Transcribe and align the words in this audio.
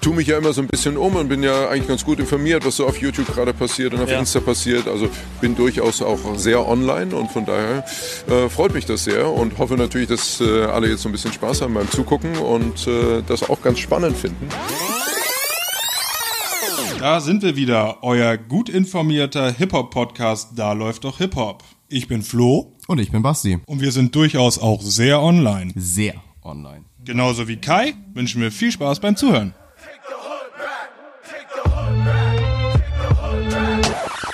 tue 0.00 0.14
mich 0.14 0.26
ja 0.28 0.38
immer 0.38 0.52
so 0.52 0.62
ein 0.62 0.66
bisschen 0.68 0.96
um 0.96 1.14
und 1.16 1.28
bin 1.28 1.42
ja 1.42 1.68
eigentlich 1.68 1.88
ganz 1.88 2.04
gut 2.04 2.18
informiert, 2.20 2.64
was 2.64 2.76
so 2.76 2.86
auf 2.86 2.96
YouTube 3.00 3.26
gerade 3.34 3.52
passiert 3.52 3.92
und 3.94 4.00
auf 4.00 4.10
Ja. 4.10 4.18
Insta 4.18 4.40
passiert. 4.40 4.88
Also 4.88 5.08
bin 5.40 5.54
durchaus 5.54 6.00
auch 6.02 6.18
sehr 6.36 6.66
online 6.66 7.14
und 7.14 7.30
von 7.30 7.44
daher 7.46 7.84
äh, 8.28 8.48
freut 8.48 8.72
mich 8.74 8.86
das 8.86 9.04
sehr 9.04 9.30
und 9.30 9.58
hoffe 9.58 9.74
natürlich, 9.76 10.08
dass 10.08 10.40
äh, 10.40 10.64
alle 10.64 10.88
jetzt 10.88 11.02
so 11.02 11.08
ein 11.08 11.12
bisschen 11.12 11.32
Spaß 11.32 11.62
haben 11.62 11.74
beim 11.74 11.90
Zugucken 11.90 12.36
und 12.38 12.86
äh, 12.86 13.22
das 13.26 13.48
auch 13.48 13.60
ganz 13.62 13.78
spannend 13.78 14.16
finden. 14.16 14.48
Da 16.98 17.20
sind 17.20 17.42
wir 17.42 17.56
wieder, 17.56 18.02
euer 18.02 18.36
gut 18.36 18.68
informierter 18.68 19.50
Hip-Hop-Podcast, 19.52 20.50
da 20.56 20.72
läuft 20.74 21.04
doch 21.04 21.16
Hip-Hop. 21.18 21.62
Ich 21.88 22.08
bin 22.08 22.22
Flo 22.22 22.76
Und 22.88 22.98
ich 23.00 23.10
bin 23.10 23.22
Basti. 23.22 23.58
und 23.66 23.80
wir 23.80 23.90
sind 23.90 24.14
durchaus 24.14 24.58
auch 24.58 24.82
sehr 24.82 25.22
online. 25.22 25.72
Sehr 25.76 26.14
online. 26.42 26.84
Genauso 27.04 27.48
wie 27.48 27.56
Kai 27.56 27.94
wünschen 28.12 28.42
wir 28.42 28.52
viel 28.52 28.70
Spaß 28.70 29.00
beim 29.00 29.16
Zuhören. 29.16 29.54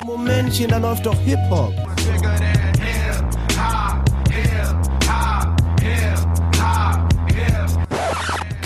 Momentchen, 0.07 0.69
da 0.69 0.79
läuft 0.79 1.05
doch 1.05 1.19
Hip-Hop. 1.19 1.75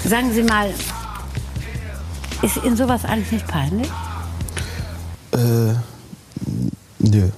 Sagen 0.05 0.33
Sie 0.35 0.43
mal, 0.43 0.71
ist 2.43 2.59
Ihnen 2.63 2.77
sowas 2.77 3.07
eigentlich 3.07 3.33
nicht 3.33 3.49
peinlich? 3.49 3.89
Nö. 6.99 7.31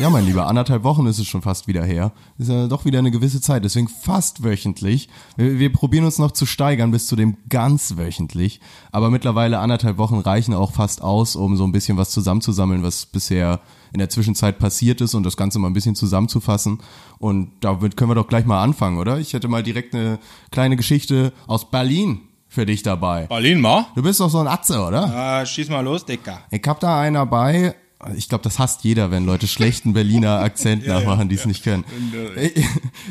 Ja, 0.00 0.10
mein 0.10 0.26
Lieber, 0.26 0.48
anderthalb 0.48 0.82
Wochen 0.82 1.06
ist 1.06 1.20
es 1.20 1.28
schon 1.28 1.42
fast 1.42 1.68
wieder 1.68 1.84
her. 1.84 2.10
Ist 2.36 2.50
ja 2.50 2.66
doch 2.66 2.84
wieder 2.84 2.98
eine 2.98 3.12
gewisse 3.12 3.40
Zeit, 3.40 3.62
deswegen 3.64 3.86
fast 3.86 4.42
wöchentlich. 4.42 5.08
Wir, 5.36 5.60
wir 5.60 5.72
probieren 5.72 6.04
uns 6.04 6.18
noch 6.18 6.32
zu 6.32 6.46
steigern 6.46 6.90
bis 6.90 7.06
zu 7.06 7.14
dem 7.14 7.36
ganz 7.48 7.96
wöchentlich. 7.96 8.60
Aber 8.90 9.08
mittlerweile 9.10 9.60
anderthalb 9.60 9.96
Wochen 9.96 10.18
reichen 10.18 10.52
auch 10.52 10.72
fast 10.72 11.00
aus, 11.00 11.36
um 11.36 11.56
so 11.56 11.62
ein 11.62 11.70
bisschen 11.70 11.96
was 11.96 12.10
zusammenzusammeln, 12.10 12.82
was 12.82 13.06
bisher 13.06 13.60
in 13.92 14.00
der 14.00 14.10
Zwischenzeit 14.10 14.58
passiert 14.58 15.00
ist 15.00 15.14
und 15.14 15.22
das 15.22 15.36
Ganze 15.36 15.60
mal 15.60 15.68
ein 15.68 15.74
bisschen 15.74 15.94
zusammenzufassen. 15.94 16.78
Und 17.18 17.52
damit 17.60 17.96
können 17.96 18.10
wir 18.10 18.16
doch 18.16 18.26
gleich 18.26 18.46
mal 18.46 18.64
anfangen, 18.64 18.98
oder? 18.98 19.20
Ich 19.20 19.32
hätte 19.32 19.46
mal 19.46 19.62
direkt 19.62 19.94
eine 19.94 20.18
kleine 20.50 20.74
Geschichte 20.76 21.32
aus 21.46 21.70
Berlin 21.70 22.20
für 22.48 22.66
dich 22.66 22.82
dabei. 22.82 23.28
Berlin 23.28 23.60
mal. 23.60 23.86
Du 23.94 24.02
bist 24.02 24.18
doch 24.18 24.28
so 24.28 24.40
ein 24.40 24.48
Atze, 24.48 24.80
oder? 24.84 25.04
Ah, 25.04 25.46
schieß 25.46 25.68
mal 25.68 25.82
los, 25.82 26.04
Dicker. 26.04 26.40
Ich 26.50 26.62
hab 26.66 26.80
da 26.80 27.00
einen 27.00 27.14
dabei. 27.14 27.76
Ich 28.16 28.28
glaube, 28.28 28.44
das 28.44 28.58
hasst 28.58 28.84
jeder, 28.84 29.10
wenn 29.10 29.24
Leute 29.24 29.46
schlechten 29.46 29.92
Berliner 29.92 30.38
Akzent 30.40 30.86
nachmachen, 30.86 31.28
die 31.28 31.36
es 31.36 31.46
nicht 31.46 31.64
können. 31.64 31.84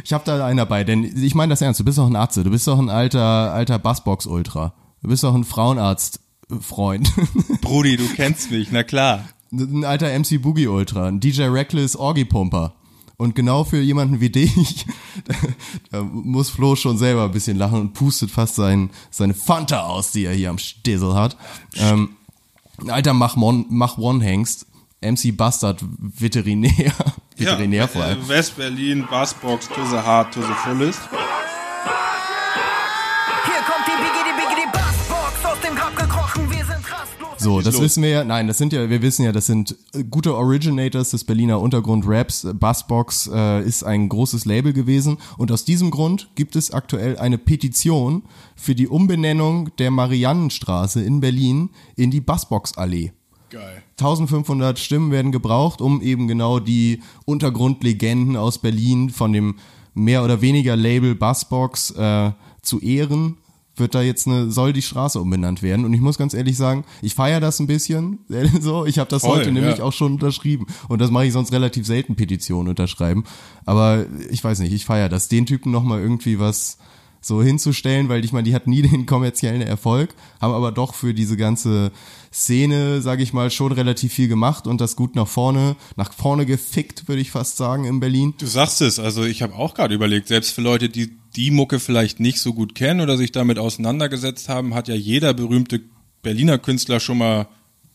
Ich, 0.03 0.13
habe 0.13 0.23
da 0.25 0.45
einen 0.45 0.58
dabei, 0.58 0.83
denn 0.83 1.03
ich 1.03 1.35
meine 1.35 1.52
das 1.52 1.61
ernst. 1.61 1.80
Du 1.80 1.83
bist 1.83 1.97
doch 1.97 2.08
ein 2.08 2.16
Arzt, 2.16 2.38
du 2.38 2.44
bist 2.44 2.67
doch 2.67 2.80
ein 2.80 2.89
alter 2.89 3.53
alter 3.53 3.80
Bassbox-Ultra. 3.80 4.73
Du 5.02 5.09
bist 5.09 5.23
doch 5.23 5.35
ein 5.35 5.44
Frauenarzt-Freund, 5.44 7.11
Brudi, 7.61 7.97
du 7.97 8.08
kennst 8.16 8.52
mich, 8.52 8.72
na 8.72 8.83
klar. 8.83 9.25
ein 9.52 9.83
alter 9.83 10.17
MC 10.17 10.41
Boogie 10.41 10.67
Ultra, 10.67 11.07
ein 11.07 11.19
DJ 11.19 11.44
Reckless 11.44 11.95
Orgie-Pumper. 11.95 12.73
Und 13.17 13.35
genau 13.35 13.63
für 13.63 13.80
jemanden 13.80 14.22
wie 14.22 14.30
dich, 14.30 14.85
da, 15.91 16.02
muss 16.02 16.50
Flo 16.50 16.75
schon 16.75 16.97
selber 16.97 17.25
ein 17.25 17.31
bisschen 17.31 17.57
lachen 17.57 17.80
und 17.80 17.94
pustet 17.94 18.31
fast 18.31 18.55
sein, 18.55 18.89
seine 19.11 19.33
Fanta 19.33 19.81
aus, 19.81 20.11
die 20.11 20.25
er 20.25 20.33
hier 20.33 20.50
am 20.50 20.57
Stissel 20.57 21.13
hat. 21.13 21.38
Ähm, 21.75 22.16
ein 22.81 22.89
alter 22.89 23.13
Mach-One 23.13 23.66
Mach 23.69 23.97
Hengst, 23.97 24.66
MC 25.03 25.35
Bastard 25.35 25.83
Veterinär, 25.99 26.91
Veterinär 27.37 27.87
vor 27.87 28.03
allem. 28.03 28.21
äh, 28.21 28.27
West-Berlin, 28.29 29.05
Bassbox, 29.09 29.67
to 29.67 29.85
the 29.89 29.97
heart, 29.97 30.33
to 30.33 30.41
the 30.41 30.53
fullest. 30.63 30.99
Hier 33.45 33.61
kommt 33.65 33.85
die 33.87 33.97
Biggie, 34.01 34.23
die 34.25 34.35
Biggie, 34.39 34.61
die 34.65 34.71
Bassbox 34.71 35.45
aus 35.45 35.59
dem 35.61 35.75
Grab 35.75 35.95
gekrochen, 35.95 36.49
wir 36.49 36.65
sind 36.65 36.91
rastlos. 36.91 37.39
So, 37.39 37.59
das 37.61 37.73
los. 37.73 37.83
wissen 37.83 38.03
wir 38.03 38.09
ja, 38.09 38.23
nein, 38.23 38.47
das 38.47 38.57
sind 38.57 38.71
ja, 38.71 38.89
wir 38.89 39.01
wissen 39.01 39.23
ja, 39.25 39.31
das 39.33 39.45
sind 39.47 39.75
äh, 39.93 40.03
gute 40.03 40.35
Originators 40.35 41.09
des 41.11 41.23
Berliner 41.25 41.59
Untergrund-Raps. 41.59 42.47
Bassbox 42.53 43.29
äh, 43.33 43.63
ist 43.63 43.83
ein 43.83 44.07
großes 44.09 44.45
Label 44.45 44.72
gewesen 44.72 45.17
und 45.38 45.51
aus 45.51 45.66
diesem 45.66 45.91
Grund 45.91 46.29
gibt 46.35 46.55
es 46.55 46.72
aktuell 46.72 47.17
eine 47.17 47.38
Petition 47.38 48.23
für 48.55 48.75
die 48.75 48.88
Umbenennung 48.88 49.75
der 49.78 49.91
Mariannenstraße 49.91 51.01
in 51.03 51.19
Berlin 51.19 51.69
in 51.97 52.11
die 52.11 52.22
Bassbox-Allee. 52.22 53.11
Geil. 53.49 53.82
1500 53.99 54.79
Stimmen 54.79 55.11
werden 55.11 55.31
gebraucht, 55.31 55.81
um 55.81 56.01
eben 56.01 56.27
genau 56.27 56.59
die 56.59 57.01
Untergrundlegenden 57.25 58.37
aus 58.37 58.57
Berlin 58.57 59.09
von 59.09 59.33
dem 59.33 59.55
mehr 59.93 60.23
oder 60.23 60.41
weniger 60.41 60.75
Label 60.75 61.15
Bassbox 61.15 61.91
äh, 61.91 62.31
zu 62.61 62.79
ehren. 62.79 63.37
Wird 63.75 63.95
da 63.95 64.03
jetzt 64.03 64.27
eine, 64.27 64.51
soll 64.51 64.71
die 64.71 64.83
Straße 64.83 65.19
umbenannt 65.19 65.63
werden. 65.63 65.83
Und 65.85 65.93
ich 65.93 66.01
muss 66.01 66.17
ganz 66.17 66.35
ehrlich 66.35 66.57
sagen, 66.57 66.85
ich 67.01 67.15
feiere 67.15 67.39
das 67.39 67.59
ein 67.59 67.65
bisschen. 67.65 68.19
so, 68.61 68.85
ich 68.85 68.99
habe 68.99 69.09
das 69.09 69.23
Voll, 69.23 69.39
heute 69.39 69.51
nämlich 69.51 69.79
ja. 69.79 69.83
auch 69.83 69.93
schon 69.93 70.13
unterschrieben. 70.13 70.67
Und 70.89 70.99
das 70.99 71.09
mache 71.09 71.25
ich 71.25 71.33
sonst 71.33 71.51
relativ 71.51 71.85
selten, 71.87 72.15
Petitionen 72.15 72.69
unterschreiben. 72.69 73.23
Aber 73.65 74.05
ich 74.29 74.43
weiß 74.43 74.59
nicht, 74.59 74.73
ich 74.73 74.85
feiere 74.85 75.09
das, 75.09 75.27
den 75.27 75.45
Typen 75.47 75.71
nochmal 75.71 76.01
irgendwie 76.01 76.39
was 76.39 76.77
so 77.23 77.41
hinzustellen, 77.41 78.09
weil 78.09 78.23
ich 78.23 78.34
meine, 78.34 78.44
die 78.44 78.53
hat 78.53 78.67
nie 78.67 78.81
den 78.88 79.06
kommerziellen 79.06 79.61
Erfolg, 79.61 80.13
haben 80.41 80.53
aber 80.53 80.72
doch 80.72 80.94
für 80.94 81.13
diese 81.13 81.38
ganze 81.38 81.91
Szene, 82.31 83.01
sage 83.01 83.23
ich 83.23 83.34
mal, 83.34 83.50
schon 83.50 83.72
relativ 83.72 84.13
viel 84.13 84.28
gemacht 84.28 84.67
und 84.67 84.81
das 84.81 84.95
gut 84.95 85.16
nach 85.16 85.28
vorne, 85.28 85.75
nach 85.95 86.13
vorne 86.13 86.45
gefickt, 86.45 87.07
würde 87.07 87.22
ich 87.22 87.31
fast 87.31 87.57
sagen, 87.57 87.85
in 87.85 88.00
Berlin. 88.00 88.34
Du 88.38 88.45
sagst 88.45 88.81
es, 88.81 89.00
also 89.00 89.23
ich 89.23 89.41
habe 89.41 89.56
auch 89.56 89.73
gerade 89.73 89.95
überlegt, 89.95 90.28
selbst 90.28 90.51
für 90.51 90.61
Leute, 90.61 90.89
die 90.89 91.17
die 91.35 91.51
Mucke 91.51 91.79
vielleicht 91.79 92.19
nicht 92.19 92.39
so 92.39 92.53
gut 92.53 92.75
kennen 92.75 93.01
oder 93.01 93.17
sich 93.17 93.31
damit 93.31 93.57
auseinandergesetzt 93.57 94.50
haben, 94.50 94.75
hat 94.75 94.88
ja 94.88 94.95
jeder 94.95 95.34
berühmte 95.34 95.81
Berliner 96.22 96.57
Künstler 96.57 97.00
schon 97.00 97.17
mal 97.17 97.47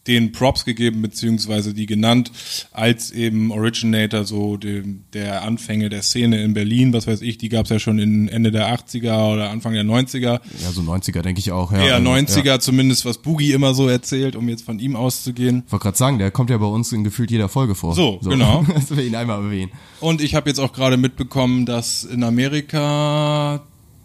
den 0.08 0.32
Props 0.32 0.64
gegeben, 0.64 1.02
beziehungsweise 1.02 1.74
die 1.74 1.86
genannt, 1.86 2.32
als 2.72 3.10
eben 3.10 3.52
Originator 3.52 4.24
so 4.24 4.56
dem, 4.56 5.04
der 5.12 5.42
Anfänge 5.42 5.90
der 5.90 6.02
Szene 6.02 6.42
in 6.42 6.54
Berlin, 6.54 6.92
was 6.92 7.06
weiß 7.06 7.20
ich, 7.22 7.38
die 7.38 7.48
gab's 7.50 7.70
ja 7.70 7.78
schon 7.78 7.98
in 7.98 8.28
Ende 8.28 8.50
der 8.50 8.74
80er 8.74 9.34
oder 9.34 9.50
Anfang 9.50 9.74
der 9.74 9.84
90er. 9.84 10.40
Ja, 10.62 10.72
so 10.72 10.80
90er 10.80 11.22
denke 11.22 11.38
ich 11.40 11.52
auch. 11.52 11.70
Ja, 11.72 11.78
Eher 11.84 11.94
Also, 11.96 12.08
90er 12.08 12.44
Ja. 12.44 12.58
zumindest, 12.60 13.04
was 13.04 13.18
Boogie 13.18 13.52
immer 13.52 13.74
so 13.74 13.86
erzählt, 13.88 14.34
um 14.34 14.48
jetzt 14.48 14.64
von 14.64 14.78
ihm 14.78 14.96
auszugehen. 14.96 15.62
Ich 15.66 15.72
wollte 15.72 15.82
gerade 15.84 15.98
sagen, 15.98 16.18
der 16.18 16.30
kommt 16.30 16.50
ja 16.50 16.56
bei 16.58 16.66
uns 16.66 16.90
in 16.92 17.04
gefühlt 17.04 17.30
jeder 17.30 17.48
Folge 17.48 17.74
vor. 17.74 17.94
So, 17.94 18.18
genau. 18.24 18.64
Dass 18.74 18.96
wir 18.96 19.04
ihn 19.04 19.14
einmal 19.14 19.42
erwähnen. 19.44 19.70
Und 20.00 20.22
ich 20.22 20.34
habe 20.34 20.48
jetzt 20.48 20.58
auch 20.58 20.72
gerade 20.72 20.96
mitbekommen, 20.96 21.66
dass 21.66 22.04
in 22.04 22.22
Amerika 22.22 23.60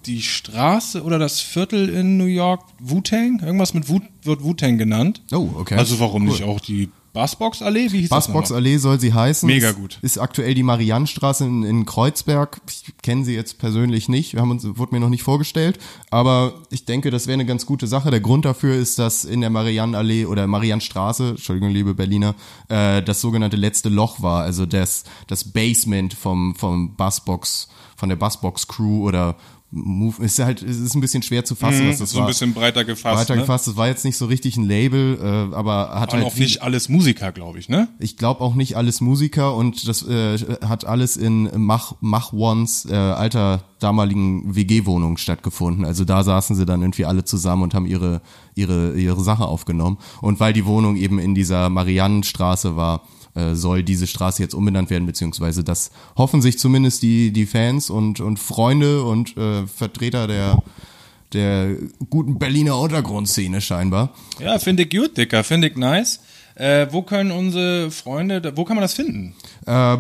die 0.06 0.22
Straße 0.22 1.04
oder 1.04 1.20
das 1.20 1.40
Viertel 1.40 1.90
in 1.90 2.18
New 2.18 2.26
York 2.26 2.62
Wu-Tang, 2.80 3.40
irgendwas 3.44 3.74
mit 3.74 3.90
Wu 3.90 4.00
wird 4.24 4.44
Wu-Tang 4.44 4.78
genannt. 4.78 5.22
Oh, 5.32 5.50
okay. 5.58 5.76
Also 5.76 6.00
warum 6.00 6.24
Cool. 6.24 6.30
nicht 6.32 6.44
auch 6.44 6.60
die 6.60 6.90
Bassbox-Allee? 7.14 7.92
Wie 7.92 8.00
hieß 8.02 8.10
Bassbox? 8.10 8.52
Allee 8.52 8.78
soll 8.78 9.00
sie 9.00 9.14
heißen. 9.14 9.46
Mega 9.46 9.70
Ist- 9.70 9.76
gut. 9.76 10.00
Ist 10.02 10.18
aktuell 10.18 10.56
die 10.56 10.64
Mariannenstraße 10.64 11.46
in, 11.46 11.62
in 11.64 11.86
Kreuzberg. 11.86 12.60
Ich 12.68 12.86
kenne 13.04 13.24
sie 13.24 13.36
jetzt 13.36 13.60
persönlich 13.60 14.10
nicht. 14.10 14.34
Wir 14.34 14.42
haben 14.42 14.50
uns, 14.50 14.66
wurde 14.66 14.96
mir 14.96 15.00
noch 15.00 15.10
nicht 15.10 15.22
vorgestellt. 15.22 15.78
Aber 16.10 16.54
ich 16.72 16.86
denke, 16.86 17.12
das 17.12 17.28
wäre 17.28 17.36
eine 17.36 17.46
ganz 17.46 17.68
gute 17.68 17.86
Sache. 17.86 18.10
Der 18.10 18.20
Grund 18.20 18.46
dafür 18.46 18.76
ist, 18.76 18.98
dass 18.98 19.26
in 19.26 19.42
der 19.42 19.52
Mariannenallee 19.52 20.26
oder 20.26 20.48
Mariannenstraße, 20.48 21.30
Entschuldigung, 21.32 21.70
liebe 21.70 21.94
Berliner, 21.94 22.34
äh, 22.70 23.04
das 23.04 23.22
sogenannte 23.22 23.58
letzte 23.58 23.90
Loch 23.90 24.24
war. 24.24 24.42
Also 24.42 24.66
das, 24.66 25.04
das 25.28 25.44
Basement 25.44 26.16
vom, 26.16 26.56
vom 26.56 26.96
Bassbox, 26.96 27.68
von 27.96 28.10
der 28.10 28.16
Bassbox 28.16 28.68
Crew 28.68 29.08
oder 29.08 29.36
Move. 29.74 30.24
Ist 30.24 30.40
halt, 30.40 30.62
es 30.62 30.78
ist 30.78 30.94
ein 30.96 31.02
bisschen 31.02 31.24
schwer 31.24 31.44
zu 31.44 31.56
fassen, 31.56 31.90
was 31.90 31.98
das 31.98 32.12
so 32.12 32.20
war. 32.20 32.26
ein 32.26 32.28
bisschen 32.28 32.54
breiter 32.54 32.86
gefasst. 32.86 33.18
Breiter 33.18 33.36
ne? 33.36 33.42
gefasst. 33.42 33.68
Das 33.68 33.76
war 33.76 33.88
jetzt 33.88 34.06
nicht 34.06 34.18
so 34.18 34.26
richtig 34.26 34.56
ein 34.58 34.66
Label, 34.66 35.18
äh, 35.20 35.56
aber 35.56 36.00
hat 36.00 36.12
Waren 36.12 36.24
halt 36.24 36.34
auch 36.34 36.38
nicht 36.38 36.62
alles 36.62 36.90
Musiker, 36.90 37.32
glaube 37.32 37.58
ich, 37.60 37.70
ne? 37.70 37.88
ich 38.00 38.18
glaube 38.18 38.42
auch 38.42 38.54
nicht 38.54 38.78
alles 38.78 39.02
Musiker 39.02 39.56
und 39.56 39.88
das 39.88 40.08
äh, 40.08 40.38
hat 40.68 40.86
alles 40.86 41.18
in 41.18 41.50
Mach, 41.56 41.96
Mach 42.02 42.34
Ones 42.34 42.86
äh, 42.86 42.94
alter 42.94 43.64
damaligen 43.80 44.56
WG-Wohnung 44.56 45.18
stattgefunden. 45.18 45.86
Also 45.86 46.06
da 46.06 46.24
saßen 46.24 46.56
sie 46.56 46.66
dann 46.66 46.82
irgendwie 46.82 47.06
alle 47.06 47.26
zusammen 47.26 47.64
und 47.64 47.74
haben 47.74 47.86
ihre, 47.86 48.22
ihre, 48.56 48.94
ihre 48.94 49.24
Sache 49.24 49.46
aufgenommen. 49.46 49.98
Und 50.22 50.40
weil 50.40 50.54
die 50.54 50.66
Wohnung 50.66 50.96
eben 50.96 51.20
in 51.20 51.36
dieser 51.36 51.70
Mariannenstraße 51.70 52.76
war, 52.76 53.02
äh, 53.36 53.56
soll 53.56 53.84
diese 53.84 54.08
Straße 54.08 54.42
jetzt 54.42 54.54
umbenannt 54.54 54.90
werden, 54.90 55.06
beziehungsweise 55.06 55.64
das 55.64 55.92
hoffen 56.18 56.42
sich 56.42 56.60
zumindest 56.60 57.02
die, 57.04 57.32
die 57.32 57.46
Fans 57.46 57.90
und, 57.90 58.20
und 58.20 58.38
Freunde 58.38 59.04
und 59.04 59.36
äh, 59.38 59.66
Vertreter 59.68 60.28
der, 60.28 60.62
der 61.34 61.76
guten 62.10 62.38
Berliner 62.38 62.78
Untergrundszene 62.78 63.62
scheinbar. 63.62 64.14
Ja, 64.40 64.60
finde 64.60 64.84
ich 64.84 64.90
gut, 64.90 65.18
Dicker, 65.18 65.44
finde 65.44 65.70
ich 65.70 65.78
nice. 65.78 66.20
Äh, 66.56 66.88
wo 66.92 67.02
können 67.02 67.32
unsere 67.32 67.90
Freunde, 67.90 68.54
wo 68.56 68.64
kann 68.64 68.76
man 68.76 68.82
das 68.84 68.94
finden? 68.94 69.34
Äh, 69.66 69.98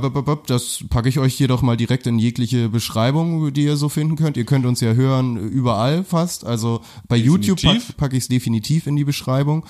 das 0.48 0.84
packe 0.90 1.10
ich 1.10 1.18
euch 1.20 1.34
hier 1.34 1.48
doch 1.48 1.62
mal 1.62 1.78
direkt 1.78 2.06
in 2.06 2.20
jegliche 2.20 2.70
Beschreibung, 2.70 3.52
die 3.54 3.64
ihr 3.66 3.76
so 3.78 3.90
finden 3.90 4.16
könnt. 4.16 4.38
Ihr 4.38 4.46
könnt 4.46 4.66
uns 4.66 4.80
ja 4.82 4.94
hören 4.94 5.38
überall 5.38 6.04
fast. 6.04 6.46
Also 6.46 6.82
bei 7.08 7.16
YouTube 7.16 7.58
Definitiv. 7.58 7.88
pack, 7.88 7.98
packe 7.98 8.18
ich 8.18 8.24
es 8.24 8.28
definitiv 8.28 8.86
in 8.88 8.96
die 8.96 9.04
Beschreibung. 9.04 9.66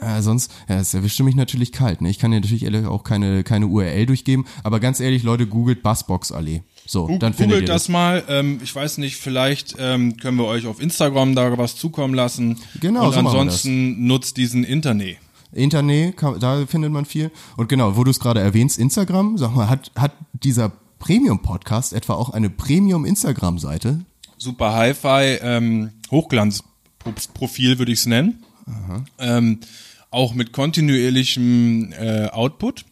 Äh, 0.00 0.22
sonst, 0.22 0.52
ja, 0.68 0.76
es 0.78 0.94
erwischte 0.94 1.24
mich 1.24 1.34
natürlich 1.34 1.72
kalt. 1.72 2.02
Ne? 2.02 2.10
Ich 2.10 2.20
kann 2.20 2.30
dir 2.30 2.38
natürlich 2.40 2.62
ehrlich 2.64 2.86
auch 2.86 3.02
keine, 3.02 3.42
keine 3.42 3.66
URL 3.66 4.06
durchgeben. 4.06 4.46
Aber 4.62 4.78
ganz 4.78 5.00
ehrlich, 5.00 5.24
Leute, 5.24 5.48
googelt 5.48 5.82
Bassbox 5.82 6.30
Allee. 6.30 6.62
So, 6.86 7.06
Gu- 7.08 7.18
dann 7.18 7.34
findet 7.34 7.56
ihr 7.56 7.60
Googelt 7.62 7.68
das 7.68 7.88
mal. 7.88 8.22
Ähm, 8.28 8.60
ich 8.62 8.72
weiß 8.72 8.98
nicht, 8.98 9.16
vielleicht 9.16 9.74
ähm, 9.80 10.16
können 10.16 10.36
wir 10.36 10.44
euch 10.44 10.66
auf 10.66 10.80
Instagram 10.80 11.34
da 11.34 11.58
was 11.58 11.74
zukommen 11.74 12.14
lassen. 12.14 12.58
Genau, 12.80 13.06
Und 13.08 13.12
so 13.14 13.18
ansonsten 13.18 14.06
nutzt 14.06 14.36
diesen 14.36 14.62
Internet. 14.62 15.16
Internet, 15.52 16.16
da 16.40 16.66
findet 16.66 16.92
man 16.92 17.04
viel. 17.04 17.30
Und 17.56 17.68
genau, 17.68 17.96
wo 17.96 18.04
du 18.04 18.10
es 18.10 18.20
gerade 18.20 18.40
erwähnst, 18.40 18.78
Instagram, 18.78 19.38
sag 19.38 19.54
mal, 19.54 19.68
hat, 19.68 19.90
hat 19.96 20.12
dieser 20.32 20.72
Premium-Podcast 20.98 21.92
etwa 21.92 22.14
auch 22.14 22.30
eine 22.30 22.50
Premium-Instagram-Seite? 22.50 24.00
Super 24.36 24.74
Hi-Fi, 24.74 25.38
ähm, 25.42 25.92
Hochglanzprofil 26.10 27.78
würde 27.78 27.92
ich 27.92 28.00
es 28.00 28.06
nennen. 28.06 28.42
Ähm, 29.18 29.60
auch 30.10 30.34
mit 30.34 30.52
kontinuierlichem 30.52 31.92
äh, 31.92 32.26
Output. 32.28 32.84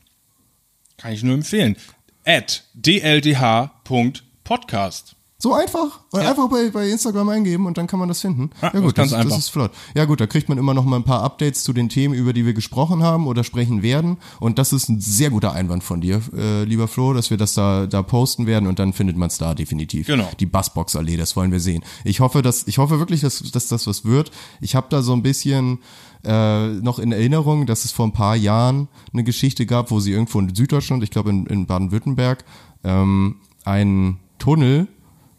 Kann 0.97 1.13
ich 1.13 1.23
nur 1.23 1.35
empfehlen. 1.35 1.77
At 2.25 2.65
dldh.podcast. 2.75 5.16
So 5.39 5.53
einfach. 5.53 6.01
Ja. 6.15 6.31
Einfach 6.31 6.49
bei, 6.49 6.71
bei 6.71 6.89
Instagram 6.89 7.29
eingeben 7.29 7.67
und 7.67 7.77
dann 7.77 7.87
kann 7.87 7.99
man 7.99 8.09
das 8.09 8.23
finden. 8.23 8.51
Ja, 8.63 8.69
ja 8.69 8.73
das 8.73 8.83
gut, 8.83 8.99
das, 8.99 9.13
einfach. 9.13 9.29
das 9.29 9.39
ist 9.39 9.49
flott. 9.51 9.71
Ja 9.95 10.07
gut, 10.07 10.19
da 10.19 10.27
kriegt 10.27 10.49
man 10.49 10.57
immer 10.57 10.73
noch 10.73 10.87
mal 10.87 10.97
ein 10.97 11.05
paar 11.05 11.23
Updates 11.23 11.63
zu 11.63 11.75
den 11.75 11.91
Themen, 11.91 12.15
über 12.15 12.33
die 12.33 12.47
wir 12.47 12.55
gesprochen 12.55 13.03
haben 13.03 13.27
oder 13.27 13.45
sprechen 13.45 13.83
werden. 13.83 14.17
Und 14.41 14.59
das 14.59 14.73
ist 14.73 14.89
ein 14.89 14.99
sehr 14.99 15.29
guter 15.29 15.53
Einwand 15.53 15.85
von 15.85 16.01
dir, 16.01 16.23
äh, 16.35 16.65
lieber 16.65 16.89
Flo, 16.89 17.13
dass 17.13 17.29
wir 17.29 17.37
das 17.37 17.53
da, 17.53 17.87
da 17.87 18.03
posten 18.03 18.47
werden 18.47 18.67
und 18.67 18.79
dann 18.79 18.95
findet 18.95 19.19
man 19.19 19.29
es 19.29 19.37
da 19.37 19.55
definitiv. 19.55 20.07
Genau. 20.07 20.29
Die 20.41 20.47
Bassbox-Allee, 20.47 21.19
das 21.19 21.37
wollen 21.37 21.53
wir 21.53 21.61
sehen. 21.61 21.85
Ich 22.05 22.21
hoffe, 22.21 22.41
dass, 22.41 22.67
ich 22.67 22.79
hoffe 22.79 22.99
wirklich, 22.99 23.21
dass, 23.21 23.41
dass 23.41 23.69
das 23.69 23.87
was 23.87 24.07
wird. 24.07 24.31
Ich 24.63 24.75
habe 24.75 24.87
da 24.89 25.03
so 25.03 25.13
ein 25.13 25.23
bisschen 25.23 25.81
äh, 26.25 26.69
noch 26.69 26.99
in 26.99 27.13
Erinnerung, 27.13 27.67
dass 27.67 27.85
es 27.85 27.93
vor 27.93 28.07
ein 28.07 28.13
paar 28.13 28.37
Jahren 28.37 28.89
eine 29.13 29.23
Geschichte 29.23 29.67
gab, 29.67 29.91
wo 29.91 30.01
sie 30.01 30.13
irgendwo 30.13 30.41
in 30.41 30.55
Süddeutschland, 30.55 31.03
ich 31.03 31.11
glaube 31.11 31.29
in, 31.29 31.45
in 31.45 31.67
Baden-Württemberg, 31.67 32.43
ähm, 32.85 33.37
einen 33.65 34.19
Tunnel 34.39 34.89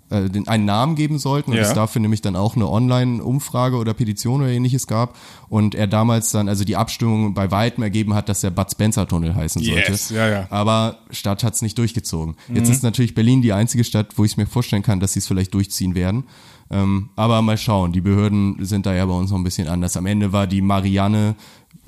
äh, 0.09 0.29
den, 0.29 0.47
einen 0.47 0.65
Namen 0.65 0.95
geben 0.95 1.19
sollten 1.19 1.51
und 1.51 1.57
Ja. 1.57 1.63
es 1.63 1.73
dafür 1.73 2.01
nämlich 2.01 2.21
dann 2.21 2.35
auch 2.35 2.55
eine 2.55 2.69
Online-Umfrage 2.69 3.77
oder 3.77 3.93
Petition 3.93 4.41
oder 4.41 4.49
ähnliches 4.51 4.87
gab 4.87 5.15
und 5.49 5.75
er 5.75 5.87
damals 5.87 6.31
dann 6.31 6.47
also 6.49 6.63
die 6.63 6.75
Abstimmung 6.75 7.33
bei 7.33 7.51
weitem 7.51 7.83
ergeben 7.83 8.13
hat, 8.13 8.29
dass 8.29 8.41
der 8.41 8.51
Bud 8.51 8.71
Spencer 8.71 9.07
Tunnel 9.07 9.35
heißen 9.35 9.63
sollte. 9.63 9.91
Yes, 9.91 10.09
ja, 10.09 10.27
ja. 10.29 10.47
Aber 10.49 10.99
Stadt 11.11 11.43
hat 11.43 11.53
es 11.55 11.61
nicht 11.61 11.77
durchgezogen. 11.77 12.35
Mhm. 12.47 12.55
Jetzt 12.55 12.69
ist 12.69 12.83
natürlich 12.83 13.15
Berlin 13.15 13.41
die 13.41 13.53
einzige 13.53 13.83
Stadt, 13.83 14.17
wo 14.17 14.23
ich 14.23 14.31
es 14.31 14.37
mir 14.37 14.45
vorstellen 14.47 14.83
kann, 14.83 14.99
dass 14.99 15.13
sie 15.13 15.19
es 15.19 15.27
vielleicht 15.27 15.53
durchziehen 15.53 15.95
werden. 15.95 16.23
Ähm, 16.69 17.09
aber 17.15 17.41
mal 17.41 17.57
schauen, 17.57 17.93
die 17.93 18.01
Behörden 18.01 18.57
sind 18.65 18.85
da 18.85 18.93
ja 18.93 19.05
bei 19.05 19.13
uns 19.13 19.31
noch 19.31 19.37
ein 19.37 19.43
bisschen 19.43 19.67
anders. 19.69 19.95
Am 19.95 20.05
Ende 20.05 20.33
war 20.33 20.47
die 20.47 20.61
Marianne 20.61 21.35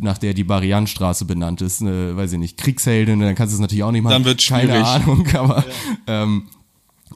nach 0.02 0.18
der 0.18 0.34
die 0.34 0.46
Mariannenstraße 0.46 1.26
benannt 1.26 1.62
ist, 1.62 1.82
eine, 1.82 2.16
weiß 2.16 2.32
ich 2.34 2.40
nicht, 2.40 2.58
Kriegsheldin, 2.58 3.20
dann 3.20 3.36
kannst 3.36 3.54
du 3.54 3.56
es 3.56 3.60
natürlich 3.62 3.84
auch 3.84 3.92
nicht 3.92 4.02
machen. 4.04 4.24
Dann 4.24 4.38
Keine 4.38 4.40
schwierig. 4.40 4.86
Ahnung, 4.86 5.28
aber 5.34 5.64
ähm, 6.08 6.44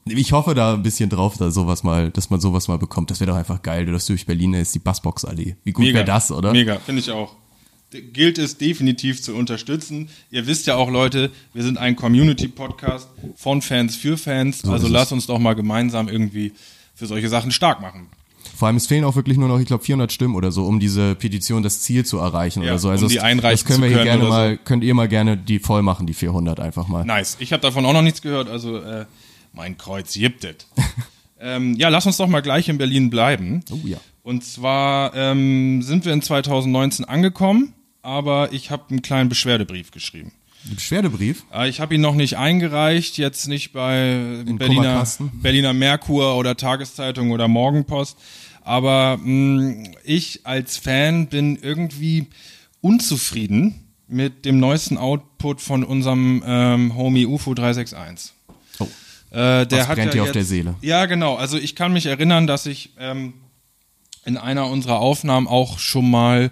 ich 0.06 0.32
hoffe 0.32 0.54
da 0.54 0.74
ein 0.74 0.84
bisschen 0.84 1.10
drauf, 1.10 1.38
dass 1.38 1.54
sowas 1.54 1.84
mal, 1.84 2.10
dass 2.12 2.30
man 2.30 2.40
sowas 2.40 2.68
mal 2.68 2.78
bekommt. 2.78 3.12
Das 3.12 3.20
wäre 3.20 3.32
doch 3.32 3.38
einfach 3.38 3.62
geil, 3.62 3.86
dass 3.86 4.06
durch 4.06 4.26
Berlin 4.26 4.54
ist 4.54 4.76
die 4.76 4.80
Bassbox-Allee. 4.80 5.56
Wie 5.64 5.72
gut 5.72 5.86
wäre 5.86 6.06
das, 6.06 6.32
oder? 6.32 6.52
Mega, 6.52 6.80
finde 6.80 7.02
ich 7.02 7.12
auch. 7.12 7.36
Gilt 7.92 8.40
es 8.40 8.58
definitiv 8.58 9.22
zu 9.22 9.36
unterstützen. 9.36 10.10
Ihr 10.32 10.48
wisst 10.48 10.66
ja 10.66 10.76
auch, 10.76 10.90
Leute, 10.90 11.30
wir 11.54 11.64
sind 11.64 11.78
ein 11.78 11.96
Community-Podcast 11.96 13.08
von 13.36 13.62
Fans 13.62 13.96
für 13.96 14.18
Fans. 14.18 14.66
also 14.66 14.88
ist 14.88 14.92
lasst 14.92 15.12
uns 15.12 15.28
doch 15.28 15.38
mal 15.38 15.54
gemeinsam 15.54 16.10
irgendwie 16.10 16.54
für 16.96 17.06
solche 17.06 17.30
Sachen 17.30 17.52
stark 17.52 17.82
machen. 17.82 18.08
Vor 18.56 18.68
allem, 18.68 18.78
es 18.78 18.88
fehlen 18.88 19.04
auch 19.04 19.16
wirklich 19.16 19.38
nur 19.38 19.48
noch, 19.48 19.60
ich 19.60 19.66
glaube, 19.66 19.84
400 19.84 20.12
Stimmen 20.12 20.36
oder 20.36 20.52
so, 20.52 20.66
um 20.66 20.80
diese 20.80 21.16
Petition, 21.16 21.64
das 21.64 21.82
Ziel 21.82 22.06
zu 22.06 22.18
erreichen 22.18 22.62
Ja, 22.62 22.72
oder 22.72 22.80
so. 22.80 22.90
Also 22.90 23.06
um 23.06 23.10
die 23.10 23.16
das, 23.16 23.24
einreichen 23.24 23.66
das 23.66 23.66
können 23.66 23.84
wir 23.84 23.90
hier 23.90 24.04
gerne 24.04 24.24
so. 24.24 24.30
mal, 24.30 24.58
könnt 24.58 24.84
ihr 24.84 24.94
mal 24.94 25.08
gerne 25.08 25.38
die 25.38 25.60
voll 25.60 25.82
machen, 25.82 26.08
die 26.08 26.14
400 26.14 26.60
einfach 26.60 26.88
mal. 26.88 27.06
Nice. 27.06 27.38
Ich 27.40 27.54
habe 27.54 27.62
davon 27.62 27.86
auch 27.86 27.94
noch 27.94 28.02
nichts 28.02 28.22
gehört, 28.22 28.50
also 28.50 28.78
äh, 28.78 29.06
mein 29.54 29.78
Kreuz 29.78 30.14
gibt 30.14 30.44
es. 30.44 30.56
ähm, 31.40 31.76
ja, 31.76 31.90
lass 31.90 32.06
uns 32.06 32.18
doch 32.18 32.28
mal 32.28 32.42
gleich 32.42 32.68
in 32.70 32.78
Berlin 32.78 33.10
bleiben. 33.10 33.64
Oh 33.72 33.80
ja. 33.86 33.98
Und 34.24 34.44
zwar 34.44 35.16
ähm, 35.16 35.82
sind 35.82 36.06
wir 36.06 36.14
in 36.14 36.22
2019 36.22 37.06
angekommen, 37.06 37.74
aber 38.02 38.52
ich 38.54 38.72
habe 38.72 38.84
einen 38.90 39.02
kleinen 39.02 39.30
Beschwerdebrief 39.30 39.92
geschrieben. 39.92 40.32
Ein 40.66 40.76
Beschwerdebrief? 40.76 41.44
Äh, 41.54 41.68
Ich 41.70 41.82
habe 41.82 41.96
ihn 41.96 42.02
noch 42.02 42.16
nicht 42.16 42.38
eingereicht, 42.38 43.18
jetzt 43.18 43.48
nicht 43.48 43.74
bei 43.74 44.44
Berliner? 44.46 45.06
Berliner 45.34 45.74
Merkur 45.74 46.36
oder 46.38 46.56
Tageszeitung 46.56 47.32
oder 47.32 47.48
Morgenpost. 47.50 48.18
Aber 48.62 49.18
mh, 49.22 49.90
ich 50.06 50.46
als 50.46 50.78
Fan 50.78 51.28
bin 51.28 51.58
irgendwie 51.62 52.28
unzufrieden 52.80 53.76
mit 54.08 54.46
dem 54.46 54.60
neuesten 54.60 54.98
Output 54.98 55.60
von 55.60 55.84
unserem 55.84 56.42
ähm, 56.46 56.96
Homie 56.96 57.26
UFO 57.26 57.54
361. 57.54 58.32
Oh. 58.80 58.88
Äh, 59.34 59.66
der 59.66 59.80
Was 59.80 59.88
hat 59.88 59.96
brennt 59.96 60.08
ja 60.08 60.12
dir 60.12 60.22
auf 60.22 60.28
jetzt, 60.28 60.36
der 60.36 60.46
Seele? 60.46 60.76
Ja, 60.82 61.06
genau. 61.08 61.36
Also 61.36 61.58
ich 61.58 61.76
kann 61.76 61.92
mich 61.92 62.06
erinnern, 62.06 62.46
dass 62.46 62.68
ich 62.68 62.92
ähm, 63.00 63.34
in 64.26 64.38
einer 64.38 64.68
unserer 64.68 65.00
Aufnahmen 65.00 65.48
auch 65.48 65.80
schon 65.80 66.10
mal 66.10 66.52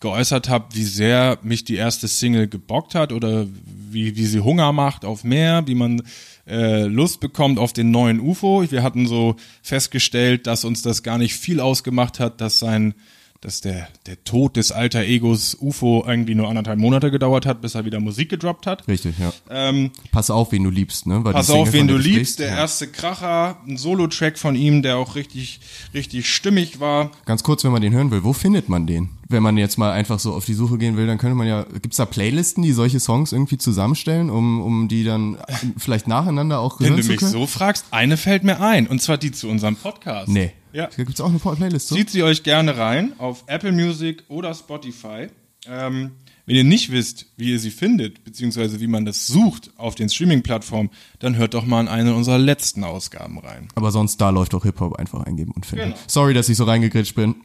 geäußert 0.00 0.48
habe, 0.48 0.66
wie 0.74 0.84
sehr 0.84 1.38
mich 1.42 1.64
die 1.64 1.76
erste 1.76 2.08
Single 2.08 2.46
gebockt 2.46 2.94
hat 2.94 3.12
oder 3.12 3.46
wie, 3.64 4.16
wie 4.16 4.26
sie 4.26 4.40
Hunger 4.40 4.72
macht 4.72 5.04
auf 5.04 5.24
mehr, 5.24 5.66
wie 5.66 5.74
man 5.74 6.02
äh, 6.46 6.84
Lust 6.84 7.20
bekommt 7.20 7.58
auf 7.58 7.72
den 7.72 7.90
neuen 7.90 8.20
UFO. 8.20 8.64
Wir 8.70 8.82
hatten 8.82 9.06
so 9.06 9.36
festgestellt, 9.62 10.46
dass 10.46 10.64
uns 10.64 10.82
das 10.82 11.02
gar 11.02 11.16
nicht 11.16 11.34
viel 11.34 11.60
ausgemacht 11.60 12.20
hat, 12.20 12.40
dass 12.40 12.58
sein 12.58 12.94
dass 13.40 13.62
der, 13.62 13.88
der 14.06 14.22
Tod 14.22 14.56
des 14.56 14.70
alter 14.70 15.00
Egos 15.02 15.56
UFO 15.58 16.04
irgendwie 16.06 16.34
nur 16.34 16.48
anderthalb 16.48 16.78
Monate 16.78 17.10
gedauert 17.10 17.46
hat, 17.46 17.62
bis 17.62 17.74
er 17.74 17.86
wieder 17.86 17.98
Musik 17.98 18.28
gedroppt 18.28 18.66
hat. 18.66 18.86
Richtig, 18.86 19.18
ja. 19.18 19.32
Ähm, 19.48 19.92
Pass 20.12 20.28
auf, 20.30 20.52
wen 20.52 20.62
du 20.62 20.68
liebst, 20.68 21.06
ne? 21.06 21.24
War 21.24 21.32
Pass 21.32 21.48
auf, 21.48 21.72
wen 21.72 21.88
du 21.88 21.96
liebst. 21.96 22.38
Der 22.38 22.48
Ja. 22.50 22.56
erste 22.56 22.86
Kracher, 22.86 23.56
ein 23.66 23.78
Solo-Track 23.78 24.38
von 24.38 24.56
ihm, 24.56 24.82
der 24.82 24.98
auch 24.98 25.14
richtig, 25.14 25.60
richtig 25.94 26.28
stimmig 26.28 26.80
war. 26.80 27.12
Ganz 27.24 27.42
kurz, 27.42 27.64
wenn 27.64 27.72
man 27.72 27.80
den 27.80 27.94
hören 27.94 28.10
will, 28.10 28.24
wo 28.24 28.34
findet 28.34 28.68
man 28.68 28.86
den? 28.86 29.08
Wenn 29.30 29.42
man 29.42 29.56
jetzt 29.56 29.78
mal 29.78 29.92
einfach 29.92 30.18
so 30.18 30.34
auf 30.34 30.44
die 30.44 30.54
Suche 30.54 30.76
gehen 30.76 30.98
will, 30.98 31.06
dann 31.06 31.16
könnte 31.16 31.36
man 31.36 31.46
ja, 31.46 31.62
gibt's 31.80 31.96
da 31.96 32.04
Playlisten, 32.04 32.62
die 32.62 32.72
solche 32.72 33.00
Songs 33.00 33.32
irgendwie 33.32 33.56
zusammenstellen, 33.56 34.28
um, 34.28 34.60
um 34.60 34.88
die 34.88 35.02
dann 35.04 35.38
vielleicht 35.78 36.08
nacheinander 36.08 36.58
auch 36.60 36.78
Wenn 36.78 36.88
hören 36.90 36.96
du 36.98 37.04
zu 37.04 37.12
mich 37.12 37.20
so 37.20 37.46
fragst, 37.46 37.86
eine 37.90 38.18
fällt 38.18 38.44
mir 38.44 38.60
ein. 38.60 38.86
Und 38.86 39.00
zwar 39.00 39.16
die 39.16 39.32
zu 39.32 39.48
unserem 39.48 39.76
Podcast. 39.76 40.28
Nee. 40.28 40.52
Ja. 40.72 40.88
Gibt's 40.96 41.20
auch 41.20 41.28
eine 41.28 41.38
Playlist 41.38 41.88
so? 41.88 41.96
Zieht 41.96 42.10
sie 42.10 42.22
euch 42.22 42.42
gerne 42.42 42.76
rein 42.76 43.12
auf 43.18 43.44
Apple 43.46 43.72
Music 43.72 44.24
oder 44.28 44.54
Spotify. 44.54 45.28
Ähm, 45.66 46.12
wenn 46.46 46.56
ihr 46.56 46.64
nicht 46.64 46.90
wisst, 46.90 47.26
wie 47.36 47.52
ihr 47.52 47.60
sie 47.60 47.70
findet, 47.70 48.24
beziehungsweise 48.24 48.80
wie 48.80 48.86
man 48.86 49.04
das 49.04 49.26
sucht 49.26 49.70
auf 49.76 49.94
den 49.94 50.08
Streaming-Plattformen, 50.08 50.90
dann 51.18 51.36
hört 51.36 51.54
doch 51.54 51.64
mal 51.64 51.80
in 51.80 51.88
eine 51.88 52.14
unserer 52.14 52.38
letzten 52.38 52.82
Ausgaben 52.82 53.38
rein. 53.38 53.68
Aber 53.74 53.92
sonst 53.92 54.16
da 54.20 54.30
läuft 54.30 54.52
doch 54.52 54.64
Hip-Hop 54.64 54.96
einfach 54.96 55.22
eingeben 55.24 55.52
und 55.52 55.66
finden. 55.66 55.90
Genau. 55.90 55.98
Sorry, 56.06 56.34
dass 56.34 56.48
ich 56.48 56.56
so 56.56 56.64
reingegritscht 56.64 57.14
bin. 57.14 57.36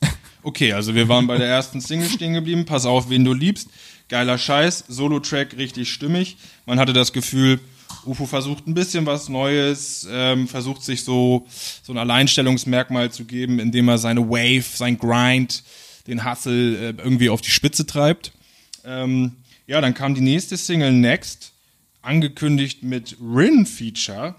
Okay, 0.44 0.72
also 0.72 0.96
wir 0.96 1.08
waren 1.08 1.28
bei 1.28 1.38
der 1.38 1.46
ersten 1.46 1.80
Single 1.80 2.08
stehen 2.08 2.32
geblieben. 2.32 2.64
Pass 2.64 2.84
auf, 2.84 3.08
wen 3.08 3.24
du 3.24 3.32
liebst. 3.32 3.68
Geiler 4.08 4.38
Scheiß, 4.38 4.86
Solo-Track 4.88 5.56
richtig 5.56 5.92
stimmig. 5.92 6.36
Man 6.66 6.80
hatte 6.80 6.92
das 6.92 7.12
Gefühl, 7.12 7.60
UFO 8.04 8.26
versucht 8.26 8.66
ein 8.66 8.74
bisschen 8.74 9.06
was 9.06 9.28
Neues, 9.28 10.06
ähm, 10.10 10.48
versucht 10.48 10.82
sich 10.82 11.04
so, 11.04 11.46
so 11.82 11.92
ein 11.92 11.98
Alleinstellungsmerkmal 11.98 13.10
zu 13.10 13.24
geben, 13.24 13.58
indem 13.58 13.88
er 13.88 13.98
seine 13.98 14.28
Wave, 14.28 14.64
sein 14.74 14.98
Grind, 14.98 15.62
den 16.06 16.24
Hustle 16.24 16.76
äh, 16.76 16.94
irgendwie 16.98 17.30
auf 17.30 17.40
die 17.40 17.50
Spitze 17.50 17.86
treibt. 17.86 18.32
Ähm, 18.84 19.32
ja, 19.66 19.80
dann 19.80 19.94
kam 19.94 20.14
die 20.14 20.20
nächste 20.20 20.56
Single 20.56 20.92
Next, 20.92 21.52
angekündigt 22.02 22.82
mit 22.82 23.16
Rin-Feature. 23.20 24.34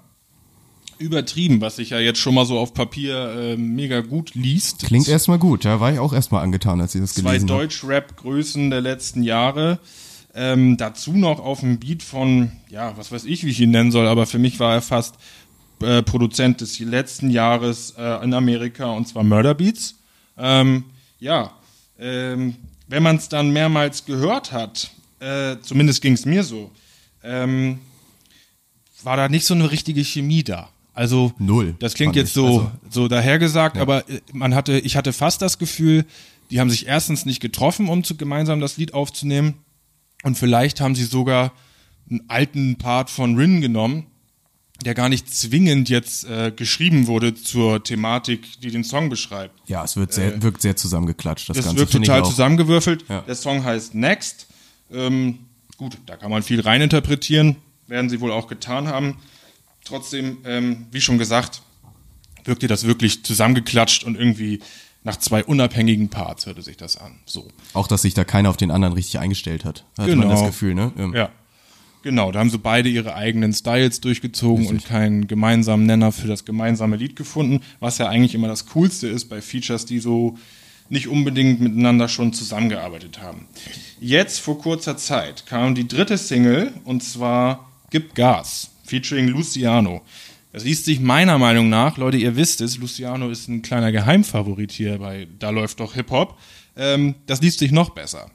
Übertrieben, 1.00 1.60
was 1.60 1.77
sich 1.77 1.89
ja 1.89 2.00
jetzt 2.00 2.20
schon 2.20 2.36
mal 2.36 2.46
so 2.46 2.60
auf 2.60 2.74
Papier 2.74 3.15
äh, 3.36 3.58
mega 3.58 4.01
gut 4.01 4.36
liest. 4.36 4.86
Klingt 4.86 5.08
erstmal 5.08 5.39
gut, 5.39 5.63
ja, 5.63 5.79
war 5.79 5.91
ich 5.91 6.00
auch 6.00 6.13
erstmal 6.13 6.43
angetan, 6.43 6.79
als 6.79 6.93
ich 6.93 7.01
das 7.01 7.15
Zwei 7.15 7.32
gelesen 7.32 7.50
habe. 7.50 7.62
Deutsch-Rap-Größen 7.62 8.70
der 8.70 8.82
letzten 8.82 9.24
Jahre. 9.24 9.79
Ähm, 10.36 10.78
dazu 10.78 11.13
noch 11.13 11.40
auf 11.40 11.60
dem 11.60 11.80
Beat 11.80 12.02
von, 12.02 12.52
ja, 12.70 12.98
was 12.98 13.12
weiß 13.12 13.25
ich, 13.25 13.44
wie 13.46 13.50
ich 13.50 13.60
ihn 13.60 13.70
nennen 13.72 13.92
soll, 13.92 14.08
aber 14.08 14.25
für 14.25 14.40
mich 14.40 14.60
war 14.60 14.74
er 14.74 14.82
fast 14.82 15.16
äh, 15.82 16.02
Produzent 16.02 16.62
des 16.62 16.80
letzten 16.80 17.30
Jahres 17.30 17.94
äh, 17.98 18.24
in 18.24 18.34
Amerika 18.34 18.86
und 18.92 19.08
zwar 19.08 19.24
Murder 19.24 19.54
Beats. 19.54 19.96
Ähm, 20.38 20.86
ja, 21.20 21.52
ähm, 22.00 22.56
wenn 22.88 23.04
man 23.04 23.18
es 23.18 23.30
dann 23.30 23.52
mehrmals 23.52 24.06
gehört 24.06 24.52
hat, 24.52 24.90
äh, 25.20 25.58
zumindest 25.62 26.02
ging 26.02 26.13
es 26.13 26.25
mir 26.25 26.44
so, 26.44 26.72
ähm, 27.24 27.80
war 29.04 29.18
da 29.18 29.30
nicht 29.30 29.46
so 29.46 29.54
eine 29.54 29.70
richtige 29.70 30.04
Chemie 30.04 30.44
da. 30.44 30.70
Also 30.96 31.34
Null, 31.40 31.75
Das 31.80 31.94
klingt 31.96 32.16
jetzt 32.16 32.34
so 32.34 32.46
Also- 32.46 32.72
so 32.90 33.08
dahergesagt, 33.08 33.78
aber 33.78 34.08
äh, 34.10 34.22
man 34.32 34.56
hatte, 34.56 34.80
ich 34.80 34.96
hatte 34.96 35.13
fast 35.13 35.42
das 35.42 35.58
Gefühl, 35.60 36.06
die 36.52 36.60
haben 36.60 36.70
sich 36.70 36.88
erstens 36.88 37.25
nicht 37.25 37.40
getroffen, 37.40 37.88
um 37.90 38.04
zu 38.04 38.16
gemeinsam 38.16 38.60
das 38.60 38.78
Lied 38.78 38.94
aufzunehmen, 38.94 39.56
und 40.24 40.38
vielleicht 40.38 40.82
haben 40.82 40.96
sie 40.96 41.03
sogar 41.03 41.53
einen 42.10 42.24
alten 42.30 42.77
Part 42.77 43.10
von 43.10 43.36
Rin 43.36 43.62
genommen, 43.62 44.08
der 44.84 44.94
gar 44.94 45.10
nicht 45.10 45.34
zwingend 45.34 45.89
jetzt 45.89 46.25
äh, 46.25 46.51
geschrieben 46.56 47.08
wurde 47.08 47.36
zur 47.36 47.84
Thematik, 47.84 48.60
die 48.62 48.72
den 48.72 48.84
Song 48.84 49.10
beschreibt. 49.10 49.53
Ja, 49.70 49.84
es 49.84 49.96
wird 49.96 50.13
sehr, 50.13 50.42
wirkt 50.42 50.62
sehr 50.62 50.75
zusammengeklatscht. 50.75 51.50
Das, 51.50 51.58
Das 51.58 51.65
Ganze 51.65 51.80
wirkt 51.80 51.92
finde 51.92 52.06
ich 52.06 52.10
total 52.10 52.25
zusammengewürfelt. 52.25 53.06
Ja. 53.08 53.22
Der 53.22 53.36
Song 53.36 53.63
heißt 53.63 53.96
Next. 53.96 54.48
Ähm, 54.92 55.39
gut, 55.77 55.98
da 56.06 56.18
kann 56.18 56.32
man 56.32 56.44
viel 56.44 56.60
reininterpretieren, 56.60 57.56
werden 57.88 58.10
sie 58.10 58.20
wohl 58.20 58.32
auch 58.32 58.48
getan 58.48 58.88
haben. 58.88 59.18
Trotzdem, 59.86 60.38
ähm, 60.46 60.88
wie 60.92 61.01
schon 61.01 61.18
gesagt, 61.18 61.62
wirkte 62.44 62.68
das 62.68 62.86
wirklich 62.86 63.24
zusammengeklatscht 63.24 64.03
und 64.03 64.15
irgendwie 64.15 64.60
nach 65.04 65.18
zwei 65.18 65.44
unabhängigen 65.44 66.10
Parts 66.10 66.46
hörte 66.46 66.62
sich 66.62 66.78
das 66.78 66.98
an. 66.98 67.20
So. 67.26 67.48
Auch, 67.74 67.88
dass 67.88 68.04
sich 68.04 68.14
da 68.14 68.24
keiner 68.24 68.50
auf 68.50 68.58
den 68.58 68.72
anderen 68.72 68.94
richtig 68.94 69.20
eingestellt 69.20 69.66
hat. 69.66 69.86
Hat 69.98 70.08
man 70.08 70.22
Genau. 70.22 70.30
das 70.30 70.46
Gefühl, 70.46 70.76
ne? 70.76 70.92
Ähm, 70.98 71.14
Ja. 71.14 71.30
Genau, 72.04 72.34
da 72.34 72.40
haben 72.40 72.50
sie 72.50 72.58
beide 72.58 72.90
ihre 72.90 73.16
eigenen 73.16 73.54
Styles 73.54 74.02
durchgezogen 74.02 74.68
und 74.68 74.84
keinen 74.84 75.26
gemeinsamen 75.26 75.86
Nenner 75.86 76.12
für 76.12 76.28
das 76.28 76.44
gemeinsame 76.44 76.98
Lied 76.98 77.16
gefunden, 77.16 77.62
was 77.80 77.98
ja 77.98 78.10
eigentlich 78.10 78.36
immer 78.36 78.50
das 78.50 78.66
Coolste 78.66 79.08
ist 79.08 79.30
bei 79.30 79.42
Features, 79.42 79.86
die 79.86 80.00
so 80.00 80.38
nicht 80.90 81.08
unbedingt 81.08 81.62
miteinander 81.62 82.10
schon 82.10 82.34
zusammengearbeitet 82.34 83.22
haben. 83.22 83.48
Jetzt 84.02 84.40
vor 84.42 84.60
kurzer 84.60 84.98
Zeit 84.98 85.46
kam 85.46 85.76
die 85.76 85.88
dritte 85.88 86.18
Single 86.18 86.74
und 86.84 87.04
zwar 87.04 87.72
Gib 87.90 88.16
Gas, 88.16 88.72
featuring 88.84 89.30
Luciano. 89.30 90.02
Das 90.54 90.64
liest 90.64 90.86
sich 90.86 91.00
meiner 91.00 91.40
Meinung 91.40 91.68
nach, 91.70 91.98
Leute, 91.98 92.18
ihr 92.18 92.36
wisst 92.36 92.62
es, 92.62 92.78
Luciano 92.78 93.30
ist 93.32 93.48
ein 93.48 93.64
kleiner 93.64 93.92
Geheimfavorit 93.92 94.72
hier 94.72 95.00
bei 95.00 95.28
Da 95.40 95.50
läuft 95.50 95.80
doch 95.80 95.96
Hip-Hop. 95.96 96.38
Ähm, 96.78 97.16
das 97.26 97.42
liest 97.42 97.58
sich 97.58 97.72
noch 97.72 97.90
besser. 97.90 98.30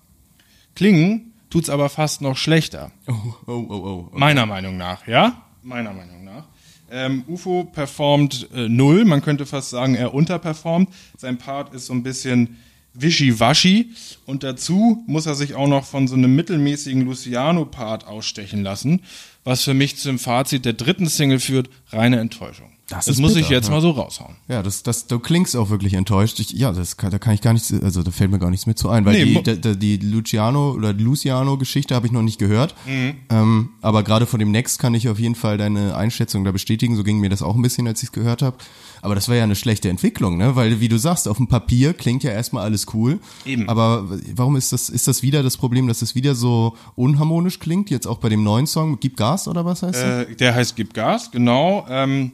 Klingen 0.75 1.33
tut's 1.49 1.71
aber 1.71 1.89
fast 1.89 2.21
noch 2.21 2.37
schlechter. 2.37 2.91
Oh, 3.07 3.13
oh, 3.47 3.67
oh, 3.69 4.09
oh. 4.13 4.19
Meiner 4.19 4.47
Meinung 4.47 4.77
nach, 4.77 5.07
ja? 5.07 5.45
Meiner 5.63 5.93
Meinung 5.93 6.25
nach. 6.25 6.49
Ähm, 6.91 7.23
UFO 7.29 7.65
performt 7.65 8.49
äh, 8.53 8.69
null, 8.69 9.05
man 9.05 9.23
könnte 9.23 9.47
fast 9.47 9.71
sagen, 9.71 9.95
er 9.95 10.13
unterperformt. 10.13 10.89
Sein 11.17 11.39
Part 11.39 11.73
ist 11.73 11.87
so 11.87 11.93
ein 11.93 12.03
bisschen 12.03 12.57
wischiwaschi 13.00 13.90
und 14.26 14.43
dazu 14.43 15.02
muss 15.07 15.26
er 15.26 15.35
sich 15.35 15.55
auch 15.55 15.69
noch 15.69 15.85
von 15.85 16.09
so 16.09 16.14
einem 16.14 16.35
mittelmäßigen 16.35 17.02
Luciano-Part 17.02 18.07
ausstechen 18.07 18.62
lassen, 18.62 19.02
was 19.45 19.64
für 19.64 19.75
mich 19.75 19.97
zum 19.97 20.19
Fazit 20.19 20.64
der 20.64 20.73
dritten 20.73 21.09
Single 21.09 21.40
führt, 21.40 21.71
reine 21.90 22.21
Enttäuschung. 22.21 22.77
Das 22.88 23.04
das 23.04 23.18
muss 23.18 23.33
ich 23.33 23.42
bitter, 23.42 23.54
jetzt 23.54 23.68
ja. 23.68 23.75
mal 23.75 23.80
so 23.83 23.90
raushauen. 23.90 24.37
Ja, 24.49 24.62
das, 24.62 24.83
das, 24.83 25.07
du 25.07 25.18
klingst 25.18 25.54
auch 25.57 25.68
wirklich 25.68 25.92
enttäuscht. 25.92 26.40
Ich, 26.40 26.52
ja, 26.52 26.73
das 26.73 26.97
kann, 26.97 27.11
da 27.11 27.18
kann 27.18 27.35
ich 27.35 27.42
gar 27.42 27.52
nichts, 27.52 27.71
also 27.71 28.02
da 28.02 28.11
fällt 28.11 28.30
mir 28.30 28.38
gar 28.38 28.49
nichts 28.49 28.64
mehr 28.64 28.76
zu 28.76 28.88
ein, 28.88 29.04
weil 29.04 29.12
Nee, 29.25 29.42
die, 29.42 29.61
die, 29.61 29.76
die 29.76 29.97
Luciano 29.99 30.73
oder 30.73 30.95
die 30.95 31.04
Luciano-Geschichte 31.04 31.95
habe 31.95 32.07
ich 32.07 32.12
noch 32.12 32.23
nicht 32.23 32.38
gehört. 32.38 32.75
Mhm. 32.87 33.16
Ähm, 33.28 33.68
aber 33.83 34.02
gerade 34.04 34.25
von 34.25 34.40
dem 34.40 34.50
Next 34.50 34.78
kann 34.78 34.95
ich 34.95 35.07
auf 35.11 35.18
jeden 35.18 35.35
Fall 35.35 35.59
deine 35.59 35.97
Einschätzung 35.97 36.45
da 36.45 36.50
bestätigen. 36.50 36.97
So 36.97 37.04
ging 37.04 37.18
mir 37.18 37.28
das 37.28 37.42
auch 37.42 37.54
ein 37.54 37.62
bisschen, 37.62 37.87
als 37.87 38.02
ich 38.02 38.09
es 38.09 38.12
gehört 38.12 38.40
habe. 38.40 38.57
Aber 39.02 39.14
das 39.14 39.28
war 39.28 39.37
ja 39.37 39.45
eine 39.45 39.54
schlechte 39.54 39.90
Entwicklung, 39.90 40.38
ne? 40.38 40.57
Weil, 40.57 40.80
wie 40.80 40.88
du 40.88 40.99
sagst, 40.99 41.28
auf 41.28 41.37
dem 41.37 41.47
Papier 41.47 41.92
klingt 41.92 42.25
ja 42.25 42.30
erstmal 42.30 42.64
alles 42.64 42.87
cool. 42.95 43.21
Eben. 43.45 43.68
Aber 43.68 44.09
warum 44.35 44.57
ist 44.57 44.73
das, 44.73 44.88
ist 44.88 45.07
das 45.07 45.23
wieder 45.23 45.42
das 45.42 45.59
Problem, 45.59 45.88
dass 45.88 46.00
es 46.00 46.14
wieder 46.14 46.35
so 46.35 46.75
unharmonisch 46.97 47.59
klingt? 47.59 47.90
Jetzt 47.90 48.07
auch 48.07 48.18
bei 48.18 48.30
dem 48.30 48.42
neuen 48.42 48.66
Song, 48.66 48.99
Gib 48.99 49.16
Gas 49.16 49.47
oder 49.47 49.64
was 49.66 49.83
heißt 49.83 50.02
der? 50.02 50.28
Äh, 50.30 50.37
der 50.37 50.54
heißt 50.54 50.75
Gib 50.75 50.95
Gas, 50.95 51.30
genau. 51.30 51.87
Ähm, 51.88 52.33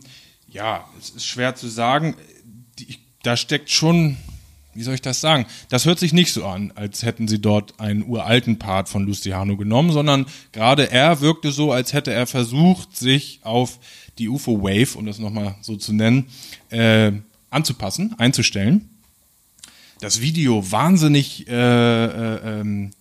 ja, 0.54 0.88
es 0.98 1.10
ist 1.10 1.26
schwer 1.26 1.54
zu 1.56 1.68
sagen. 1.68 2.14
Die, 2.78 2.96
da 3.22 3.36
steckt 3.36 3.70
schon, 3.70 4.16
wie 4.72 4.84
soll 4.84 4.94
ich 4.94 5.02
das 5.02 5.20
sagen? 5.20 5.46
Das 5.68 5.84
hört 5.84 5.98
sich 5.98 6.12
nicht 6.12 6.32
so 6.32 6.46
an, 6.46 6.72
als 6.76 7.02
hätten 7.02 7.28
sie 7.28 7.40
dort 7.40 7.78
einen 7.80 8.04
uralten 8.04 8.58
Part 8.58 8.88
von 8.88 9.04
Luciano 9.04 9.56
genommen, 9.56 9.92
sondern 9.92 10.26
gerade 10.52 10.90
er 10.90 11.20
wirkte 11.20 11.50
so, 11.50 11.72
als 11.72 11.92
hätte 11.92 12.12
er 12.12 12.26
versucht, 12.26 12.96
sich 12.96 13.40
auf 13.42 13.78
die 14.18 14.28
UFO 14.28 14.62
Wave, 14.62 14.96
um 14.96 15.06
das 15.06 15.18
nochmal 15.18 15.56
so 15.60 15.76
zu 15.76 15.92
nennen, 15.92 16.26
äh, 16.70 17.12
anzupassen, 17.50 18.14
einzustellen. 18.18 18.88
Das 20.00 20.20
Video 20.20 20.70
wahnsinnig 20.70 21.48
äh, 21.48 21.52
äh, 21.52 22.60
ähm, 22.60 22.92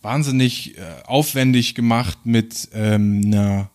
wahnsinnig 0.00 0.78
äh, 0.78 0.82
aufwendig 1.04 1.74
gemacht 1.74 2.24
mit 2.24 2.68
ähm, 2.72 3.68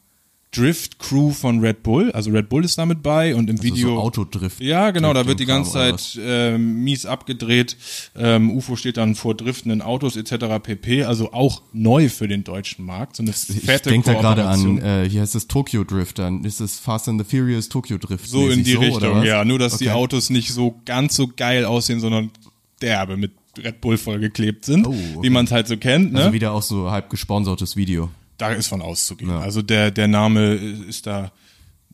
einer 0.57 0.65
Drift-Crew 0.67 1.31
von 1.31 1.59
Red 1.59 1.83
Bull. 1.83 2.11
Also 2.11 2.31
Red 2.31 2.49
Bull 2.49 2.65
ist 2.65 2.77
damit 2.77 3.01
bei 3.03 3.35
und 3.35 3.49
im 3.49 3.61
Video. 3.63 3.89
so 3.95 3.99
Autodrift. 3.99 4.59
Ja, 4.61 4.91
genau, 4.91 5.13
da 5.13 5.25
wird 5.25 5.39
die 5.39 5.45
ganze 5.45 5.71
Zeit 5.71 6.19
ähm, 6.21 6.83
mies 6.83 7.05
abgedreht. 7.05 7.77
Ähm, 8.15 8.51
UFO 8.51 8.75
steht 8.75 8.97
dann 8.97 9.15
vor 9.15 9.35
driftenden 9.35 9.81
Autos 9.81 10.15
etc. 10.15 10.59
pp. 10.61 11.03
Also 11.03 11.33
auch 11.33 11.61
neu 11.73 12.09
für 12.09 12.27
den 12.27 12.43
deutschen 12.43 12.85
Markt. 12.85 13.15
So 13.15 13.23
eine 13.23 13.31
Ich 13.31 13.61
fette 13.65 13.89
denke 13.89 14.13
da 14.13 14.19
gerade 14.19 14.45
an, 14.45 14.77
äh, 14.79 15.07
hier 15.09 15.21
heißt 15.21 15.35
es 15.35 15.47
Tokyo 15.47 15.83
Drift, 15.83 16.19
dann 16.19 16.43
ist 16.43 16.59
es 16.59 16.79
Fast 16.79 17.07
and 17.07 17.21
the 17.21 17.25
Furious 17.37 17.69
Tokyo 17.69 17.97
Drift. 17.97 18.27
So 18.27 18.49
in 18.49 18.63
die 18.63 18.77
oder 18.77 18.85
Richtung, 18.87 19.23
ja. 19.23 19.45
Nur, 19.45 19.59
dass 19.59 19.77
die 19.77 19.87
Okay. 19.87 19.95
Autos 19.97 20.29
nicht 20.29 20.51
so 20.53 20.79
ganz 20.85 21.15
so 21.15 21.27
geil 21.35 21.65
aussehen, 21.65 21.99
sondern 21.99 22.31
derbe 22.81 23.17
mit 23.17 23.31
Red 23.57 23.81
Bull 23.81 23.97
vollgeklebt 23.97 24.63
sind, 24.65 24.87
Oh, 24.87 24.91
okay. 24.91 25.17
wie 25.21 25.29
man 25.29 25.45
es 25.45 25.51
halt 25.51 25.67
so 25.67 25.75
kennt. 25.77 26.13
Ne? 26.13 26.19
Also 26.19 26.33
wieder 26.33 26.53
auch 26.53 26.61
so 26.61 26.89
halb 26.91 27.09
gesponsertes 27.09 27.75
Video. 27.75 28.09
Da 28.41 28.51
ist 28.53 28.67
von 28.67 28.81
auszugehen. 28.81 29.29
Ja. 29.29 29.39
Also 29.39 29.61
der, 29.61 29.91
der 29.91 30.07
Name 30.07 30.53
ist 30.53 31.05
da 31.05 31.31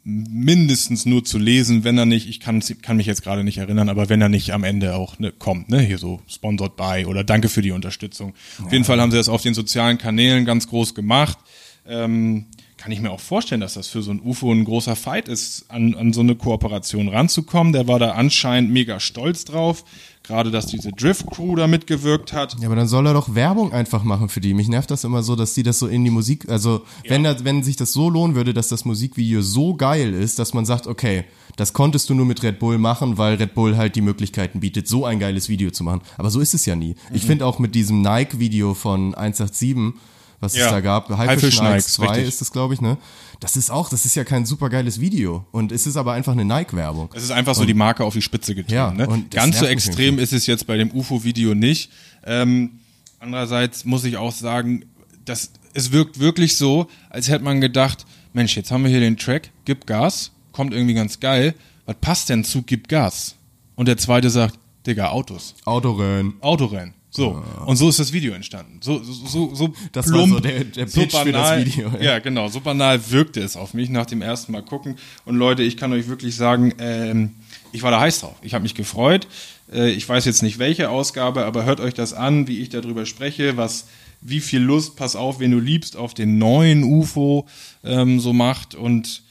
mindestens 0.04 1.06
nur 1.06 1.26
zu 1.26 1.38
lesen, 1.38 1.84
wenn 1.84 1.98
er 1.98 2.06
nicht, 2.06 2.30
ich 2.30 2.40
kann, 2.40 2.64
kann 2.82 2.96
mich 2.96 3.08
jetzt 3.08 3.24
gerade 3.24 3.44
nicht 3.44 3.58
erinnern, 3.58 3.90
aber 3.90 4.08
wenn 4.08 4.22
er 4.22 4.30
nicht 4.30 4.54
am 4.54 4.64
Ende 4.64 4.96
auch 4.96 5.20
ne, 5.20 5.34
kommt, 5.34 5.68
ne, 5.70 5.82
hier 5.82 5.98
so 5.98 6.22
sponsored 6.30 6.78
by 6.78 7.06
oder 7.06 7.26
danke 7.26 7.50
für 7.50 7.62
die 7.62 7.72
Unterstützung. 7.72 8.34
Auf 8.64 8.72
jeden 8.72 8.86
Fall 8.86 9.02
haben 9.02 9.12
sie 9.12 9.18
das 9.18 9.28
auf 9.28 9.42
den 9.42 9.54
sozialen 9.54 9.98
Kanälen 9.98 10.46
ganz 10.46 10.70
groß 10.70 10.96
gemacht. 10.96 11.38
Ähm, 11.86 12.46
kann 12.78 12.92
ich 12.92 13.02
mir 13.02 13.12
auch 13.12 13.20
vorstellen, 13.20 13.62
dass 13.62 13.74
das 13.74 13.88
für 13.88 14.02
so 14.04 14.12
ein 14.12 14.22
UFO 14.24 14.52
ein 14.52 14.64
großer 14.64 14.96
Fight 14.96 15.28
ist, 15.28 15.66
an, 15.70 15.96
an 15.96 16.14
so 16.14 16.22
eine 16.22 16.36
Kooperation 16.36 17.10
ranzukommen. 17.10 17.74
Der 17.74 17.88
war 17.88 17.98
da 18.00 18.12
anscheinend 18.12 18.72
mega 18.72 19.00
stolz 19.00 19.46
drauf. 19.46 19.84
Gerade, 20.24 20.52
dass 20.52 20.66
diese 20.68 20.92
Drift 20.92 21.26
Crew 21.32 21.56
da 21.56 21.68
mitgewirkt 21.68 22.34
hat. 22.34 22.58
Ja, 22.60 22.68
aber 22.68 22.76
dann 22.76 22.88
soll 22.90 23.08
er 23.08 23.14
doch 23.14 23.34
Werbung 23.34 23.72
einfach 23.72 24.04
machen 24.04 24.28
für 24.28 24.42
die. 24.42 24.54
Mich 24.54 24.68
nervt 24.68 24.92
das 24.92 25.06
immer 25.06 25.24
so, 25.24 25.38
dass 25.38 25.54
die 25.54 25.64
das 25.64 25.80
so 25.80 25.88
in 25.88 26.04
die 26.04 26.10
Musik, 26.12 26.50
also 26.50 26.84
wenn, 27.08 27.24
das, 27.24 27.46
wenn 27.46 27.64
sich 27.64 27.78
das 27.78 27.94
so 27.94 28.10
lohnen 28.10 28.36
würde, 28.36 28.54
dass 28.54 28.68
das 28.68 28.84
Musikvideo 28.84 29.42
so 29.42 29.74
geil 29.76 30.14
ist, 30.14 30.38
dass 30.38 30.54
man 30.54 30.66
sagt, 30.66 30.86
okay, 30.86 31.24
das 31.56 31.72
konntest 31.72 32.10
du 32.10 32.14
nur 32.14 32.26
mit 32.26 32.44
Red 32.44 32.60
Bull 32.60 32.78
machen, 32.78 33.18
weil 33.18 33.36
Red 33.36 33.54
Bull 33.54 33.78
halt 33.78 33.96
die 33.96 34.02
Möglichkeiten 34.02 34.60
bietet, 34.60 34.90
so 34.90 35.06
ein 35.06 35.18
geiles 35.20 35.48
Video 35.48 35.72
zu 35.72 35.86
machen. 35.86 36.02
Aber 36.18 36.30
so 36.30 36.42
ist 36.42 36.54
es 36.54 36.66
ja 36.66 36.76
nie. 36.76 36.96
Ich 37.14 37.24
Mhm. 37.24 37.28
finde 37.28 37.46
auch 37.46 37.58
mit 37.58 37.74
diesem 37.74 38.02
Nike-Video 38.02 38.74
von 38.74 39.16
187, 39.16 39.94
was 40.40 40.54
es 40.54 40.60
Ja. 40.60 40.72
da 40.72 40.82
gab, 40.82 41.10
Haifisch 41.10 41.28
Haifisch 41.28 41.62
Nike 41.62 41.70
Nikes, 41.70 41.94
2 41.94 42.08
richtig. 42.08 42.28
ist 42.28 42.42
das, 42.42 42.52
glaube 42.52 42.74
ich, 42.74 42.82
ne? 42.82 42.98
Das 43.40 43.56
ist 43.56 43.70
auch, 43.70 43.90
das 43.90 44.06
ist 44.06 44.16
ja 44.16 44.24
kein 44.24 44.46
super 44.46 44.70
geiles 44.70 45.00
Video. 45.00 45.46
Und 45.52 45.72
es 45.72 45.86
ist 45.88 45.98
aber 45.98 46.14
einfach 46.14 46.32
eine 46.32 46.46
Nike-Werbung. 46.46 47.10
Es 47.16 47.24
ist 47.24 47.32
einfach 47.32 47.56
so 47.56 47.66
die 47.66 47.74
Marke 47.74 48.04
auf 48.04 48.14
die 48.14 48.22
Spitze 48.22 48.56
getrieben. 48.56 48.76
Ja, 48.76 48.92
ne? 48.92 49.08
und 49.08 49.34
das 49.34 49.44
Ganz 49.44 49.60
so 49.60 49.66
extrem 49.66 50.18
ist 50.20 50.34
es 50.34 50.48
jetzt 50.48 50.66
bei 50.68 50.78
dem 50.78 50.92
UFO-Video 50.92 51.54
nicht. 51.54 51.92
Ähm, 52.26 52.80
andererseits 53.20 53.86
muss 53.86 54.04
ich 54.06 54.18
auch 54.18 54.32
sagen, 54.32 54.86
dass 55.26 55.52
es 55.74 55.92
wirkt 55.92 56.20
wirklich 56.20 56.58
so, 56.58 56.88
als 57.10 57.30
hätte 57.30 57.44
man 57.44 57.62
gedacht, 57.62 58.06
Mensch, 58.34 58.56
jetzt 58.56 58.72
haben 58.72 58.84
wir 58.84 58.90
hier 58.90 59.00
den 59.00 59.18
Track, 59.18 59.52
gib 59.66 59.86
Gas, 59.86 60.32
kommt 60.52 60.74
irgendwie 60.74 60.94
ganz 60.96 61.20
geil. 61.20 61.54
Was 61.86 61.96
passt 62.02 62.30
denn 62.30 62.44
zu 62.44 62.64
gib 62.64 62.88
Gas? 62.88 63.36
Und 63.76 63.88
der 63.88 63.98
zweite 63.98 64.30
sagt, 64.30 64.58
Digga, 64.88 65.10
Autos, 65.10 65.54
Autorennen. 65.66 66.34
Autorennen. 66.42 66.94
So. 67.10 67.42
Und 67.66 67.78
so 67.78 67.90
ist 67.90 68.00
das 68.00 68.12
Video 68.14 68.34
entstanden. 68.34 68.80
So, 68.82 69.02
so, 69.04 69.14
so, 69.28 69.56
so 69.56 69.74
Das 69.92 70.08
war 70.08 70.14
plump, 70.20 70.34
so 70.34 70.40
der- 70.40 70.64
der 70.66 70.88
für 70.88 71.06
das 71.32 71.66
Video, 71.66 71.90
ja. 72.00 72.02
Ja. 72.02 72.20
genau. 72.20 72.48
So 72.50 72.60
banal 72.60 73.00
wirkte 73.12 73.40
es 73.42 73.56
auf 73.56 73.74
mich 73.74 73.90
nach 73.90 74.06
dem 74.06 74.22
ersten 74.22 74.52
Mal 74.52 74.62
gucken. 74.62 74.98
Und 75.26 75.36
Leute, 75.38 75.64
ich 75.64 75.78
kann 75.78 75.92
euch 75.94 76.08
wirklich 76.08 76.36
sagen, 76.36 76.74
ähm, 76.80 77.32
ich 77.72 77.82
war 77.82 77.92
da 77.92 78.00
heiß 78.02 78.20
drauf. 78.20 78.36
Ich 78.42 78.54
habe 78.54 78.64
mich 78.64 78.76
gefreut. 78.76 79.28
Äh, 79.72 79.92
ich 79.92 80.08
weiß 80.08 80.26
jetzt 80.26 80.44
nicht 80.44 80.60
welche 80.60 80.90
Ausgabe, 80.90 81.46
aber 81.46 81.64
hört 81.66 81.80
euch 81.80 81.94
das 81.94 82.14
an, 82.14 82.48
wie 82.48 82.60
ich 82.60 82.70
darüber 82.70 83.06
spreche, 83.06 83.58
was 83.58 83.88
wie 84.22 84.40
viel 84.42 84.62
Lust, 84.62 84.96
pass 84.96 85.16
auf, 85.16 85.40
wen 85.40 85.52
du 85.52 85.60
liebst, 85.60 85.96
auf 85.96 86.14
den 86.14 86.38
neuen 86.38 86.84
UFO 86.84 87.48
ähm, 87.84 88.20
so 88.20 88.34
macht. 88.34 88.76
Und 88.76 89.22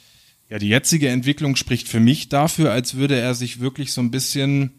ja, 0.49 0.59
die 0.59 0.69
jetzige 0.69 1.09
Entwicklung 1.09 1.57
spricht 1.57 1.89
für 1.89 2.01
mich 2.01 2.29
dafür, 2.29 2.71
als 2.73 2.95
würde 2.95 3.17
er 3.19 3.35
sich 3.35 3.61
wirklich 3.61 3.93
so 3.93 4.01
ein 4.01 4.11
bisschen 4.13 4.71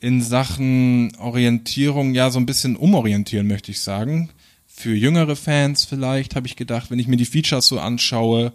in 0.00 0.22
Sachen 0.22 1.14
Orientierung 1.16 2.14
ja 2.14 2.30
so 2.30 2.38
ein 2.38 2.46
bisschen 2.46 2.76
umorientieren, 2.76 3.46
möchte 3.46 3.70
ich 3.70 3.80
sagen. 3.80 4.30
Für 4.66 4.94
jüngere 4.94 5.36
Fans 5.36 5.84
vielleicht, 5.84 6.36
habe 6.36 6.46
ich 6.46 6.56
gedacht, 6.56 6.90
wenn 6.90 6.98
ich 6.98 7.06
mir 7.06 7.16
die 7.16 7.26
Features 7.26 7.66
so 7.66 7.78
anschaue. 7.78 8.52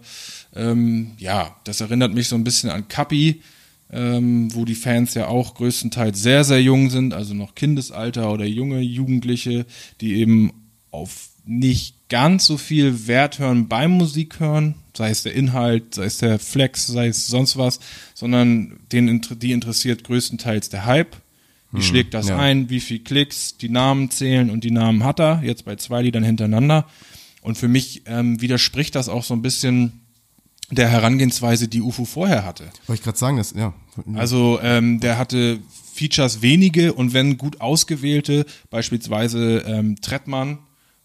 Ähm, 0.54 1.12
ja, 1.18 1.56
das 1.64 1.80
erinnert 1.80 2.14
mich 2.14 2.28
so 2.28 2.36
ein 2.36 2.44
bisschen 2.44 2.70
an 2.70 2.88
Kapi, 2.88 3.42
ähm, 3.92 4.52
wo 4.54 4.64
die 4.64 4.74
Fans 4.74 5.14
ja 5.14 5.28
auch 5.28 5.54
größtenteils 5.54 6.20
sehr, 6.20 6.42
sehr 6.42 6.60
jung 6.60 6.90
sind, 6.90 7.14
also 7.14 7.34
noch 7.34 7.54
Kindesalter 7.54 8.32
oder 8.32 8.44
junge 8.44 8.80
Jugendliche, 8.80 9.66
die 10.00 10.14
eben 10.16 10.52
auf 10.90 11.28
nicht 11.44 12.08
ganz 12.08 12.46
so 12.46 12.56
viel 12.56 13.06
Wert 13.06 13.38
hören 13.38 13.68
beim 13.68 13.92
Musik 13.92 14.40
hören, 14.40 14.74
sei 14.96 15.10
es 15.10 15.22
der 15.22 15.34
Inhalt, 15.34 15.94
sei 15.94 16.04
es 16.04 16.18
der 16.18 16.38
Flex, 16.38 16.86
sei 16.86 17.08
es 17.08 17.28
sonst 17.28 17.56
was, 17.56 17.78
sondern 18.14 18.80
den, 18.90 19.20
die 19.40 19.52
interessiert 19.52 20.02
größtenteils 20.04 20.68
der 20.68 20.86
Hype. 20.86 21.16
Wie 21.76 21.82
schlägt 21.82 22.14
das 22.14 22.28
ja. 22.28 22.38
ein? 22.38 22.70
Wie 22.70 22.80
viel 22.80 23.00
Klicks? 23.00 23.56
Die 23.58 23.68
Namen 23.68 24.10
zählen 24.10 24.50
und 24.50 24.64
die 24.64 24.70
Namen 24.70 25.04
hat 25.04 25.20
er, 25.20 25.42
jetzt 25.42 25.64
bei 25.64 25.76
zwei 25.76 26.02
Liedern 26.02 26.24
hintereinander. 26.24 26.86
Und 27.42 27.56
für 27.56 27.68
mich 27.68 28.02
ähm, 28.06 28.40
widerspricht 28.40 28.94
das 28.94 29.08
auch 29.08 29.22
so 29.22 29.34
ein 29.34 29.42
bisschen 29.42 30.00
der 30.70 30.88
Herangehensweise, 30.88 31.68
die 31.68 31.80
UFO 31.80 32.04
vorher 32.04 32.44
hatte. 32.44 32.64
Wollte 32.86 33.00
ich 33.00 33.04
gerade 33.04 33.18
sagen, 33.18 33.36
dass, 33.36 33.52
ja. 33.52 33.72
Also 34.14 34.58
ähm, 34.62 35.00
der 35.00 35.18
hatte 35.18 35.60
Features 35.94 36.42
wenige 36.42 36.92
und 36.92 37.14
wenn 37.14 37.38
gut 37.38 37.60
ausgewählte, 37.60 38.46
beispielsweise 38.70 39.58
ähm, 39.66 40.00
Trettmann 40.00 40.58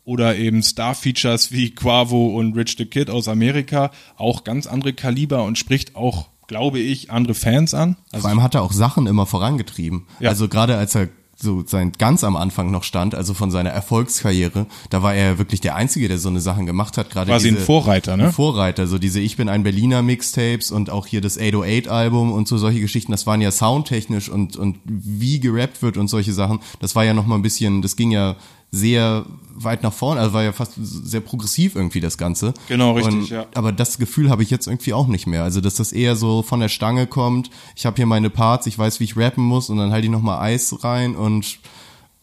oder 0.03 0.35
eben 0.35 0.63
Star-Features 0.63 1.51
wie 1.51 1.71
Quavo 1.71 2.37
und 2.37 2.53
Rich 2.53 2.75
the 2.77 2.85
Kid 2.85 3.09
aus 3.09 3.27
Amerika, 3.27 3.91
auch 4.17 4.43
ganz 4.43 4.67
andere 4.67 4.93
Kaliber 4.93 5.43
und 5.43 5.57
spricht 5.57 5.95
auch, 5.95 6.29
glaube 6.51 6.79
ich, 6.79 7.09
andere 7.11 7.33
Fans 7.33 7.73
an. 7.73 7.95
Also 8.11 8.23
Vor 8.23 8.29
allem 8.29 8.43
hat 8.43 8.55
er 8.55 8.61
auch 8.61 8.73
Sachen 8.73 9.07
immer 9.07 9.25
vorangetrieben. 9.25 10.03
Ja. 10.19 10.29
Also 10.29 10.49
gerade 10.49 10.75
als 10.75 10.93
er 10.95 11.07
so 11.37 11.63
sein 11.65 11.93
ganz 11.97 12.23
am 12.25 12.35
Anfang 12.35 12.69
noch 12.71 12.83
stand, 12.83 13.15
also 13.15 13.33
von 13.33 13.49
seiner 13.51 13.69
Erfolgskarriere, 13.71 14.67
da 14.89 15.01
war 15.01 15.15
er 15.15 15.37
wirklich 15.39 15.61
der 15.61 15.75
Einzige, 15.75 16.09
der 16.09 16.17
so 16.19 16.27
eine 16.29 16.41
Sachen 16.41 16.65
gemacht 16.65 16.97
hat. 16.97 17.09
Gerade 17.09 17.31
Quasi 17.31 17.47
ein 17.47 17.53
diese- 17.55 17.65
Vorreiter, 17.65 18.17
ne? 18.17 18.25
Ein 18.25 18.31
Vorreiter, 18.33 18.85
so 18.85 18.97
diese 18.99 19.21
Ich 19.21 19.37
bin 19.37 19.47
ein 19.49 19.63
Berliner 19.63 20.01
Mixtapes 20.01 20.71
und 20.71 20.89
auch 20.89 21.07
hier 21.07 21.21
das 21.21 21.37
808 21.39 21.87
Album 21.87 22.33
und 22.33 22.47
so 22.49 22.57
solche 22.57 22.81
Geschichten, 22.81 23.11
das 23.13 23.25
waren 23.25 23.39
ja 23.41 23.49
soundtechnisch 23.51 24.27
und, 24.29 24.57
und 24.57 24.77
wie 24.85 25.39
gerappt 25.39 25.81
wird 25.81 25.95
und 25.97 26.09
solche 26.09 26.33
Sachen, 26.33 26.59
das 26.79 26.95
war 26.95 27.05
ja 27.05 27.13
noch 27.13 27.25
mal 27.25 27.35
ein 27.35 27.41
bisschen, 27.41 27.81
das 27.81 27.95
ging 27.95 28.11
ja 28.11 28.35
sehr 28.71 29.25
weit 29.53 29.83
nach 29.83 29.91
vorne, 29.91 30.21
also 30.21 30.33
war 30.33 30.43
ja 30.43 30.53
fast 30.53 30.73
sehr 30.77 31.19
progressiv 31.19 31.75
irgendwie 31.75 31.99
das 31.99 32.17
Ganze. 32.17 32.53
Genau, 32.69 32.93
richtig, 32.93 33.13
und, 33.13 33.29
ja. 33.29 33.45
Aber 33.53 33.73
das 33.73 33.97
Gefühl 33.97 34.29
habe 34.29 34.43
ich 34.43 34.49
jetzt 34.49 34.65
irgendwie 34.67 34.93
auch 34.93 35.07
nicht 35.07 35.27
mehr. 35.27 35.43
Also, 35.43 35.59
dass 35.59 35.75
das 35.75 35.91
eher 35.91 36.15
so 36.15 36.41
von 36.41 36.61
der 36.61 36.69
Stange 36.69 37.05
kommt. 37.05 37.49
Ich 37.75 37.85
habe 37.85 37.97
hier 37.97 38.05
meine 38.05 38.29
Parts, 38.29 38.67
ich 38.67 38.79
weiß, 38.79 39.01
wie 39.01 39.03
ich 39.03 39.17
rappen 39.17 39.43
muss 39.43 39.69
und 39.69 39.77
dann 39.77 39.91
halte 39.91 40.05
ich 40.05 40.11
noch 40.11 40.21
mal 40.21 40.39
Eis 40.39 40.83
rein 40.83 41.15
und 41.15 41.59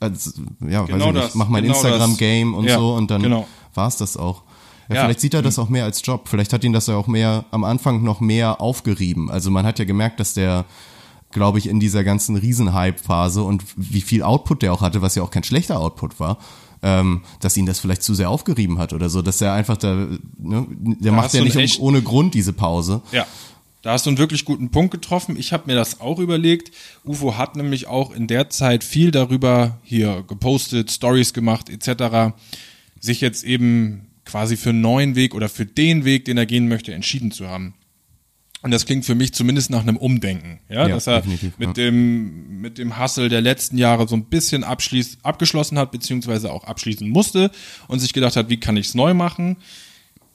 also, 0.00 0.30
ja, 0.66 0.84
Genau 0.84 1.06
weiß 1.06 1.06
ich 1.08 1.12
das, 1.14 1.24
nicht, 1.24 1.34
mach 1.34 1.48
mein 1.48 1.64
genau 1.64 1.74
Instagram-Game 1.74 2.54
und 2.54 2.64
Ja, 2.64 2.78
so 2.78 2.94
und 2.94 3.10
dann 3.10 3.22
genau. 3.22 3.46
war's 3.74 3.96
das 3.98 4.16
auch. 4.16 4.42
Ja, 4.88 4.94
Ja. 4.94 5.02
Vielleicht 5.02 5.20
sieht 5.20 5.34
er 5.34 5.42
das 5.42 5.58
auch 5.58 5.68
mehr 5.68 5.84
als 5.84 6.00
Job. 6.04 6.28
Vielleicht 6.28 6.52
hat 6.54 6.64
ihn 6.64 6.72
das 6.72 6.86
ja 6.86 6.96
auch 6.96 7.08
mehr 7.08 7.44
am 7.50 7.62
Anfang 7.64 8.02
noch 8.02 8.20
mehr 8.20 8.60
aufgerieben. 8.60 9.30
Also 9.30 9.50
man 9.50 9.66
hat 9.66 9.78
ja 9.78 9.84
gemerkt, 9.84 10.18
dass 10.18 10.32
der, 10.32 10.64
glaube 11.30 11.58
ich, 11.58 11.68
in 11.68 11.80
dieser 11.80 12.04
ganzen 12.04 12.36
Riesenhype-Phase 12.36 13.42
und 13.42 13.62
wie 13.76 14.00
viel 14.00 14.22
Output 14.22 14.62
der 14.62 14.72
auch 14.72 14.80
hatte, 14.80 15.02
was 15.02 15.14
ja 15.14 15.22
auch 15.22 15.30
kein 15.30 15.44
schlechter 15.44 15.78
Output 15.80 16.18
war, 16.20 16.38
ähm, 16.82 17.22
dass 17.40 17.56
ihn 17.56 17.66
das 17.66 17.80
vielleicht 17.80 18.02
zu 18.02 18.14
sehr 18.14 18.30
aufgerieben 18.30 18.78
hat 18.78 18.92
oder 18.92 19.10
so, 19.10 19.20
dass 19.22 19.40
er 19.40 19.52
einfach 19.52 19.76
da, 19.76 19.94
ne, 20.38 20.66
der 20.68 21.12
macht 21.12 21.26
hast 21.26 21.34
ja 21.34 21.42
nicht 21.42 21.56
echt- 21.56 21.80
ohne 21.80 22.02
Grund 22.02 22.34
diese 22.34 22.52
Pause. 22.52 23.02
Ja. 23.12 23.26
Da 23.82 23.92
hast 23.92 24.06
du 24.06 24.10
einen 24.10 24.18
wirklich 24.18 24.44
guten 24.44 24.70
Punkt 24.70 24.90
getroffen. 24.90 25.36
Ich 25.38 25.52
habe 25.52 25.64
mir 25.66 25.76
das 25.76 26.00
auch 26.00 26.18
überlegt. 26.18 26.72
UFO 27.04 27.36
hat 27.36 27.54
nämlich 27.56 27.86
auch 27.86 28.10
in 28.12 28.26
der 28.26 28.50
Zeit 28.50 28.82
viel 28.82 29.12
darüber 29.12 29.78
hier 29.84 30.24
gepostet, 30.26 30.90
Stories 30.90 31.32
gemacht 31.32 31.68
etc. 31.70 32.34
Sich 33.00 33.20
jetzt 33.20 33.44
eben 33.44 34.06
quasi 34.24 34.56
für 34.56 34.70
einen 34.70 34.80
neuen 34.80 35.14
Weg 35.14 35.34
oder 35.34 35.48
für 35.48 35.64
den 35.64 36.04
Weg, 36.04 36.24
den 36.24 36.36
er 36.36 36.44
gehen 36.46 36.68
möchte, 36.68 36.92
entschieden 36.92 37.30
zu 37.30 37.46
haben. 37.48 37.74
Und 38.60 38.72
das 38.72 38.86
klingt 38.86 39.04
für 39.04 39.14
mich 39.14 39.32
zumindest 39.34 39.70
nach 39.70 39.82
einem 39.82 39.96
Umdenken, 39.96 40.58
ja, 40.68 40.88
Ja, 40.88 40.88
dass 40.88 41.06
er 41.06 41.22
mit 41.24 41.42
ja. 41.60 41.72
dem 41.72 42.60
mit 42.60 42.78
dem 42.78 42.98
Hustle 42.98 43.28
der 43.28 43.40
letzten 43.40 43.78
Jahre 43.78 44.08
so 44.08 44.16
ein 44.16 44.24
bisschen 44.24 44.64
abschließ, 44.64 45.18
abgeschlossen 45.22 45.78
hat 45.78 45.92
beziehungsweise 45.92 46.52
auch 46.52 46.64
abschließen 46.64 47.08
musste 47.08 47.52
und 47.86 48.00
sich 48.00 48.12
gedacht 48.12 48.34
hat, 48.34 48.48
wie 48.48 48.58
kann 48.58 48.76
ich 48.76 48.88
es 48.88 48.94
neu 48.94 49.14
machen? 49.14 49.58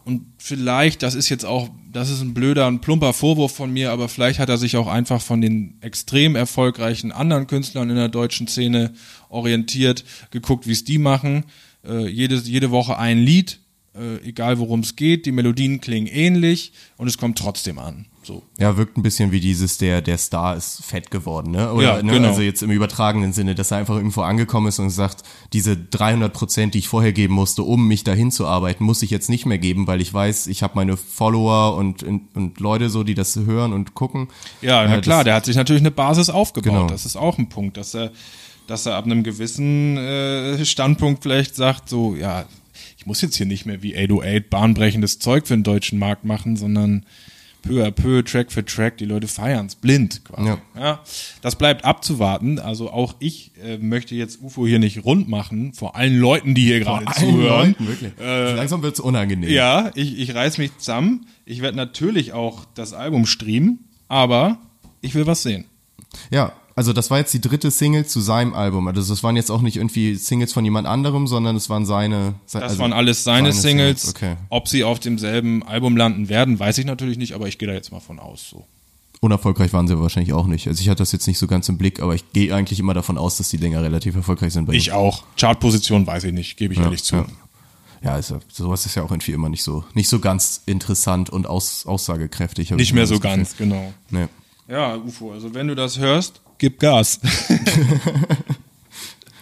Und 0.06 0.26
vielleicht, 0.38 1.02
das 1.02 1.16
ist 1.16 1.30
jetzt 1.30 1.46
auch, 1.46 1.70
das 1.92 2.10
ist 2.10 2.22
ein 2.22 2.34
blöder, 2.34 2.68
ein 2.68 2.82
plumper 2.82 3.14
Vorwurf 3.14 3.56
von 3.56 3.72
mir, 3.72 3.92
aber 3.92 4.10
vielleicht 4.10 4.40
hat 4.40 4.50
er 4.50 4.58
sich 4.58 4.76
auch 4.76 4.88
einfach 4.88 5.22
von 5.22 5.40
den 5.40 5.76
extrem 5.80 6.36
erfolgreichen 6.36 7.14
anderen 7.14 7.48
Künstlern 7.48 7.90
in 7.90 7.96
der 7.96 8.10
deutschen 8.10 8.48
Szene 8.48 8.94
orientiert, 9.30 10.04
geguckt, 10.32 10.68
wie 10.68 10.74
es 10.74 10.84
die 10.84 10.98
machen. 10.98 11.46
Äh, 11.86 12.08
jede, 12.08 12.36
jede 12.36 12.72
Woche 12.72 12.98
ein 12.98 13.20
Lied, 13.20 13.60
äh, 13.96 14.18
egal 14.28 14.60
worum 14.60 14.82
es 14.82 14.98
geht, 14.98 15.26
die 15.26 15.32
Melodien 15.32 15.80
klingen 15.80 16.08
ähnlich 16.08 16.74
und 16.98 17.08
es 17.08 17.18
kommt 17.18 17.38
trotzdem 17.38 17.80
an. 17.80 18.06
So. 18.26 18.44
Ja, 18.58 18.78
wirkt 18.78 18.98
ein 18.98 19.04
bisschen 19.04 19.32
wie 19.32 19.40
dieses, 19.40 19.78
der, 19.78 20.02
der 20.02 20.18
Star 20.18 20.56
ist 20.56 20.84
fett 20.84 21.12
geworden, 21.12 21.52
ne? 21.52 21.72
Oder, 21.74 21.98
Ja, 21.98 22.04
ne? 22.04 22.14
genau. 22.14 22.30
Also 22.30 22.42
jetzt 22.42 22.64
im 22.64 22.72
übertragenen 22.72 23.34
Sinne, 23.34 23.54
dass 23.56 23.72
er 23.72 23.78
einfach 23.78 23.96
irgendwo 23.96 24.22
angekommen 24.22 24.68
ist 24.68 24.80
und 24.80 24.90
sagt, 24.90 25.24
diese 25.54 25.76
300 25.78 26.32
Prozent, 26.34 26.74
die 26.74 26.80
ich 26.80 26.88
vorher 26.88 27.12
geben 27.14 27.34
musste, 27.34 27.64
um 27.64 27.88
mich 27.88 28.04
dahin 28.04 28.32
zu 28.32 28.48
arbeiten, 28.48 28.84
muss 28.84 29.02
ich 29.02 29.10
jetzt 29.12 29.30
nicht 29.30 29.46
mehr 29.46 29.58
geben, 29.58 29.88
weil 29.88 30.02
ich 30.02 30.14
weiß, 30.14 30.48
ich 30.48 30.64
habe 30.64 30.74
meine 30.76 30.96
Follower 30.98 31.76
und, 31.76 32.04
und 32.04 32.60
Leute 32.60 32.90
so, 32.90 33.04
die 33.04 33.14
das 33.16 33.36
hören 33.36 33.74
und 33.74 33.94
gucken. 33.94 34.30
Ja, 34.62 34.86
na 34.88 34.98
Äh, 34.98 35.02
klar, 35.02 35.20
das- 35.20 35.26
der 35.26 35.36
hat 35.36 35.46
sich 35.46 35.56
natürlich 35.56 35.82
eine 35.82 35.92
Basis 35.92 36.30
aufgebaut. 36.30 36.72
Genau. 36.74 36.88
Das 36.88 37.06
ist 37.06 37.16
auch 37.16 37.38
ein 37.38 37.50
Punkt, 37.50 37.78
dass 37.78 37.94
er, 37.94 38.12
dass 38.68 38.86
er 38.86 38.96
ab 38.96 39.06
einem 39.06 39.24
gewissen 39.24 39.98
äh, 39.98 40.64
Standpunkt 40.66 41.24
vielleicht 41.24 41.56
sagt, 41.56 41.90
so, 41.90 42.16
ja, 42.16 42.46
ich 42.98 43.06
muss 43.06 43.22
jetzt 43.22 43.36
hier 43.36 43.46
nicht 43.46 43.66
mehr 43.66 43.84
wie 43.84 43.96
808 43.98 44.50
bahnbrechendes 44.50 45.20
Zeug 45.20 45.46
für 45.48 45.56
den 45.56 45.64
deutschen 45.64 46.00
Markt 46.00 46.24
machen, 46.26 46.56
sondern 46.56 47.06
peu 47.64 47.84
à 47.84 47.92
peu, 47.92 48.24
Track 48.24 48.52
für 48.52 48.64
Track, 48.64 48.98
die 48.98 49.06
Leute 49.06 49.28
feiern's 49.28 49.74
blind 49.76 50.24
quasi. 50.24 50.50
Ja. 50.50 50.58
Ja. 50.76 51.00
das 51.42 51.56
bleibt 51.56 51.84
abzuwarten. 51.84 52.60
Also 52.60 52.92
auch 52.92 53.16
ich 53.20 53.52
äh, 53.64 53.78
möchte 53.80 54.14
jetzt 54.14 54.42
UFO 54.44 54.68
hier 54.68 54.78
nicht 54.78 55.04
rund 55.04 55.28
machen, 55.28 55.74
vor 55.74 55.96
allen 55.96 56.18
Leuten, 56.20 56.54
die 56.54 56.66
hier 56.66 56.80
gerade 56.80 57.06
zuhören. 57.18 57.70
Leuten, 57.80 57.88
wirklich. 57.88 58.12
Langsam 58.20 58.84
wird's 58.84 59.00
unangenehm. 59.00 59.50
Ja, 59.50 59.90
ich, 59.96 60.20
ich 60.20 60.36
reiß 60.36 60.60
mich 60.60 60.78
zusammen. 60.78 61.26
Ich 61.46 61.62
werde 61.62 61.78
natürlich 61.78 62.34
auch 62.34 62.66
das 62.76 62.94
Album 62.94 63.26
streamen, 63.26 63.80
aber 64.08 64.60
ich 65.02 65.16
will 65.16 65.26
was 65.26 65.42
sehen. 65.42 65.66
Ja, 66.30 66.54
also 66.76 66.94
das 66.94 67.12
war 67.12 67.20
jetzt 67.20 67.34
die 67.34 67.42
dritte 67.42 67.70
Single 67.70 68.06
zu 68.06 68.20
seinem 68.20 68.54
Album. 68.54 68.88
Also 68.88 69.14
das 69.14 69.24
waren 69.24 69.36
jetzt 69.36 69.52
auch 69.52 69.62
nicht 69.62 69.78
irgendwie 69.78 70.16
Singles 70.16 70.54
von 70.54 70.64
jemand 70.64 70.88
anderem, 70.88 71.28
sondern 71.28 71.56
es 71.56 71.70
waren 71.70 71.86
seine. 71.86 72.36
Das 72.52 72.62
also 72.62 72.80
waren 72.80 72.94
alles 72.94 73.24
seine, 73.24 73.54
Singles. 73.54 74.10
Okay. 74.10 74.36
Ob 74.50 74.68
sie 74.68 74.84
auf 74.84 75.00
demselben 75.00 75.64
Album 75.64 75.96
landen 75.96 76.30
werden, 76.30 76.60
weiß 76.60 76.80
ich 76.80 76.86
natürlich 76.86 77.18
nicht, 77.18 77.34
aber 77.34 77.48
ich 77.48 77.58
gehe 77.60 77.68
da 77.68 77.74
jetzt 77.74 77.92
mal 77.92 78.00
von 78.00 78.20
aus. 78.20 78.50
So. 78.50 78.66
Unerfolgreich 79.24 79.72
waren 79.72 79.88
sie 79.88 80.00
wahrscheinlich 80.00 80.34
auch 80.34 80.48
nicht. 80.48 80.68
Also 80.68 80.82
ich 80.82 80.90
hatte 80.90 80.98
das 80.98 81.12
jetzt 81.12 81.28
nicht 81.28 81.38
so 81.38 81.48
ganz 81.48 81.70
im 81.70 81.78
Blick, 81.78 82.02
aber 82.02 82.16
ich 82.16 82.34
gehe 82.34 82.54
eigentlich 82.54 82.80
immer 82.80 82.94
davon 82.94 83.18
aus, 83.18 83.38
dass 83.38 83.50
die 83.50 83.58
Dinger 83.58 83.82
relativ 83.82 84.16
erfolgreich 84.16 84.52
sind 84.52 84.66
bei 84.66 84.74
Ich 84.74 84.92
auch. 84.92 85.24
Chartposition 85.40 86.06
weiß 86.06 86.26
ich 86.26 86.34
nicht, 86.34 86.58
gebe 86.58 86.74
ich 86.74 86.80
ehrlich 86.80 87.04
zu. 87.04 87.16
Ja, 87.16 87.26
ja 88.04 88.14
also, 88.14 88.40
sowas 88.52 88.86
ist 88.86 88.96
ja 88.96 89.04
auch 89.04 89.12
irgendwie 89.12 89.32
immer 89.32 89.48
nicht 89.48 89.64
so, 89.64 89.86
nicht 89.94 90.10
so 90.10 90.20
ganz 90.20 90.64
interessant 90.66 91.30
und 91.30 91.48
aus, 91.48 91.86
aussagekräftig. 91.86 92.72
Nicht 92.72 92.94
mehr 92.94 93.08
so 93.08 93.20
ganz, 93.20 93.56
genau. 93.56 93.94
Nee. 94.10 94.28
Ja, 94.68 94.96
UFO, 94.96 95.32
also 95.32 95.54
wenn 95.54 95.68
du 95.68 95.76
das 95.76 96.00
hörst, 96.00 96.42
gib 96.58 96.80
Gas. 96.80 97.20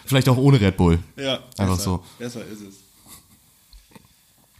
Vielleicht 0.05 0.27
auch 0.27 0.37
ohne 0.37 0.59
Red 0.59 0.77
Bull. 0.77 0.99
ja, 1.15 1.39
Einfach 1.57 1.77
besser, 1.77 1.83
so. 1.83 2.03
Besser 2.19 2.45
ist 2.45 2.61
es. 2.61 2.75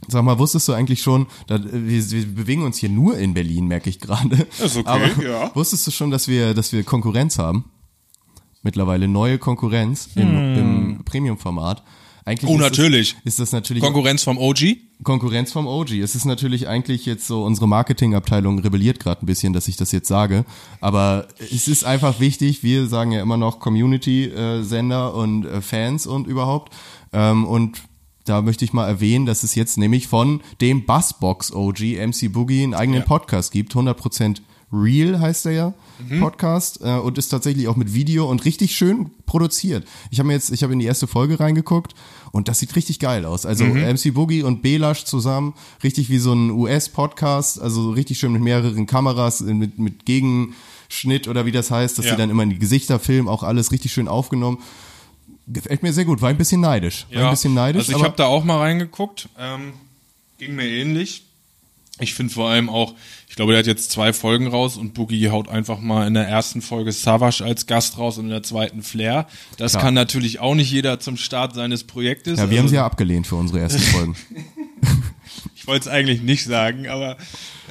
Sag 0.08 0.24
mal, 0.24 0.40
wusstest 0.40 0.68
du 0.68 0.74
eigentlich 0.74 1.02
schon, 1.02 1.28
da, 1.48 1.60
wir, 1.62 2.12
wir 2.12 2.26
bewegen 2.26 2.64
uns 2.64 2.78
hier 2.78 2.90
nur 2.90 3.18
in 3.18 3.34
Berlin, 3.34 3.68
merke 3.68 3.90
ich 3.90 4.00
gerade. 4.00 4.48
Ist 4.60 4.78
okay, 4.78 4.88
Aber 4.88 5.24
ja. 5.24 5.52
wusstest 5.56 5.86
du 5.88 5.92
schon, 5.92 6.12
dass 6.12 6.28
wir, 6.28 6.54
dass 6.54 6.74
wir 6.74 6.84
Konkurrenz 6.84 7.38
haben? 7.38 7.66
Mittlerweile 8.64 9.08
neue 9.08 9.40
Konkurrenz 9.40 10.10
im, 10.16 10.56
im 10.56 11.04
Premium-Format. 11.04 11.84
Eigentlich. 12.26 12.50
Oh, 12.52 12.56
ist 12.56 12.62
natürlich. 12.62 13.14
Das, 13.16 13.34
ist 13.34 13.40
das 13.40 13.52
natürlich 13.52 13.84
Konkurrenz 13.84 14.24
vom 14.24 14.38
OG? 14.38 14.78
Konkurrenz 15.04 15.52
vom 15.52 15.68
OG. 15.68 15.92
Es 15.94 16.16
ist 16.16 16.26
natürlich 16.26 16.68
eigentlich 16.68 17.06
jetzt 17.06 17.26
so, 17.26 17.44
unsere 17.44 17.68
Marketingabteilung 17.68 18.60
rebelliert 18.60 19.00
gerade 19.00 19.24
ein 19.24 19.26
bisschen, 19.26 19.54
dass 19.54 19.68
ich 19.68 19.76
das 19.76 19.92
jetzt 19.92 20.08
sage. 20.08 20.46
Aber 20.80 21.28
es 21.40 21.68
ist 21.68 21.84
einfach 21.84 22.20
wichtig, 22.20 22.64
wir 22.64 22.88
sagen 22.88 23.12
ja 23.12 23.22
immer 23.22 23.38
noch 23.38 23.60
Community-Sender 23.60 25.14
und 25.16 25.46
äh, 25.46 25.62
Fans 25.62 26.06
und 26.06 26.28
überhaupt. 26.28 26.74
Ähm, 27.14 27.46
und 27.46 27.82
da 28.26 28.42
möchte 28.44 28.66
ich 28.66 28.74
mal 28.74 28.88
erwähnen, 28.88 29.26
dass 29.26 29.42
es 29.44 29.56
jetzt 29.56 29.78
nämlich 29.80 30.08
von 30.08 30.42
dem 30.62 30.86
Bassbox 30.86 31.52
OG 31.52 31.80
MC 31.80 32.32
Boogie 32.32 32.64
einen 32.64 32.76
eigenen 32.76 33.02
Ja. 33.02 33.06
Podcast 33.08 33.52
gibt. 33.52 33.74
100% 33.74 34.42
Real 34.74 35.20
heißt 35.20 35.46
er 35.48 35.52
ja, 35.52 35.74
Mhm. 36.08 36.20
Podcast. 36.22 36.80
Äh, 36.82 36.94
und 36.94 37.18
ist 37.18 37.30
tatsächlich 37.30 37.68
auch 37.68 37.76
mit 37.76 37.94
Video 37.94 38.30
und 38.30 38.44
richtig 38.46 38.76
schön 38.76 39.12
produziert. 39.26 39.86
Ich 40.10 40.20
habe 40.20 40.28
mir 40.28 40.34
jetzt, 40.34 40.50
ich 40.52 40.64
habe 40.64 40.74
in 40.74 40.80
die 40.80 40.86
erste 40.86 41.06
Folge 41.08 41.40
reingeguckt 41.40 41.94
und 42.32 42.48
das 42.48 42.60
sieht 42.60 42.76
richtig 42.76 43.00
geil 43.00 43.26
aus. 43.26 43.46
Also 43.46 43.66
Mhm. 43.66 43.82
MC 43.84 44.12
Boogie 44.14 44.44
und 44.44 44.62
Belash 44.62 45.04
zusammen, 45.06 45.54
richtig 45.84 46.10
wie 46.10 46.18
so 46.18 46.34
ein 46.34 46.50
US-Podcast, 46.52 47.62
also 47.62 47.92
richtig 47.92 48.18
schön 48.20 48.32
mit 48.34 48.42
mehreren 48.42 48.86
Kameras, 48.88 49.42
äh, 49.42 49.54
mit, 49.54 49.78
mit 49.78 50.06
Gegenschnitt 50.06 51.28
oder 51.28 51.46
wie 51.46 51.52
das 51.52 51.70
heißt, 51.70 51.98
dass 51.98 52.06
Ja. 52.06 52.12
sie 52.12 52.18
dann 52.18 52.30
immer 52.30 52.44
in 52.44 52.50
die 52.52 52.60
Gesichter 52.60 52.98
filmen, 53.00 53.28
auch 53.28 53.44
alles 53.44 53.72
richtig 53.72 53.92
schön 53.94 54.08
aufgenommen. 54.08 54.58
Gefällt 55.48 55.84
mir 55.84 55.92
sehr 55.94 56.06
gut, 56.06 56.22
war 56.22 56.30
ein 56.30 56.38
bisschen 56.38 56.62
neidisch. 56.62 57.06
War 57.14 57.26
ein 57.26 57.30
bisschen 57.32 57.54
neidisch, 57.54 57.88
Also 57.90 57.98
ich 58.00 58.04
habe 58.04 58.16
da 58.16 58.26
auch 58.26 58.44
mal 58.44 58.58
reingeguckt. 58.60 59.28
Ähm, 59.38 59.74
ging 60.38 60.56
mir 60.56 60.66
ähnlich. 60.68 61.26
Ich 62.02 62.14
finde 62.14 62.34
vor 62.34 62.50
allem 62.50 62.70
auch, 62.70 62.96
ich 63.30 63.36
glaube, 63.36 63.52
der 63.54 63.60
hat 63.60 63.68
jetzt 63.68 63.92
zwei 63.92 64.12
Folgen 64.12 64.48
raus 64.48 64.76
und 64.78 64.94
Boogie 64.94 65.30
haut 65.30 65.48
einfach 65.48 65.80
mal 65.80 66.08
in 66.08 66.14
der 66.16 66.28
ersten 66.28 66.62
Folge 66.62 66.92
Savage 66.92 67.44
als 67.44 67.68
Gast 67.68 67.98
raus 67.98 68.18
und 68.18 68.26
in 68.26 68.32
der 68.32 68.44
zweiten 68.44 68.82
Flair. 68.84 69.28
Das 69.58 69.74
Klar. 69.74 69.84
kann 69.86 69.94
natürlich 69.94 70.40
auch 70.40 70.56
nicht 70.56 70.72
jeder 70.72 71.00
zum 71.00 71.16
Start 71.18 71.54
seines 71.56 71.84
Projektes. 71.84 72.40
Ja, 72.40 72.50
wir 72.50 72.58
haben 72.58 72.64
Also, 72.66 72.70
sie 72.72 72.76
ja 72.76 72.86
abgelehnt 72.86 73.28
für 73.28 73.36
unsere 73.36 73.60
ersten 73.62 73.80
Folgen. 73.80 74.16
Ich 75.62 75.67
wollte 75.67 75.88
es 75.88 75.93
eigentlich 75.93 76.24
nicht 76.24 76.43
sagen, 76.43 76.88
aber 76.88 77.17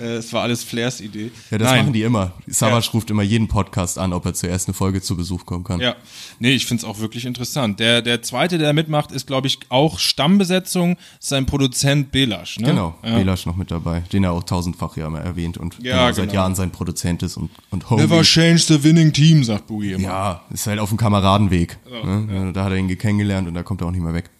äh, 0.00 0.04
es 0.14 0.32
war 0.32 0.42
alles 0.42 0.62
Flairs 0.62 1.00
Idee. 1.00 1.32
Ja, 1.50 1.58
das 1.58 1.68
Nein. 1.70 1.80
machen 1.80 1.92
die 1.92 2.02
immer. 2.02 2.34
Savage 2.46 2.86
Ja. 2.86 2.90
ruft 2.92 3.10
immer 3.10 3.24
jeden 3.24 3.48
Podcast 3.48 3.98
an, 3.98 4.12
ob 4.12 4.24
er 4.26 4.32
zur 4.32 4.48
ersten 4.48 4.72
Folge 4.74 5.02
zu 5.02 5.16
Besuch 5.16 5.44
kommen 5.44 5.64
kann. 5.64 5.80
Ja, 5.80 5.96
nee, 6.38 6.52
ich 6.52 6.66
find's 6.66 6.84
auch 6.84 7.00
wirklich 7.00 7.24
interessant. 7.26 7.80
Der, 7.80 8.00
der 8.00 8.22
zweite, 8.22 8.58
der 8.58 8.72
mitmacht, 8.74 9.10
ist, 9.10 9.26
glaube 9.26 9.48
ich, 9.48 9.58
auch 9.70 9.98
Stammbesetzung, 9.98 10.98
sein 11.18 11.46
Produzent 11.46 12.12
Belasch. 12.12 12.60
Ne? 12.60 12.68
Genau, 12.68 12.94
Ja. 13.02 13.18
Belasch 13.18 13.44
noch 13.46 13.56
mit 13.56 13.72
dabei, 13.72 14.02
den 14.12 14.22
er 14.22 14.30
auch 14.32 14.44
tausendfach 14.44 14.96
ja 14.96 15.08
immer 15.08 15.20
erwähnt 15.20 15.58
und 15.58 15.76
Ja, 15.82 15.96
genau, 16.04 16.12
seit 16.12 16.24
genau. 16.26 16.34
Jahren 16.34 16.54
sein 16.54 16.70
Produzent 16.70 17.24
ist 17.24 17.36
und, 17.36 17.50
und 17.70 17.90
Homie. 17.90 18.02
Never 18.02 18.22
change 18.22 18.60
the 18.68 18.84
winning 18.84 19.12
team, 19.12 19.42
sagt 19.42 19.66
Boogie 19.66 19.94
immer. 19.94 20.04
Ja, 20.04 20.42
ist 20.50 20.68
halt 20.68 20.78
auf 20.78 20.90
dem 20.90 20.96
Kameradenweg. 20.98 21.76
ne? 22.04 22.52
Da 22.54 22.64
hat 22.64 22.70
er 22.70 22.76
ihn 22.78 22.96
kennengelernt 22.96 23.48
und 23.48 23.54
da 23.54 23.64
kommt 23.64 23.80
er 23.80 23.88
auch 23.88 23.90
nicht 23.90 24.02
mehr 24.02 24.14
weg. 24.14 24.30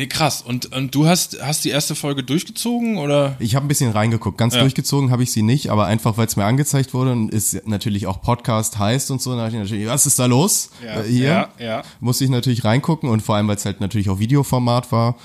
Nee, 0.00 0.06
krass. 0.06 0.40
Und, 0.40 0.72
und 0.74 0.94
du 0.94 1.06
hast, 1.06 1.42
hast 1.42 1.62
die 1.62 1.68
erste 1.68 1.94
Folge 1.94 2.22
durchgezogen 2.22 2.96
oder? 2.96 3.36
Ich 3.38 3.54
habe 3.54 3.66
ein 3.66 3.68
bisschen 3.68 3.92
reingeguckt. 3.92 4.38
Ganz 4.38 4.54
Ja. 4.54 4.60
durchgezogen 4.62 5.10
habe 5.10 5.22
ich 5.22 5.30
sie 5.30 5.42
nicht, 5.42 5.68
aber 5.68 5.84
einfach, 5.84 6.16
weil 6.16 6.26
es 6.26 6.36
mir 6.36 6.46
angezeigt 6.46 6.94
wurde 6.94 7.12
und 7.12 7.34
es 7.34 7.60
natürlich 7.66 8.06
auch 8.06 8.22
Podcast 8.22 8.78
heißt 8.78 9.10
und 9.10 9.20
so, 9.20 9.32
dann 9.32 9.40
dachte 9.40 9.56
ich 9.56 9.62
natürlich, 9.62 9.86
was 9.88 10.06
ist 10.06 10.18
da 10.18 10.24
los? 10.24 10.70
Ja, 10.82 11.02
Äh, 11.02 11.06
hier 11.06 11.28
ja, 11.28 11.48
ja. 11.58 11.82
musste 12.00 12.24
ich 12.24 12.30
natürlich 12.30 12.64
reingucken 12.64 13.10
und 13.10 13.20
vor 13.20 13.36
allem, 13.36 13.46
weil 13.46 13.56
es 13.56 13.66
halt 13.66 13.82
natürlich 13.82 14.08
auch 14.08 14.18
Videoformat 14.18 14.90
war. 14.90 15.16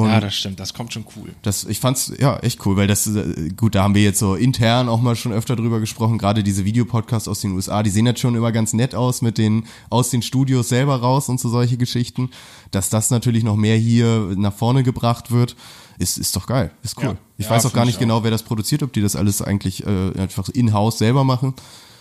Und 0.00 0.08
Ja, 0.10 0.20
das 0.20 0.34
stimmt, 0.34 0.58
das 0.60 0.74
kommt 0.74 0.92
schon 0.92 1.04
cool. 1.16 1.30
das, 1.42 1.64
ich 1.64 1.80
fand's 1.80 2.12
ja 2.18 2.38
echt 2.38 2.64
cool, 2.66 2.76
weil 2.76 2.86
das, 2.86 3.06
äh, 3.06 3.50
gut, 3.56 3.74
da 3.74 3.82
haben 3.82 3.94
wir 3.94 4.02
jetzt 4.02 4.18
so 4.18 4.34
intern 4.34 4.88
auch 4.88 5.00
mal 5.00 5.16
schon 5.16 5.32
öfter 5.32 5.56
drüber 5.56 5.80
gesprochen, 5.80 6.18
gerade 6.18 6.42
diese 6.42 6.64
Videopodcasts 6.64 7.28
aus 7.28 7.40
den 7.40 7.52
USA, 7.52 7.82
die 7.82 7.90
sehen 7.90 8.06
jetzt 8.06 8.20
schon 8.20 8.34
immer 8.34 8.52
ganz 8.52 8.72
nett 8.72 8.94
aus 8.94 9.22
mit 9.22 9.38
den, 9.38 9.66
aus 9.90 10.10
den 10.10 10.22
Studios 10.22 10.68
selber 10.68 10.96
raus 11.00 11.28
und 11.28 11.40
so 11.40 11.48
solche 11.48 11.76
Geschichten. 11.76 12.30
Dass 12.70 12.88
das 12.90 13.10
natürlich 13.10 13.42
noch 13.44 13.56
mehr 13.56 13.76
hier 13.76 14.32
nach 14.36 14.54
vorne 14.54 14.82
gebracht 14.82 15.30
wird, 15.30 15.56
ist, 15.98 16.16
ist 16.18 16.34
doch 16.36 16.46
geil, 16.46 16.70
ist 16.82 16.96
cool. 16.98 17.04
Ja. 17.04 17.16
Ich 17.36 17.46
Ja, 17.46 17.50
weiß 17.52 17.66
auch 17.66 17.72
gar 17.72 17.82
ich 17.84 17.88
nicht 17.88 17.98
genau, 17.98 18.22
wer 18.24 18.30
das 18.30 18.42
produziert, 18.42 18.82
ob 18.82 18.92
die 18.92 19.02
das 19.02 19.16
alles 19.16 19.42
eigentlich 19.42 19.84
äh, 19.86 20.12
einfach 20.18 20.48
in-house 20.48 20.98
selber 20.98 21.24
machen. 21.24 21.54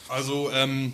Also, 0.07 0.49
ähm, 0.53 0.93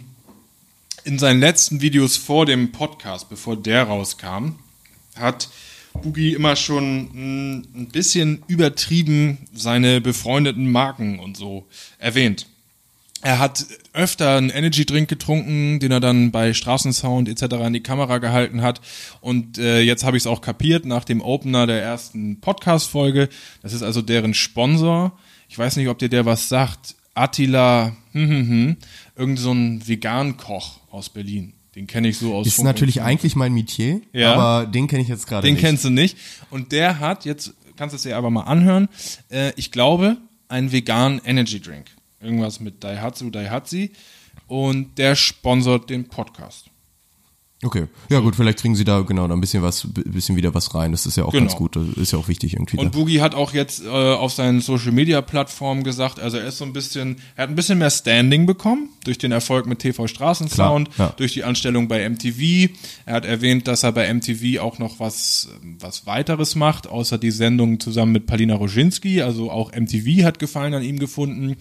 in 1.04 1.20
seinen 1.20 1.40
letzten 1.40 1.82
Videos 1.82 2.18
vor 2.18 2.46
dem 2.48 2.72
Podcast, 2.72 3.30
bevor 3.30 3.56
der 3.56 3.84
rauskam, 3.84 4.54
hat 5.16 5.50
Boogie 6.02 6.34
immer 6.34 6.56
schon 6.56 7.10
mh, 7.14 7.64
ein 7.76 7.88
bisschen 7.92 8.44
übertrieben 8.48 9.40
seine 9.54 10.02
befreundeten 10.02 10.72
Marken 10.72 11.20
und 11.20 11.38
so 11.38 11.66
erwähnt. 11.98 12.48
Er 13.26 13.40
hat 13.40 13.66
öfter 13.94 14.38
einen 14.38 14.52
Energy 14.52 14.86
Drink 14.86 15.10
getrunken, 15.10 15.80
den 15.80 15.92
er 15.92 16.00
dann 16.00 16.30
bei 16.30 16.54
Straßensound 16.54 17.28
etc. 17.28 17.56
in 17.66 17.74
die 17.74 17.82
Kamera 17.82 18.20
gehalten 18.20 18.62
hat. 18.62 18.82
Und 19.20 19.58
äh, 19.58 19.82
jetzt 19.82 20.04
habe 20.04 20.16
ich 20.16 20.22
es 20.22 20.28
auch 20.28 20.42
kapiert 20.42 20.86
nach 20.86 21.06
dem 21.06 21.22
Opener 21.22 21.66
der 21.66 21.82
ersten 21.82 22.40
Podcast-Folge. 22.40 23.30
Das 23.64 23.74
ist 23.74 23.82
also 23.82 24.04
deren 24.04 24.36
Sponsor. 24.36 25.18
Ich 25.50 25.58
weiß 25.58 25.78
nicht, 25.78 25.88
ob 25.88 25.98
dir 25.98 26.10
der 26.10 26.28
was 26.28 26.50
sagt. 26.50 26.94
Attila, 27.16 27.96
hm, 28.12 28.30
hm, 28.30 28.50
hm, 28.50 28.78
irgend 29.16 29.40
so 29.40 29.52
ein 29.52 29.88
Vegan-Koch 29.88 30.82
aus 30.92 31.10
Berlin. 31.10 31.55
Den 31.76 31.88
kenne 31.88 32.08
ich 32.08 32.18
so 32.18 32.34
aus 32.34 32.48
Ist 32.48 32.56
Funk 32.56 32.66
natürlich 32.68 33.02
eigentlich 33.02 33.36
mein 33.36 33.54
Metier, 33.54 34.02
Ja. 34.14 34.34
aber 34.34 34.66
den 34.68 34.88
kenne 34.88 35.02
ich 35.02 35.10
jetzt 35.10 35.28
gerade 35.28 35.46
Den 35.46 35.56
nicht. 35.56 35.62
kennst 35.62 35.84
du 35.84 35.90
nicht. 35.90 36.18
Und 36.50 36.72
der 36.72 37.00
hat, 37.00 37.26
jetzt 37.26 37.54
kannst 37.76 37.94
du 37.94 37.98
es 37.98 38.04
dir 38.04 38.16
aber 38.18 38.30
mal 38.30 38.44
anhören, 38.44 38.88
äh, 39.30 39.52
ich 39.58 39.72
glaube, 39.72 40.18
einen 40.48 40.72
veganen 40.72 41.20
Energy 41.26 41.60
Drink. 41.60 41.88
Irgendwas 42.22 42.60
mit 42.62 42.84
Daihatsu, 42.84 43.30
Daihatsu. 43.30 43.88
Und 44.48 44.98
der 44.98 45.16
sponsert 45.16 45.90
den 45.90 46.08
Podcast. 46.08 46.66
Okay, 47.64 47.88
ja 48.10 48.20
gut, 48.20 48.36
vielleicht 48.36 48.60
kriegen 48.60 48.76
sie 48.76 48.84
da 48.84 49.00
genau 49.02 49.28
da 49.30 49.34
ein 49.34 49.40
bisschen 49.40 49.64
was, 49.64 49.88
bisschen 49.94 50.36
wieder 50.36 50.54
was 50.54 50.76
rein. 50.76 50.92
Das 50.92 51.06
ist 51.06 51.16
ja 51.16 51.24
auch 51.24 51.32
Genau. 51.32 51.46
ganz 51.46 51.56
gut. 51.56 51.78
Das 51.78 51.88
ist 51.96 52.12
ja 52.12 52.20
auch 52.20 52.28
wichtig 52.28 52.54
irgendwie. 52.54 52.78
Und 52.78 52.94
da. 52.94 53.00
Boogie 53.00 53.22
hat 53.22 53.34
auch 53.34 53.54
jetzt 53.54 53.84
äh, 53.84 53.88
auf 53.88 54.34
seinen 54.34 54.60
Social 54.60 54.92
Media 54.92 55.22
Plattformen 55.22 55.84
gesagt, 55.84 56.20
also 56.20 56.38
er 56.38 56.48
ist 56.48 56.58
so 56.58 56.66
ein 56.66 56.74
bisschen, 56.74 57.16
er 57.38 57.44
hat 57.44 57.50
ein 57.50 57.56
bisschen 57.56 57.78
mehr 57.80 57.90
Standing 57.90 58.46
bekommen 58.46 58.90
durch 59.06 59.18
den 59.18 59.32
Erfolg 59.32 59.68
mit 59.68 59.80
TV 59.80 60.06
Straßensound, 60.06 60.92
Klar, 60.94 61.08
ja. 61.10 61.14
durch 61.16 61.32
die 61.34 61.46
Anstellung 61.46 61.88
bei 61.88 62.08
MTV. 62.08 62.70
Er 63.06 63.14
hat 63.16 63.26
erwähnt, 63.26 63.68
dass 63.70 63.84
er 63.84 63.94
bei 63.94 64.14
MTV 64.14 64.60
auch 64.62 64.78
noch 64.78 65.00
was 65.00 65.48
was 65.80 66.06
weiteres 66.06 66.56
macht, 66.56 66.88
außer 66.88 67.18
die 67.18 67.32
Sendung 67.32 67.80
zusammen 67.80 68.12
mit 68.12 68.26
Palina 68.28 68.56
Roginski, 68.56 69.22
also 69.22 69.50
auch 69.50 69.72
MTV 69.72 70.26
hat 70.26 70.40
Gefallen 70.40 70.74
an 70.74 70.84
ihm 70.84 71.00
gefunden. 71.00 71.56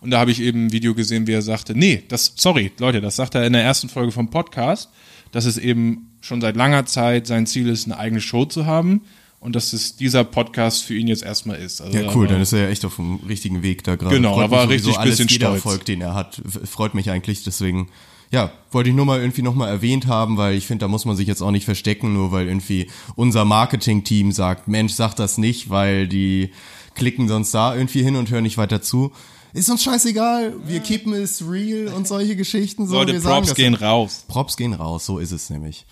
Und 0.00 0.10
da 0.10 0.18
habe 0.20 0.30
ich 0.30 0.40
eben 0.40 0.66
ein 0.66 0.72
Video 0.72 0.94
gesehen, 0.94 1.26
wie 1.26 1.32
er 1.32 1.42
sagte, 1.42 1.74
nee, 1.78 2.02
das 2.08 2.32
sorry, 2.36 2.72
Leute, 2.78 3.00
das 3.00 3.16
sagt 3.16 3.34
er 3.34 3.46
in 3.46 3.52
der 3.52 3.62
ersten 3.62 3.88
Folge 3.88 4.10
vom 4.12 4.28
Podcast, 4.30 4.90
dass 5.34 5.46
es 5.46 5.58
eben 5.58 6.12
schon 6.20 6.40
seit 6.40 6.54
langer 6.54 6.86
Zeit 6.86 7.26
sein 7.26 7.44
Ziel 7.44 7.68
ist, 7.68 7.86
eine 7.86 7.98
eigene 7.98 8.20
Show 8.20 8.44
zu 8.44 8.66
haben 8.66 9.00
und 9.40 9.56
dass 9.56 9.72
es 9.72 9.96
dieser 9.96 10.22
Podcast 10.22 10.84
für 10.84 10.94
ihn 10.94 11.08
jetzt 11.08 11.24
erstmal 11.24 11.56
ist. 11.56 11.80
Also 11.80 11.98
Ja, 11.98 12.14
cool, 12.14 12.28
dann 12.28 12.40
ist 12.40 12.52
er 12.52 12.62
ja 12.62 12.68
echt 12.68 12.84
auf 12.84 12.94
dem 12.96 13.16
richtigen 13.28 13.64
Weg 13.64 13.82
da 13.82 13.96
gerade. 13.96 14.14
Genau, 14.14 14.34
Freut 14.34 14.44
da 14.44 14.50
war 14.52 14.60
er 14.60 14.66
mich 14.68 14.82
sowieso 14.82 14.90
richtig 14.90 15.00
alles, 15.00 15.18
bisschen 15.18 15.28
jeder 15.28 15.46
stolz. 15.46 15.64
Erfolg, 15.64 15.84
den 15.86 16.00
er 16.02 16.14
hat, 16.14 16.40
freut 16.64 16.94
mich 16.94 17.10
eigentlich, 17.10 17.42
deswegen, 17.42 17.88
ja, 18.30 18.52
wollte 18.70 18.90
ich 18.90 18.94
nur 18.94 19.06
mal 19.06 19.18
irgendwie 19.18 19.42
nochmal 19.42 19.70
erwähnt 19.70 20.06
haben, 20.06 20.36
weil 20.36 20.54
ich 20.54 20.68
finde, 20.68 20.84
da 20.84 20.88
muss 20.88 21.04
man 21.04 21.16
sich 21.16 21.26
jetzt 21.26 21.42
auch 21.42 21.50
nicht 21.50 21.64
verstecken, 21.64 22.12
nur 22.12 22.30
weil 22.30 22.46
irgendwie 22.46 22.88
unser 23.16 23.44
Marketing-Team 23.44 24.30
sagt, 24.30 24.68
Mensch, 24.68 24.92
sag 24.92 25.16
das 25.16 25.36
nicht, 25.36 25.68
weil 25.68 26.06
die 26.06 26.52
klicken 26.94 27.26
sonst 27.26 27.52
da 27.52 27.74
irgendwie 27.74 28.04
hin 28.04 28.14
und 28.14 28.30
hören 28.30 28.44
nicht 28.44 28.56
weiter 28.56 28.82
zu. 28.82 29.10
Ist 29.54 29.70
uns 29.70 29.84
scheißegal, 29.84 30.52
wir 30.66 30.80
keepen 30.80 31.14
es 31.14 31.42
real 31.48 31.88
und 31.94 32.06
solche 32.08 32.36
Geschichten. 32.36 32.86
So, 32.86 32.94
Leute, 32.94 33.12
wir 33.12 33.20
sagen 33.20 33.36
Props 33.36 33.48
das- 33.48 33.56
gehen 33.56 33.74
raus. 33.74 34.24
Props 34.28 34.56
gehen 34.56 34.74
raus, 34.74 35.06
so 35.06 35.18
ist 35.18 35.30
es 35.32 35.48
nämlich. 35.48 35.86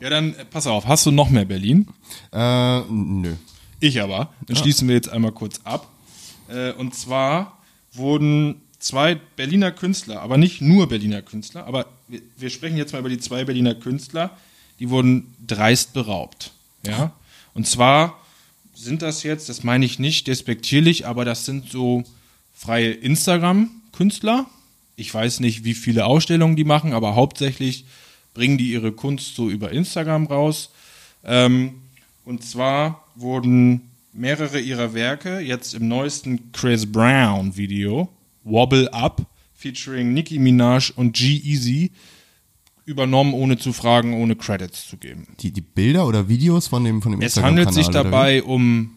Ja, 0.00 0.10
dann 0.10 0.34
äh, 0.34 0.44
pass 0.46 0.66
auf, 0.66 0.86
hast 0.86 1.04
du 1.06 1.10
noch 1.10 1.28
mehr 1.28 1.44
Berlin? 1.44 1.86
Äh, 2.32 2.80
nö. 2.90 3.34
Ich 3.78 4.00
aber. 4.00 4.32
Dann 4.46 4.56
schließen 4.56 4.88
wir 4.88 4.94
jetzt 4.94 5.10
einmal 5.10 5.32
kurz 5.32 5.60
ab. 5.64 5.90
Äh, 6.48 6.72
und 6.72 6.94
zwar 6.94 7.58
wurden 7.92 8.62
zwei 8.78 9.14
Berliner 9.14 9.72
Künstler, 9.72 10.22
aber 10.22 10.38
nicht 10.38 10.62
nur 10.62 10.88
Berliner 10.88 11.20
Künstler, 11.20 11.66
aber 11.66 11.86
wir, 12.08 12.22
wir 12.38 12.50
sprechen 12.50 12.78
jetzt 12.78 12.92
mal 12.92 13.00
über 13.00 13.08
die 13.10 13.18
zwei 13.18 13.44
Berliner 13.44 13.74
Künstler, 13.74 14.36
die 14.78 14.88
wurden 14.88 15.34
dreist 15.46 15.92
beraubt. 15.92 16.52
Ja. 16.86 17.12
Und 17.52 17.66
zwar 17.66 18.18
sind 18.74 19.02
das 19.02 19.22
jetzt, 19.22 19.48
das 19.48 19.64
meine 19.64 19.84
ich 19.84 19.98
nicht 19.98 20.26
despektierlich, 20.26 21.06
aber 21.06 21.24
das 21.24 21.44
sind 21.44 21.70
so 21.70 22.04
freie 22.56 22.90
Instagram-Künstler. 22.90 24.46
Ich 24.96 25.12
weiß 25.12 25.40
nicht, 25.40 25.64
wie 25.64 25.74
viele 25.74 26.06
Ausstellungen 26.06 26.56
die 26.56 26.64
machen, 26.64 26.94
aber 26.94 27.14
hauptsächlich 27.14 27.84
bringen 28.32 28.56
die 28.56 28.72
ihre 28.72 28.92
Kunst 28.92 29.36
so 29.36 29.50
über 29.50 29.70
Instagram 29.70 30.26
raus. 30.26 30.70
Ähm, 31.22 31.74
und 32.24 32.42
zwar 32.42 33.04
wurden 33.14 33.82
mehrere 34.12 34.58
ihrer 34.58 34.94
Werke 34.94 35.38
jetzt 35.40 35.74
im 35.74 35.86
neuesten 35.86 36.50
Chris 36.52 36.90
Brown 36.90 37.56
Video, 37.56 38.08
Wobble 38.42 38.92
Up, 38.92 39.26
featuring 39.54 40.14
Nicki 40.14 40.38
Minaj 40.38 40.92
und 40.96 41.14
G-Eazy, 41.14 41.92
übernommen, 42.86 43.34
ohne 43.34 43.58
zu 43.58 43.74
fragen, 43.74 44.14
ohne 44.14 44.34
Credits 44.34 44.88
zu 44.88 44.96
geben. 44.96 45.26
Die, 45.40 45.50
die 45.50 45.60
Bilder 45.60 46.06
oder 46.06 46.28
Videos 46.28 46.68
von 46.68 46.84
dem, 46.84 47.02
von 47.02 47.12
dem 47.12 47.20
Es 47.20 47.36
handelt 47.36 47.74
sich 47.74 47.86
Instagram-Kanal, 47.86 48.34
dabei 48.38 48.42
um, 48.42 48.92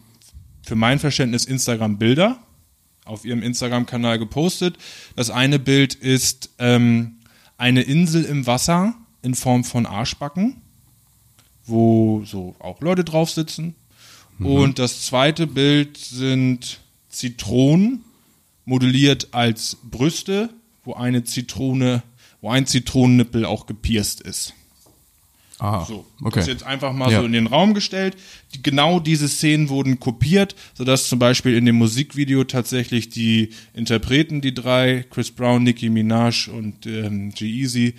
für 0.62 0.76
mein 0.76 0.98
Verständnis, 0.98 1.44
Instagram-Bilder 1.44 2.38
auf 3.10 3.24
ihrem 3.24 3.42
Instagram-Kanal 3.42 4.18
gepostet. 4.18 4.78
Das 5.16 5.30
eine 5.30 5.58
Bild 5.58 5.94
ist 5.94 6.50
ähm, 6.58 7.16
eine 7.58 7.82
Insel 7.82 8.24
im 8.24 8.46
Wasser 8.46 8.94
in 9.22 9.34
Form 9.34 9.64
von 9.64 9.84
Arschbacken, 9.84 10.62
wo 11.66 12.24
so 12.24 12.54
auch 12.58 12.80
Leute 12.80 13.04
drauf 13.04 13.30
sitzen. 13.30 13.74
Und 14.38 14.78
das 14.78 15.02
zweite 15.02 15.46
Bild 15.46 15.98
sind 15.98 16.80
Zitronen, 17.10 18.04
modelliert 18.64 19.28
als 19.32 19.76
Brüste, 19.82 20.48
wo 20.82 20.94
eine 20.94 21.24
Zitrone, 21.24 22.02
wo 22.40 22.48
ein 22.48 22.66
Zitronennippel 22.66 23.44
auch 23.44 23.66
gepierst 23.66 24.22
ist. 24.22 24.54
Aha, 25.60 25.84
So, 25.86 26.06
okay. 26.22 26.40
das 26.40 26.46
jetzt 26.46 26.62
einfach 26.64 26.92
mal 26.92 27.10
Ja. 27.10 27.20
so 27.20 27.26
in 27.26 27.32
den 27.32 27.46
Raum 27.46 27.74
gestellt. 27.74 28.16
Die, 28.54 28.62
genau 28.62 28.98
diese 29.00 29.28
Szenen 29.28 29.68
wurden 29.68 30.00
kopiert, 30.00 30.56
sodass 30.74 31.08
zum 31.08 31.18
Beispiel 31.18 31.56
in 31.56 31.66
dem 31.66 31.76
Musikvideo 31.76 32.44
tatsächlich 32.44 33.08
die 33.10 33.50
Interpreten, 33.74 34.40
die 34.40 34.54
drei, 34.54 35.04
Chris 35.10 35.30
Brown, 35.30 35.62
Nicki 35.62 35.90
Minaj 35.90 36.48
und 36.48 36.86
ähm, 36.86 37.30
G-Eazy, 37.34 37.94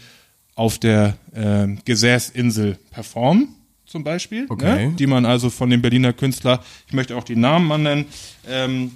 auf 0.55 0.79
der 0.79 1.17
ähm, 1.35 1.79
Gesäßinsel 1.85 2.77
performen, 2.91 3.49
zum 3.85 4.03
Beispiel. 4.03 4.45
Okay. 4.49 4.87
Ne? 4.89 4.95
Die 4.97 5.07
man 5.07 5.25
also 5.25 5.49
von 5.49 5.69
dem 5.69 5.81
Berliner 5.81 6.13
Künstler, 6.13 6.63
ich 6.87 6.93
möchte 6.93 7.15
auch 7.15 7.23
die 7.23 7.35
Namen 7.35 7.67
mal 7.67 7.77
nennen, 7.77 8.05
ähm, 8.49 8.91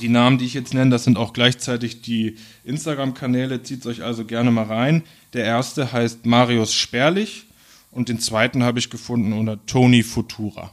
die 0.00 0.08
Namen, 0.08 0.38
die 0.38 0.44
ich 0.44 0.54
jetzt 0.54 0.74
nenne, 0.74 0.90
das 0.90 1.04
sind 1.04 1.16
auch 1.16 1.32
gleichzeitig 1.32 2.02
die 2.02 2.36
Instagram-Kanäle. 2.64 3.62
Zieht 3.62 3.86
euch 3.86 4.02
also 4.02 4.24
gerne 4.24 4.50
mal 4.50 4.64
rein. 4.64 5.02
Der 5.32 5.44
erste 5.44 5.92
heißt 5.92 6.26
Marius 6.26 6.74
Sperlich 6.74 7.44
und 7.90 8.08
den 8.08 8.20
zweiten 8.20 8.62
habe 8.62 8.78
ich 8.78 8.90
gefunden 8.90 9.32
unter 9.32 9.64
Tony 9.66 10.02
Futura. 10.02 10.72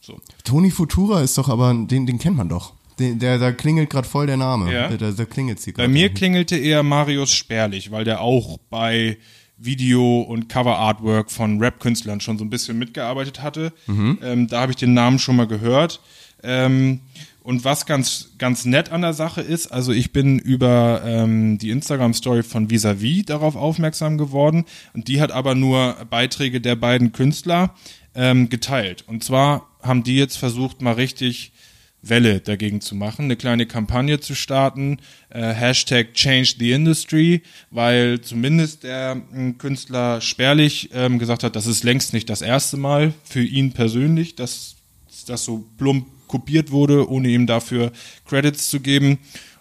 So. 0.00 0.20
Tony 0.44 0.70
Futura 0.70 1.20
ist 1.22 1.36
doch 1.36 1.48
aber, 1.48 1.74
den, 1.74 2.06
den 2.06 2.18
kennt 2.18 2.36
man 2.36 2.48
doch. 2.48 2.74
Den, 2.98 3.18
der, 3.18 3.38
da 3.38 3.52
klingelt 3.52 3.90
gerade 3.90 4.08
voll 4.08 4.26
der 4.26 4.36
Name. 4.36 4.72
Ja. 4.72 4.88
Da, 4.88 5.10
da 5.10 5.24
klingelt 5.24 5.60
sie 5.60 5.72
Bei 5.72 5.88
mir 5.88 6.08
klingelte 6.10 6.56
eher 6.56 6.82
Marius 6.82 7.32
Sperlich, 7.32 7.90
weil 7.90 8.04
der 8.04 8.20
auch 8.20 8.58
bei 8.70 9.18
Video- 9.58 10.20
und 10.20 10.48
Cover-Artwork 10.48 11.30
von 11.30 11.58
Rap-Künstlern 11.58 12.20
schon 12.20 12.38
so 12.38 12.44
ein 12.44 12.50
bisschen 12.50 12.78
mitgearbeitet 12.78 13.42
hatte. 13.42 13.72
Ähm, 14.22 14.48
da 14.48 14.60
habe 14.60 14.72
ich 14.72 14.76
den 14.76 14.94
Namen 14.94 15.18
schon 15.18 15.36
mal 15.36 15.46
gehört. 15.46 16.00
Ähm, 16.42 17.00
und 17.46 17.64
was 17.64 17.86
ganz, 17.86 18.30
ganz 18.38 18.64
nett 18.64 18.90
an 18.90 19.02
der 19.02 19.12
Sache 19.12 19.40
ist, 19.40 19.68
also 19.68 19.92
ich 19.92 20.12
bin 20.12 20.40
über 20.40 21.02
ähm, 21.04 21.58
die 21.58 21.70
Instagram-Story 21.70 22.42
von 22.42 22.70
Visavi 22.70 23.22
darauf 23.22 23.54
aufmerksam 23.54 24.18
geworden 24.18 24.64
und 24.94 25.06
die 25.06 25.20
hat 25.20 25.30
aber 25.30 25.54
nur 25.54 25.94
Beiträge 26.10 26.60
der 26.60 26.74
beiden 26.74 27.12
Künstler 27.12 27.72
ähm, 28.16 28.48
geteilt. 28.48 29.04
Und 29.06 29.22
zwar 29.22 29.68
haben 29.80 30.02
die 30.02 30.16
jetzt 30.16 30.36
versucht, 30.38 30.82
mal 30.82 30.94
richtig 30.94 31.52
Welle 32.02 32.40
dagegen 32.40 32.80
zu 32.80 32.96
machen, 32.96 33.26
eine 33.26 33.36
kleine 33.36 33.66
Kampagne 33.66 34.18
zu 34.18 34.34
starten, 34.34 34.98
äh, 35.30 35.52
Hashtag 35.52 36.14
Change 36.14 36.56
the 36.58 36.72
Industry, 36.72 37.42
weil 37.70 38.20
zumindest 38.22 38.82
der 38.82 39.22
äh, 39.32 39.52
Künstler 39.52 40.20
Sperlich 40.20 40.90
ähm, 40.92 41.20
gesagt 41.20 41.44
hat, 41.44 41.54
das 41.54 41.66
ist 41.68 41.84
längst 41.84 42.12
nicht 42.12 42.28
das 42.28 42.42
erste 42.42 42.76
Mal 42.76 43.14
für 43.22 43.44
ihn 43.44 43.72
persönlich, 43.72 44.34
dass 44.34 44.74
das 45.28 45.44
so 45.44 45.64
plump 45.78 46.15
kopiert 46.26 46.70
wurde, 46.70 47.08
ohne 47.08 47.28
ihm 47.28 47.46
dafür 47.46 47.92
Credits 48.26 48.68
zu 48.70 48.80
geben 48.80 49.18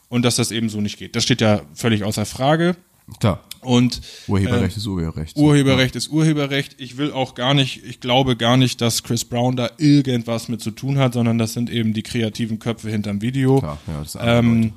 und 0.10 0.23
dass 0.23 0.36
das 0.36 0.51
eben 0.51 0.69
so 0.69 0.82
nicht 0.82 0.97
geht. 0.97 1.15
Das 1.15 1.23
steht 1.23 1.41
ja 1.41 1.62
völlig 1.73 2.04
außer 2.04 2.25
Frage. 2.25 2.75
Klar. 3.19 3.43
Und 3.62 4.01
Urheberrecht 4.28 4.78
ist 4.78 4.86
Urheberrecht. 4.86 5.38
Urheberrecht 5.38 5.95
ist 5.95 6.10
Urheberrecht. 6.10 6.75
Ich 6.80 6.97
will 6.97 7.12
auch 7.12 7.36
gar 7.36 7.54
nicht, 7.54 7.84
ich 7.84 7.99
glaube 7.99 8.36
gar 8.36 8.58
nicht, 8.58 8.82
dass 8.82 9.04
Chris 9.04 9.25
Brown 9.25 9.56
da 9.56 9.69
irgendwas 9.78 10.49
mit 10.49 10.62
zu 10.62 10.71
tun 10.71 10.97
hat, 10.97 11.13
sondern 11.13 11.38
das 11.38 11.54
sind 11.54 11.69
eben 11.69 11.93
die 11.93 12.04
kreativen 12.04 12.60
Köpfe 12.60 12.89
hinterm 12.89 13.21
Video. 13.21 13.60
Klar, 13.60 13.80
ja, 13.88 13.99
das 13.99 14.15
andere 14.15 14.38
ähm, 14.38 14.73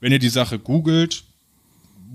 wenn 0.00 0.12
ihr 0.12 0.18
die 0.18 0.28
Sache 0.28 0.58
googelt, 0.58 1.24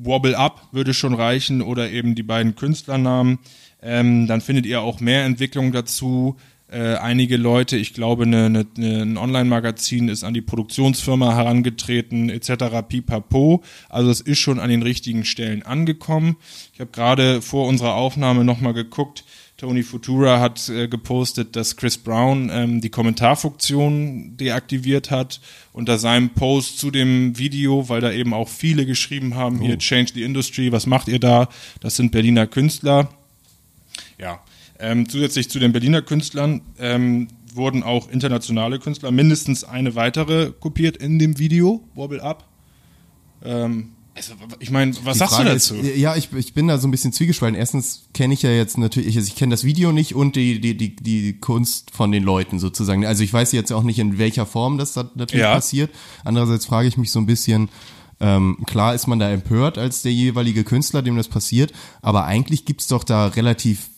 Wobble 0.03 0.38
Up 0.38 0.67
würde 0.71 0.93
schon 0.93 1.13
reichen 1.13 1.62
oder 1.62 1.89
eben 1.89 2.15
die 2.15 2.23
beiden 2.23 2.55
Künstlernamen, 2.55 3.39
ähm, 3.82 4.27
dann 4.27 4.41
findet 4.41 4.65
ihr 4.65 4.82
auch 4.82 4.99
mehr 4.99 5.25
Entwicklung 5.25 5.71
dazu. 5.71 6.38
Äh, 6.71 6.95
einige 6.95 7.38
Leute, 7.38 7.77
ich 7.77 7.93
glaube, 7.93 8.23
eine, 8.23 8.45
eine, 8.45 8.67
ein 8.77 9.17
Online-Magazin 9.17 10.08
ist 10.08 10.23
an 10.23 10.36
die 10.36 10.41
Produktionsfirma 10.41 11.36
herangetreten, 11.36 12.29
etc. 12.29 12.88
pipapo. 12.88 13.63
Also 13.89 14.12
es 14.12 14.21
ist 14.21 14.39
schon 14.39 14.60
an 14.60 14.69
den 14.69 14.84
richtigen 14.84 15.25
Stellen 15.25 15.63
angekommen. 15.63 16.38
Ich 16.73 16.79
habe 16.79 16.91
gerade 16.91 17.41
vor 17.41 17.67
unserer 17.67 17.95
Aufnahme 17.95 18.43
nochmal 18.43 18.73
geguckt, 18.73 19.23
Tony 19.60 19.84
Futura 19.84 20.39
hat 20.39 20.69
äh, 20.69 20.88
gepostet, 20.88 21.58
dass 21.58 21.75
Chris 21.75 21.97
Brown 21.97 22.49
ähm, 22.49 22.79
die 22.79 22.89
Kommentarfunktion 22.89 24.38
deaktiviert 24.38 25.12
hat 25.12 25.41
unter 25.73 25.97
seinem 25.97 26.29
Post 26.29 26.79
zu 26.79 26.91
dem 26.91 27.38
Video, 27.38 27.89
weil 27.89 27.99
da 27.99 28.10
eben 28.12 28.34
auch 28.34 28.47
viele 28.47 28.86
geschrieben 28.86 29.36
haben, 29.36 29.60
hier 29.60 29.77
Change 29.77 30.13
the 30.13 30.23
Industry, 30.23 30.71
was 30.71 30.86
macht 30.86 31.10
ihr 31.10 31.19
da? 31.19 31.49
Das 31.82 31.97
sind 31.97 32.13
Berliner 32.13 32.47
Künstler. 32.47 33.10
Ja, 34.17 34.39
ähm, 34.79 35.07
zusätzlich 35.09 35.49
zu 35.49 35.59
den 35.59 35.71
Berliner 35.71 36.01
Künstlern 36.01 36.61
ähm, 36.79 37.27
wurden 37.53 37.83
auch 37.83 38.09
internationale 38.09 38.79
Künstler, 38.79 39.11
mindestens 39.11 39.63
eine 39.63 39.95
weitere 39.95 40.51
kopiert 40.51 40.97
in 40.97 41.19
dem 41.19 41.37
Video, 41.39 41.83
Wobble 41.95 42.21
Up. 42.21 42.47
Ähm, 43.43 43.89
also, 44.15 44.33
ich 44.59 44.69
meine, 44.69 44.93
was 45.03 45.13
Die 45.13 45.19
sagst 45.19 45.35
Frage 45.35 45.49
du 45.49 45.55
dazu? 45.55 45.75
Ist, 45.75 45.97
ja, 45.97 46.15
ich, 46.15 46.33
ich 46.33 46.53
bin 46.53 46.67
da 46.67 46.77
so 46.77 46.87
ein 46.87 46.91
bisschen 46.91 47.13
zwiegespalten. 47.13 47.57
Erstens 47.57 48.09
kenne 48.13 48.33
ich 48.33 48.41
ja 48.41 48.49
jetzt 48.51 48.77
natürlich, 48.77 49.15
also 49.15 49.27
ich 49.27 49.35
kenne 49.35 49.51
das 49.51 49.63
Video 49.63 49.91
nicht 49.93 50.13
und 50.13 50.35
die, 50.35 50.59
die, 50.59 50.75
die, 50.75 50.95
die 50.95 51.39
Kunst 51.39 51.91
von 51.91 52.11
den 52.11 52.23
Leuten 52.23 52.59
sozusagen. 52.59 53.05
Also 53.05 53.23
ich 53.23 53.31
weiß 53.31 53.53
jetzt 53.53 53.71
auch 53.71 53.83
nicht, 53.83 53.97
in 53.97 54.17
welcher 54.17 54.45
Form 54.45 54.77
das 54.77 54.93
da 54.93 55.09
natürlich 55.15 55.43
Ja. 55.43 55.53
passiert. 55.53 55.91
Andererseits 56.25 56.65
frage 56.65 56.89
ich 56.89 56.97
mich 56.97 57.11
so 57.11 57.19
ein 57.19 57.27
bisschen, 57.27 57.69
ähm, 58.19 58.57
klar 58.65 58.93
ist 58.93 59.07
man 59.07 59.19
da 59.19 59.29
empört 59.29 59.77
als 59.77 60.01
der 60.01 60.11
jeweilige 60.11 60.65
Künstler, 60.65 61.01
dem 61.01 61.15
das 61.15 61.29
passiert, 61.29 61.71
aber 62.01 62.25
eigentlich 62.25 62.65
gibt's 62.65 62.87
doch 62.87 63.05
da 63.05 63.27
relativ 63.27 63.89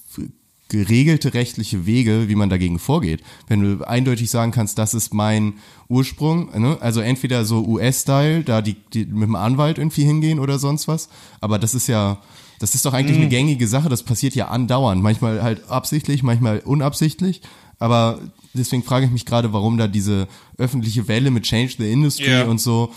geregelte 0.72 1.34
rechtliche 1.34 1.86
Wege, 1.86 2.30
wie 2.30 2.36
man 2.36 2.50
dagegen 2.50 2.80
vorgeht. 2.80 3.22
Wenn 3.48 3.60
du 3.62 3.86
eindeutig 3.86 4.30
sagen 4.30 4.54
kannst, 4.54 4.78
das 4.78 4.94
ist 4.94 5.14
mein 5.14 5.56
Ursprung, 5.90 6.50
ne? 6.58 6.78
also 6.80 7.02
entweder 7.02 7.44
so 7.44 7.66
US-Style, 7.66 8.44
da 8.44 8.62
die, 8.62 8.78
die 8.94 9.06
mit 9.06 9.28
dem 9.28 9.36
Anwalt 9.36 9.78
irgendwie 9.78 10.06
hingehen 10.06 10.40
oder 10.40 10.60
sonst 10.60 10.88
was, 10.88 11.10
aber 11.42 11.60
das 11.60 11.76
ist 11.76 11.88
ja, 11.88 12.22
das 12.60 12.74
ist 12.74 12.86
doch 12.86 12.94
eigentlich 12.94 13.18
eine 13.18 13.28
gängige 13.28 13.68
Sache, 13.68 13.90
das 13.90 14.04
passiert 14.04 14.34
ja 14.34 14.48
andauernd, 14.48 15.04
manchmal 15.04 15.44
halt 15.44 15.70
absichtlich, 15.70 16.24
manchmal 16.24 16.60
unabsichtlich, 16.60 17.42
aber 17.82 18.20
deswegen 18.54 18.84
frage 18.84 19.08
ich 19.08 19.12
mich 19.12 19.26
gerade, 19.26 19.52
warum 19.54 19.78
da 19.78 19.88
diese 19.88 20.28
öffentliche 20.58 21.08
Welle 21.08 21.32
mit 21.32 21.44
Change 21.44 21.74
the 21.80 21.92
Industry 21.92 22.30
Ja. 22.30 22.44
und 22.44 22.62
so, 22.62 22.94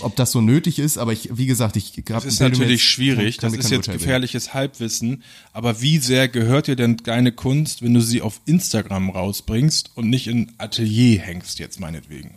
ob 0.00 0.14
das 0.16 0.32
so 0.32 0.40
nötig 0.40 0.78
ist, 0.78 0.98
aber 0.98 1.12
ich, 1.12 1.30
wie 1.32 1.46
gesagt, 1.46 1.76
ich 1.76 1.92
hab, 1.96 2.04
Das 2.06 2.24
ist 2.24 2.40
natürlich 2.40 2.80
jetzt- 2.80 2.82
schwierig, 2.82 3.38
kann 3.38 3.52
das 3.52 3.64
ist 3.64 3.70
jetzt 3.70 3.90
gefährliches 3.90 4.52
Halbwissen, 4.54 5.22
aber 5.52 5.80
wie 5.80 5.98
sehr 5.98 6.28
gehört 6.28 6.66
dir 6.66 6.76
denn 6.76 6.96
deine 7.04 7.32
Kunst, 7.32 7.82
wenn 7.82 7.94
du 7.94 8.00
sie 8.00 8.20
auf 8.22 8.40
Instagram 8.46 9.10
rausbringst 9.10 9.90
und 9.94 10.10
nicht 10.10 10.26
in 10.26 10.52
Atelier 10.58 11.20
hängst 11.20 11.58
jetzt 11.60 11.78
meinetwegen? 11.80 12.32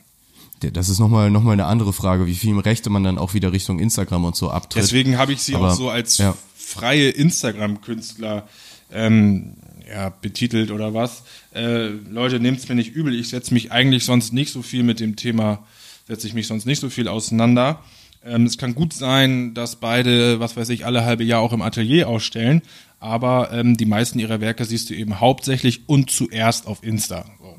Das 0.72 0.88
ist 0.90 1.00
nochmal 1.00 1.30
noch 1.30 1.44
mal 1.44 1.52
eine 1.54 1.66
andere 1.66 1.92
Frage, 1.92 2.26
wie 2.26 2.36
viel 2.36 2.58
Rechte 2.58 2.90
man 2.90 3.04
dann 3.04 3.18
auch 3.18 3.34
wieder 3.34 3.52
Richtung 3.52 3.80
Instagram 3.80 4.24
und 4.26 4.36
so 4.38 4.50
abtritt. 4.50 4.82
Deswegen 4.84 5.18
habe 5.18 5.34
ich 5.34 5.42
sie 5.42 5.56
Aber, 5.56 5.72
auch 5.72 5.76
so 5.76 5.90
als 5.90 6.20
ja. 6.20 6.36
freie 6.56 7.10
Instagram-Künstler 7.10 8.48
ähm, 8.92 9.56
ja, 9.90 10.10
betitelt 10.10 10.72
oder 10.72 10.94
was. 10.94 11.24
Äh, 11.54 11.88
Leute, 11.88 12.40
nehmt's 12.40 12.68
mir 12.70 12.76
nicht 12.76 12.94
übel. 12.94 13.14
Ich 13.14 13.30
setze 13.30 13.54
mich 13.54 13.72
eigentlich 13.72 14.06
sonst 14.06 14.34
nicht 14.34 14.52
so 14.52 14.62
viel 14.62 14.84
mit 14.84 15.00
dem 15.00 15.16
Thema, 15.16 15.66
setze 16.08 16.28
ich 16.28 16.34
mich 16.34 16.48
sonst 16.48 16.66
nicht 16.66 16.80
so 16.80 16.90
viel 16.90 17.08
auseinander. 17.08 17.84
Ähm, 18.26 18.46
es 18.46 18.58
kann 18.58 18.76
gut 18.76 18.94
sein, 18.94 19.54
dass 19.54 19.78
beide, 19.78 20.40
was 20.40 20.56
weiß 20.56 20.70
ich, 20.70 20.86
alle 20.86 21.06
halbe 21.06 21.24
Jahr 21.24 21.42
auch 21.42 21.54
im 21.54 21.62
Atelier 21.62 22.08
ausstellen, 22.08 22.62
aber 23.00 23.52
ähm, 23.52 23.76
die 23.76 23.86
meisten 23.86 24.20
ihrer 24.20 24.40
Werke 24.40 24.64
siehst 24.64 24.90
du 24.90 24.94
eben 24.94 25.20
hauptsächlich 25.20 25.90
und 25.90 26.10
zuerst 26.10 26.68
auf 26.68 26.84
Insta. 26.84 27.26
So. 27.40 27.58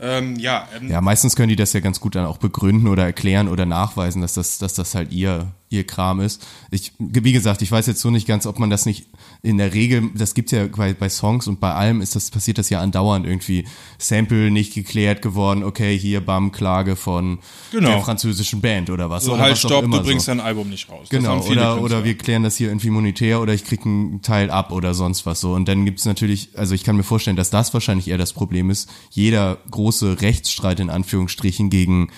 Ähm, 0.00 0.36
ja, 0.36 0.68
ähm, 0.76 0.90
Ja, 0.90 1.00
meistens 1.00 1.36
können 1.36 1.48
die 1.48 1.56
das 1.56 1.72
ja 1.72 1.80
ganz 1.80 2.00
gut 2.00 2.14
dann 2.14 2.26
auch 2.26 2.38
begründen 2.38 2.88
oder 2.88 3.04
erklären 3.04 3.48
oder 3.48 3.66
nachweisen, 3.66 4.22
dass 4.22 4.34
das, 4.34 4.58
dass 4.58 4.74
das 4.74 4.94
halt 4.94 5.12
ihr, 5.12 5.52
ihr 5.68 5.84
Kram 5.84 6.20
ist. 6.20 6.46
Ich, 6.70 6.92
wie 6.98 7.32
gesagt, 7.32 7.60
ich 7.62 7.72
weiß 7.72 7.86
jetzt 7.86 8.00
so 8.00 8.10
nicht 8.10 8.26
ganz, 8.26 8.46
ob 8.46 8.58
man 8.58 8.70
das 8.70 8.86
nicht 8.86 9.06
in 9.42 9.58
der 9.58 9.74
Regel, 9.74 10.10
das 10.14 10.34
gibt's 10.34 10.52
ja 10.52 10.66
bei, 10.66 10.94
bei 10.94 11.08
Songs 11.08 11.46
und 11.48 11.58
bei 11.60 11.72
allem 11.72 12.00
ist 12.00 12.14
das, 12.14 12.30
passiert 12.30 12.58
das 12.58 12.70
ja 12.70 12.80
andauernd 12.80 13.26
irgendwie. 13.26 13.66
Sample 13.98 14.50
nicht 14.50 14.74
geklärt 14.74 15.22
geworden, 15.22 15.64
okay, 15.64 15.98
hier 15.98 16.20
bam, 16.24 16.52
Klage 16.52 16.94
von 16.96 17.38
Genau. 17.72 17.90
der 17.90 18.00
französischen 18.00 18.60
Band 18.60 18.90
oder 18.90 19.10
was. 19.10 19.24
so 19.24 19.32
oder 19.32 19.42
halt, 19.42 19.52
was 19.52 19.58
stopp, 19.60 19.90
du 19.90 20.02
bringst 20.02 20.26
so. 20.26 20.30
dein 20.32 20.40
Album 20.40 20.70
nicht 20.70 20.88
raus. 20.88 21.08
Genau, 21.10 21.38
oder, 21.38 21.44
Künstler. 21.46 21.82
oder 21.82 22.04
wir 22.04 22.16
klären 22.16 22.42
das 22.44 22.56
hier 22.56 22.68
irgendwie 22.68 22.90
monetär 22.90 23.40
oder 23.40 23.52
ich 23.52 23.64
krieg 23.64 23.84
einen 23.84 24.22
Teil 24.22 24.50
ab 24.50 24.70
oder 24.72 24.94
sonst 24.94 25.26
was 25.26 25.40
so. 25.40 25.54
Und 25.54 25.66
dann 25.66 25.84
gibt's 25.84 26.04
natürlich, 26.04 26.50
also 26.56 26.74
ich 26.74 26.84
kann 26.84 26.96
mir 26.96 27.02
vorstellen, 27.02 27.36
dass 27.36 27.50
das 27.50 27.74
wahrscheinlich 27.74 28.08
eher 28.08 28.18
das 28.18 28.32
Problem 28.32 28.70
ist. 28.70 28.88
Jeder 29.10 29.58
große 29.70 30.20
Rechtsstreit 30.20 30.80
in 30.80 30.90
Anführungsstrichen 30.90 31.70
gegen 31.70 32.08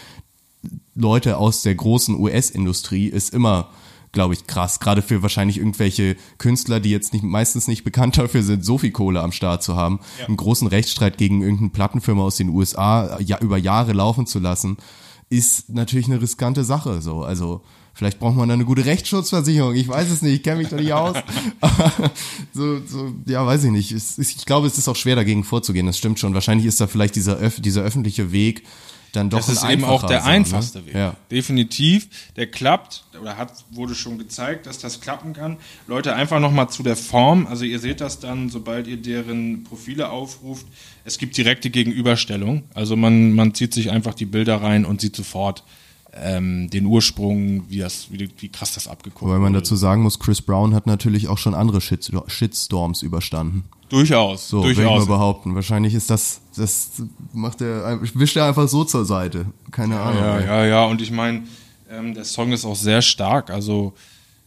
Leute 0.98 1.38
aus 1.38 1.62
der 1.62 1.76
großen 1.76 2.18
US-Industrie 2.18 3.06
ist 3.06 3.32
immer, 3.32 3.70
glaube 4.10 4.34
ich, 4.34 4.46
krass. 4.46 4.80
Gerade 4.80 5.00
für 5.00 5.22
wahrscheinlich 5.22 5.58
irgendwelche 5.58 6.16
Künstler, 6.38 6.80
die 6.80 6.90
jetzt 6.90 7.12
nicht, 7.12 7.22
meistens 7.22 7.68
nicht 7.68 7.84
bekannt 7.84 8.18
dafür 8.18 8.42
sind, 8.42 8.64
so 8.64 8.78
viel 8.78 8.90
Kohle 8.90 9.22
am 9.22 9.30
Start 9.30 9.62
zu 9.62 9.76
haben, 9.76 10.00
einen 10.26 10.36
großen 10.36 10.66
Rechtsstreit 10.66 11.16
gegen 11.16 11.40
irgendeine 11.40 11.70
Plattenfirma 11.70 12.22
aus 12.24 12.36
den 12.36 12.48
USA 12.48 13.18
ja, 13.20 13.38
über 13.38 13.58
Jahre 13.58 13.92
laufen 13.92 14.26
zu 14.26 14.40
lassen, 14.40 14.76
ist 15.30 15.70
natürlich 15.70 16.06
eine 16.06 16.20
riskante 16.20 16.64
Sache. 16.64 17.00
So, 17.00 17.22
also 17.22 17.60
vielleicht 17.94 18.18
braucht 18.18 18.34
man 18.34 18.48
da 18.48 18.54
eine 18.54 18.64
gute 18.64 18.84
Rechtsschutzversicherung. 18.84 19.76
Ich 19.76 19.86
weiß 19.86 20.10
es 20.10 20.22
nicht, 20.22 20.34
ich 20.34 20.42
kenne 20.42 20.58
mich 20.58 20.68
da 20.68 20.76
nicht 20.76 20.92
aus. 20.92 21.16
So, 22.52 22.80
so, 22.84 23.12
ja, 23.26 23.46
weiß 23.46 23.64
ich 23.64 23.70
nicht. 23.70 23.92
Ich 23.92 24.44
glaube, 24.44 24.66
es 24.66 24.78
ist 24.78 24.88
auch 24.88 24.96
schwer 24.96 25.14
dagegen 25.14 25.44
vorzugehen. 25.44 25.86
Das 25.86 25.96
stimmt 25.96 26.18
schon. 26.18 26.34
Wahrscheinlich 26.34 26.66
ist 26.66 26.80
da 26.80 26.88
vielleicht 26.88 27.14
dieser, 27.14 27.36
dieser 27.50 27.82
öffentliche 27.82 28.32
Weg 28.32 28.64
dann 29.12 29.30
doch 29.30 29.38
Das 29.38 29.48
ist 29.48 29.64
eben 29.64 29.84
auch 29.84 30.06
der 30.06 30.20
so, 30.20 30.26
ne? 30.26 30.32
einfachste 30.32 30.86
Weg. 30.86 30.94
Ja. 30.94 31.16
Definitiv. 31.30 32.08
Der 32.36 32.46
klappt 32.46 33.04
oder 33.20 33.36
hat, 33.36 33.52
wurde 33.70 33.94
schon 33.94 34.18
gezeigt, 34.18 34.66
dass 34.66 34.78
das 34.78 35.00
klappen 35.00 35.32
kann. 35.32 35.56
Leute, 35.86 36.14
einfach 36.14 36.40
nochmal 36.40 36.68
zu 36.68 36.82
der 36.82 36.96
Form. 36.96 37.46
Also 37.46 37.64
ihr 37.64 37.78
seht 37.78 38.00
das 38.00 38.20
dann, 38.20 38.48
sobald 38.50 38.86
ihr 38.86 38.96
deren 38.96 39.64
Profile 39.64 40.10
aufruft. 40.10 40.66
Es 41.04 41.18
gibt 41.18 41.36
direkte 41.36 41.70
Gegenüberstellung. 41.70 42.64
Also 42.74 42.96
man, 42.96 43.34
man 43.34 43.54
zieht 43.54 43.74
sich 43.74 43.90
einfach 43.90 44.14
die 44.14 44.26
Bilder 44.26 44.62
rein 44.62 44.84
und 44.84 45.00
sieht 45.00 45.16
sofort 45.16 45.64
ähm, 46.22 46.68
den 46.70 46.86
Ursprung, 46.86 47.64
wie, 47.68 47.78
das, 47.78 48.08
wie, 48.10 48.28
wie 48.38 48.48
krass 48.48 48.74
das 48.74 48.88
abgeguckt 48.88 49.22
Wobei 49.22 49.38
man 49.38 49.52
wurde. 49.52 49.60
dazu 49.62 49.76
sagen 49.76 50.02
muss, 50.02 50.18
Chris 50.18 50.40
Brown 50.42 50.74
hat 50.74 50.86
natürlich 50.86 51.28
auch 51.28 51.38
schon 51.38 51.54
andere 51.54 51.80
Shit 51.80 52.10
Shitstorms 52.26 53.02
überstanden. 53.02 53.64
Durchaus, 53.88 54.48
So, 54.48 54.64
will 54.64 54.72
ich 54.72 54.78
mal 54.78 54.84
durchaus. 54.84 55.06
behaupten. 55.06 55.54
Wahrscheinlich 55.54 55.94
ist 55.94 56.10
das, 56.10 56.40
das 56.56 56.90
macht 57.32 57.60
er, 57.62 57.98
wischt 58.14 58.36
er 58.36 58.44
einfach 58.46 58.68
so 58.68 58.84
zur 58.84 59.04
Seite. 59.06 59.46
Keine 59.70 59.98
Ahnung. 59.98 60.22
Ja, 60.22 60.38
ey. 60.38 60.46
ja, 60.46 60.66
ja. 60.66 60.84
Und 60.84 61.00
ich 61.00 61.10
meine, 61.10 61.44
ähm, 61.90 62.12
der 62.14 62.24
Song 62.24 62.52
ist 62.52 62.64
auch 62.66 62.76
sehr 62.76 63.00
stark. 63.00 63.50
Also 63.50 63.94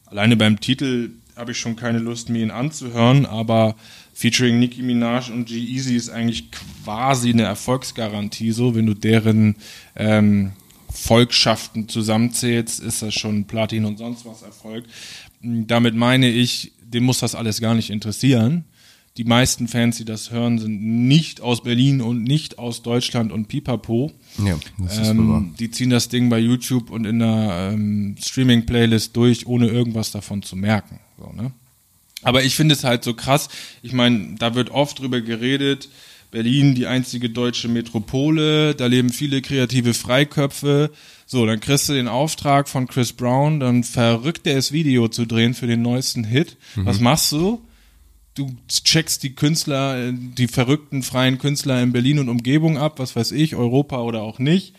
alleine 0.06 0.36
beim 0.38 0.60
Titel 0.60 1.12
habe 1.36 1.54
ich 1.54 1.58
schon 1.60 1.76
keine 1.76 1.98
Lust, 1.98 2.30
mir 2.30 2.44
ihn 2.44 2.52
anzuhören, 2.52 3.26
aber 3.26 3.76
featuring 4.14 4.60
Nicki 4.60 4.84
Minaj 4.84 5.32
und 5.32 5.46
G-Eazy 5.46 5.96
ist 5.96 6.10
eigentlich 6.10 6.50
quasi 6.84 7.32
eine 7.32 7.44
Erfolgsgarantie. 7.44 8.52
So, 8.52 8.76
wenn 8.76 8.86
du 8.86 8.94
deren 8.94 9.56
ähm, 9.96 10.52
Volkschaften 10.92 11.88
zusammenzählst, 11.90 12.80
ist 12.80 13.02
das 13.02 13.14
schon 13.14 13.46
Platin 13.46 13.86
und 13.86 13.98
sonst 13.98 14.26
was 14.26 14.42
Erfolg. 14.42 14.86
Damit 15.42 15.96
meine 15.96 16.30
ich, 16.30 16.74
dem 16.82 17.04
muss 17.04 17.20
das 17.20 17.36
alles 17.36 17.62
gar 17.62 17.74
nicht 17.74 17.90
interessieren. 17.90 18.66
Die 19.18 19.26
meisten 19.26 19.68
Fans, 19.68 19.98
die 19.98 20.06
das 20.06 20.32
hören, 20.32 20.58
sind 20.58 20.82
nicht 21.08 21.42
aus 21.42 21.64
Berlin 21.64 22.02
und 22.02 22.24
nicht 22.24 22.60
aus 22.60 22.82
Deutschland 22.82 23.34
und 23.34 23.50
Pipapo. 23.50 24.12
Ja, 24.38 24.58
das 24.78 25.00
ist. 25.00 25.10
Ähm, 25.10 25.54
die 25.60 25.70
ziehen 25.70 25.90
das 25.90 26.08
Ding 26.08 26.30
bei 26.30 26.40
YouTube 26.40 26.90
und 26.90 27.06
in 27.06 27.20
der 27.20 27.72
ähm, 27.74 28.16
Streaming-Playlist 28.22 29.16
durch, 29.16 29.48
ohne 29.48 29.68
irgendwas 29.68 30.12
davon 30.12 30.44
zu 30.44 30.56
merken. 30.56 31.00
So, 31.18 31.30
ne? 31.34 31.52
Aber 32.24 32.44
ich 32.44 32.56
finde 32.56 32.74
es 32.74 32.84
halt 32.84 33.04
so 33.04 33.14
krass. 33.14 33.50
Ich 33.82 33.92
meine, 33.94 34.36
da 34.38 34.56
wird 34.56 34.70
oft 34.70 35.00
drüber 35.00 35.20
geredet. 35.22 35.90
Berlin, 36.32 36.76
die 36.76 36.88
einzige 36.88 37.30
deutsche 37.30 37.68
Metropole, 37.68 38.74
da 38.74 38.86
leben 38.88 39.10
viele 39.10 39.42
kreative 39.42 39.94
Freiköpfe. 39.94 40.92
So, 41.26 41.46
dann 41.46 41.60
kriegst 41.60 41.90
du 41.90 41.94
den 41.94 42.08
Auftrag 42.08 42.70
von 42.70 42.88
Chris 42.88 43.14
Brown, 43.14 43.60
dann 43.60 43.84
verrückt 43.84 44.48
er 44.48 44.56
das 44.56 44.72
Video 44.72 45.08
zu 45.08 45.26
drehen 45.26 45.54
für 45.54 45.68
den 45.68 45.82
neuesten 45.82 46.24
Hit. 46.24 46.58
Was 46.76 47.00
machst 47.00 47.32
du? 47.32 47.62
du 48.36 48.56
checkst 48.68 49.24
die 49.24 49.36
Künstler, 49.36 50.12
die 50.12 50.48
verrückten 50.48 51.04
freien 51.04 51.38
Künstler 51.38 51.82
in 51.82 51.92
Berlin 51.92 52.20
und 52.20 52.30
Umgebung 52.30 52.78
ab, 52.78 53.00
was 53.00 53.16
weiß 53.16 53.32
ich, 53.32 53.56
Europa 53.56 54.02
oder 54.02 54.22
auch 54.22 54.40
nicht, 54.40 54.76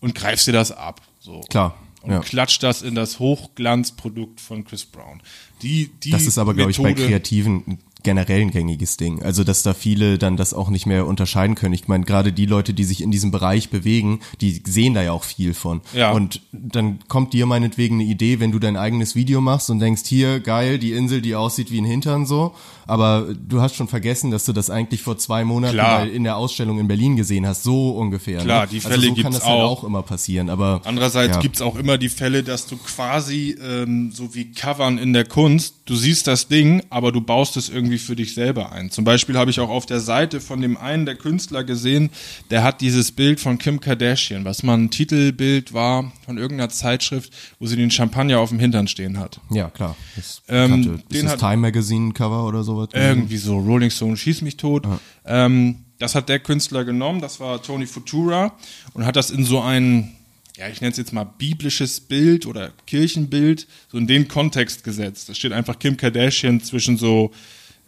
und 0.00 0.14
greifst 0.14 0.46
dir 0.46 0.52
das 0.52 0.72
ab. 0.72 1.00
So. 1.20 1.40
Klar, 1.50 1.76
Und 2.02 2.12
ja. 2.12 2.20
klatscht 2.20 2.62
das 2.62 2.82
in 2.82 2.94
das 2.94 3.18
Hochglanzprodukt 3.18 4.40
von 4.40 4.64
Chris 4.64 4.84
Brown. 4.84 5.22
Die, 5.62 5.90
die 6.02 6.10
Das 6.10 6.26
ist 6.26 6.38
aber, 6.38 6.54
glaube 6.54 6.70
ich, 6.70 6.78
bei 6.78 6.94
Kreativen 6.94 7.78
generell 8.02 8.40
ein 8.42 8.50
gängiges 8.50 8.96
Ding. 8.96 9.22
Also, 9.22 9.44
dass 9.44 9.62
da 9.62 9.74
viele 9.74 10.18
dann 10.18 10.36
das 10.36 10.54
auch 10.54 10.68
nicht 10.68 10.86
mehr 10.86 11.06
unterscheiden 11.06 11.54
können. 11.54 11.74
Ich 11.74 11.88
meine, 11.88 12.04
gerade 12.04 12.32
die 12.32 12.46
Leute, 12.46 12.74
die 12.74 12.84
sich 12.84 13.02
in 13.02 13.10
diesem 13.10 13.30
Bereich 13.30 13.70
bewegen, 13.70 14.20
die 14.40 14.62
sehen 14.66 14.94
da 14.94 15.02
ja 15.02 15.12
auch 15.12 15.24
viel 15.24 15.54
von. 15.54 15.80
Ja. 15.94 16.12
Und 16.12 16.40
dann 16.52 16.98
kommt 17.08 17.32
dir 17.32 17.46
meinetwegen 17.46 17.96
eine 17.96 18.04
Idee, 18.04 18.40
wenn 18.40 18.52
du 18.52 18.58
dein 18.58 18.76
eigenes 18.76 19.14
Video 19.14 19.40
machst 19.40 19.70
und 19.70 19.78
denkst, 19.78 20.02
hier, 20.06 20.40
geil, 20.40 20.78
die 20.78 20.92
Insel, 20.92 21.20
die 21.20 21.34
aussieht 21.34 21.70
wie 21.70 21.80
ein 21.80 21.84
Hintern 21.84 22.26
so. 22.26 22.54
Aber 22.86 23.28
du 23.48 23.60
hast 23.60 23.76
schon 23.76 23.86
vergessen, 23.86 24.32
dass 24.32 24.44
du 24.44 24.52
das 24.52 24.68
eigentlich 24.68 25.02
vor 25.02 25.16
zwei 25.16 25.44
Monaten 25.44 25.74
Klar. 25.74 26.08
in 26.08 26.24
der 26.24 26.36
Ausstellung 26.36 26.80
in 26.80 26.88
Berlin 26.88 27.14
gesehen 27.14 27.46
hast. 27.46 27.62
So 27.62 27.90
ungefähr. 27.90 28.40
Klar, 28.40 28.62
ne? 28.62 28.68
die 28.72 28.76
also 28.78 28.88
Fälle 28.88 29.02
so 29.02 29.06
kann 29.08 29.14
gibt's 29.14 29.38
das 29.38 29.46
halt 29.46 29.60
auch. 29.60 29.78
auch 29.78 29.84
immer 29.84 30.02
passieren. 30.02 30.50
Aber 30.50 30.80
Andererseits 30.84 31.36
ja. 31.36 31.40
gibt's 31.40 31.62
auch 31.62 31.76
immer 31.76 31.98
die 31.98 32.08
Fälle, 32.08 32.42
dass 32.42 32.66
du 32.66 32.76
quasi, 32.76 33.56
ähm, 33.64 34.10
so 34.12 34.34
wie 34.34 34.50
Covern 34.52 34.98
in 34.98 35.12
der 35.12 35.24
Kunst, 35.24 35.76
du 35.84 35.94
siehst 35.94 36.26
das 36.26 36.48
Ding, 36.48 36.82
aber 36.90 37.12
du 37.12 37.20
baust 37.20 37.56
es 37.56 37.68
irgendwie 37.68 37.89
für 37.98 38.16
dich 38.16 38.34
selber 38.34 38.72
ein. 38.72 38.90
Zum 38.90 39.04
Beispiel 39.04 39.36
habe 39.36 39.50
ich 39.50 39.60
auch 39.60 39.68
auf 39.70 39.86
der 39.86 40.00
Seite 40.00 40.40
von 40.40 40.60
dem 40.60 40.76
einen 40.76 41.06
der 41.06 41.16
Künstler 41.16 41.64
gesehen, 41.64 42.10
der 42.50 42.62
hat 42.62 42.80
dieses 42.80 43.12
Bild 43.12 43.40
von 43.40 43.58
Kim 43.58 43.80
Kardashian, 43.80 44.44
was 44.44 44.62
mal 44.62 44.74
ein 44.78 44.90
Titelbild 44.90 45.72
war 45.72 46.12
von 46.24 46.38
irgendeiner 46.38 46.70
Zeitschrift, 46.70 47.32
wo 47.58 47.66
sie 47.66 47.76
den 47.76 47.90
Champagner 47.90 48.38
auf 48.38 48.50
dem 48.50 48.58
Hintern 48.58 48.86
stehen 48.88 49.18
hat. 49.18 49.40
Ja, 49.50 49.70
klar. 49.70 49.96
Das 50.16 50.42
Ähm, 50.48 50.82
bekannte- 50.82 51.02
den 51.08 51.16
ist 51.16 51.22
das 51.24 51.32
hat- 51.32 51.40
Time 51.40 51.56
Magazine 51.56 52.12
Cover 52.12 52.46
oder 52.46 52.62
sowas? 52.62 52.88
Irgendwie 52.92 53.36
so, 53.38 53.58
Rolling 53.58 53.90
Stone 53.90 54.16
schieß 54.16 54.42
mich 54.42 54.56
tot. 54.56 54.86
Ähm, 55.24 55.76
das 55.98 56.14
hat 56.14 56.28
der 56.28 56.38
Künstler 56.38 56.84
genommen, 56.84 57.20
das 57.20 57.40
war 57.40 57.62
Tony 57.62 57.86
Futura 57.86 58.54
und 58.94 59.04
hat 59.04 59.16
das 59.16 59.30
in 59.30 59.44
so 59.44 59.60
ein, 59.60 60.12
ja, 60.56 60.66
ich 60.68 60.80
nenne 60.80 60.92
es 60.92 60.96
jetzt 60.98 61.12
mal 61.12 61.24
biblisches 61.24 62.00
Bild 62.00 62.46
oder 62.46 62.70
Kirchenbild, 62.86 63.66
so 63.92 63.98
in 63.98 64.06
den 64.06 64.26
Kontext 64.28 64.82
gesetzt. 64.84 65.28
Da 65.28 65.34
steht 65.34 65.52
einfach 65.52 65.78
Kim 65.78 65.96
Kardashian 65.96 66.62
zwischen 66.62 66.96
so 66.96 67.30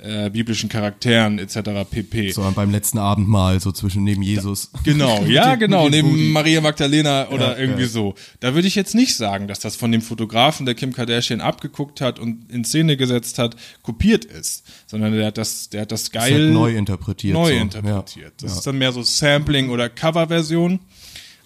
äh, 0.02 0.30
biblischen 0.30 0.68
Charakteren 0.68 1.38
etc. 1.38 1.88
pp. 1.88 2.32
So 2.32 2.42
beim 2.54 2.70
letzten 2.72 2.98
Abendmahl, 2.98 3.60
so 3.60 3.70
zwischen 3.70 4.02
neben 4.02 4.20
Jesus. 4.22 4.70
Genau, 4.82 5.22
ja, 5.26 5.54
genau, 5.54 5.88
neben 5.88 6.32
Maria 6.32 6.60
Magdalena 6.60 7.28
oder 7.28 7.52
Ja, 7.52 7.58
irgendwie 7.58 7.82
ja. 7.82 7.88
so. 7.88 8.14
Da 8.40 8.54
würde 8.54 8.66
ich 8.66 8.74
jetzt 8.74 8.94
nicht 8.96 9.14
sagen, 9.16 9.46
dass 9.46 9.60
das 9.60 9.76
von 9.76 9.92
dem 9.92 10.02
Fotografen, 10.02 10.66
der 10.66 10.74
Kim 10.74 10.92
Kardashian 10.92 11.40
abgeguckt 11.40 12.00
hat 12.00 12.18
und 12.18 12.50
in 12.50 12.64
Szene 12.64 12.96
gesetzt 12.96 13.38
hat, 13.38 13.54
kopiert 13.82 14.24
ist, 14.24 14.64
sondern 14.88 15.12
der 15.12 15.26
hat 15.28 15.38
das, 15.38 15.68
der 15.70 15.82
hat 15.82 15.92
das 15.92 16.10
geil 16.10 16.32
halt 16.32 16.52
neu 16.52 16.74
interpretiert. 16.76 17.34
neu 17.34 17.54
so. 17.54 17.60
interpretiert. 17.60 18.32
Das 18.42 18.50
Ja. 18.52 18.58
ist 18.58 18.66
dann 18.66 18.78
mehr 18.78 18.90
so 18.92 19.02
Sampling 19.02 19.70
oder 19.70 19.88
Coverversion. 19.88 20.80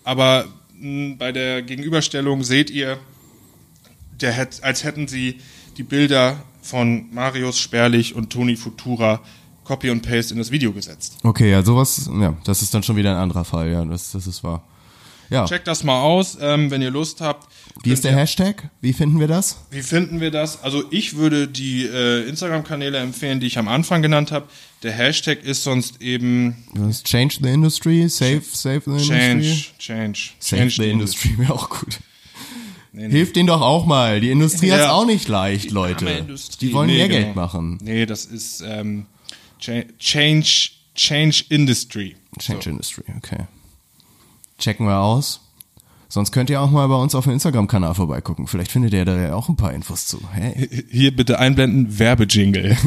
Aber 0.03 0.47
mh, 0.79 1.16
bei 1.19 1.33
der 1.33 1.61
Gegenüberstellung 1.62 2.42
seht 2.42 2.71
ihr, 2.71 2.99
der 4.21 4.49
als 4.62 4.83
hätten 4.83 5.09
sie 5.09 5.40
die 5.77 5.83
Bilder 5.83 6.42
von 6.66 7.07
Marius 7.12 7.59
Sperlich 7.59 8.14
und 8.14 8.31
Toni 8.31 8.57
Futura 8.57 9.20
Copy 9.64 9.90
und 9.90 10.02
Paste 10.02 10.33
in 10.35 10.38
das 10.38 10.50
Video 10.50 10.72
gesetzt. 10.72 11.16
Okay, 11.22 11.50
ja, 11.50 11.62
sowas, 11.62 12.09
ja, 12.20 12.37
das 12.44 12.62
ist 12.62 12.72
dann 12.74 12.83
schon 12.83 12.96
wieder 12.96 13.11
ein 13.12 13.16
anderer 13.22 13.44
Fall, 13.44 13.70
ja, 13.70 13.85
das, 13.85 14.12
das 14.12 14.26
ist 14.26 14.44
wahr. 14.44 14.62
Ja, 15.29 15.44
Checkt 15.44 15.66
das 15.66 15.83
mal 15.83 16.00
aus, 16.02 16.38
ähm, 16.40 16.70
wenn 16.70 16.81
ihr 16.83 16.92
Lust 16.92 17.20
habt. 17.20 17.48
wie 17.83 17.90
ist 17.90 18.05
der 18.05 18.12
ihr- 18.12 18.18
Hashtag? 18.18 18.70
Wie 18.81 18.92
finden 18.92 19.18
wir 19.18 19.26
das? 19.26 19.57
Wie 19.72 19.83
finden 19.83 20.20
wir 20.20 20.31
das? 20.31 20.62
Also 20.62 20.85
ich 20.92 21.16
würde 21.16 21.48
die 21.48 21.85
äh, 21.85 22.29
Instagram-Kanäle 22.29 22.98
empfehlen, 22.98 23.40
die 23.40 23.48
ich 23.48 23.59
am 23.59 23.66
Anfang 23.66 24.02
genannt 24.02 24.31
habe. 24.31 24.46
Der 24.85 24.92
Hashtag 24.92 25.42
ist 25.42 25.64
sonst 25.64 26.00
eben 26.00 26.64
Was? 26.74 27.02
Change 27.02 27.38
the 27.42 27.48
Industry, 27.48 28.09
Save, 28.09 28.42
save 28.52 28.83
the 28.85 28.90
Industry. 28.92 29.16
Change, 29.16 29.64
Change, 29.81 30.18
Save 30.38 30.61
Change 30.68 30.74
the 30.85 30.90
Industry 30.90 31.38
wäre 31.38 31.55
auch 31.55 31.70
gut. 31.70 31.98
Nee, 32.96 33.09
nee. 33.09 33.11
Hilft 33.12 33.37
denen 33.37 33.46
doch 33.46 33.61
auch 33.61 33.85
mal. 33.85 34.20
Die 34.20 34.30
Industrie 34.30 34.68
Ja. 34.68 34.78
hat's 34.78 34.88
auch 34.88 35.04
nicht 35.04 35.28
leicht, 35.28 35.70
Leute. 35.70 36.06
arme 36.06 36.18
Industrie. 36.18 36.66
Die 36.68 36.72
wollen 36.72 36.87
Nee, 36.87 36.96
mehr 36.96 37.09
genau. 37.09 37.20
Geld 37.24 37.37
machen. 37.37 37.78
Nee, 37.82 38.06
das 38.06 38.24
ist 38.24 38.62
ähm, 38.66 39.04
Cha- 39.61 39.85
Change, 39.98 40.70
Change 40.94 41.44
Industry. 41.50 42.16
Change 42.38 42.70
Industry, 42.70 43.04
okay. 43.18 43.44
Checken 44.59 44.87
wir 44.87 44.98
aus. 44.98 45.42
Sonst 46.09 46.32
könnt 46.32 46.48
ihr 46.48 46.59
auch 46.62 46.70
mal 46.70 46.87
bei 46.88 46.94
uns 46.94 47.14
auf 47.14 47.24
dem 47.24 47.35
Instagram-Kanal 47.35 47.94
vorbeigucken. 47.94 48.46
Vielleicht 48.46 48.72
findet 48.72 48.94
ihr 48.94 49.04
da 49.04 49.18
ja 49.20 49.35
auch 49.35 49.50
ein 49.50 49.56
paar 49.56 49.74
Infos 49.74 50.06
zu. 50.06 50.18
Hey. 50.32 50.87
Hier 50.90 51.14
bitte 51.14 51.38
einblenden, 51.38 51.98
Werbejingle. 51.98 52.78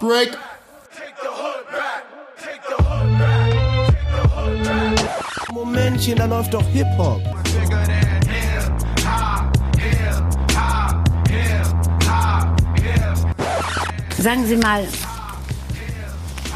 Break! 0.00 0.36
Momentchen, 5.52 6.16
da 6.16 6.26
läuft 6.26 6.54
doch 6.54 6.64
Hip-Hop. 6.68 7.20
Sagen 14.18 14.46
Sie 14.46 14.56
mal, 14.56 14.86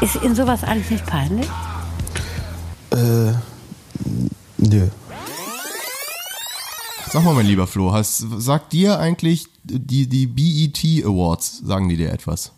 ist 0.01 0.15
Ihnen 0.23 0.35
sowas 0.35 0.63
eigentlich 0.63 0.91
nicht 0.91 1.05
peinlich? 1.05 1.47
Äh, 2.91 3.33
nö. 4.57 4.87
Sag 7.11 7.23
mal, 7.23 7.33
mein 7.33 7.45
lieber 7.45 7.65
Flo, 7.67 7.91
hast, 7.91 8.25
sagt 8.37 8.73
dir 8.73 8.99
eigentlich 8.99 9.47
die, 9.63 10.07
die 10.07 10.27
BET 10.27 11.05
Awards, 11.05 11.59
sagen 11.65 11.89
die 11.89 11.97
dir 11.97 12.11
etwas? 12.11 12.51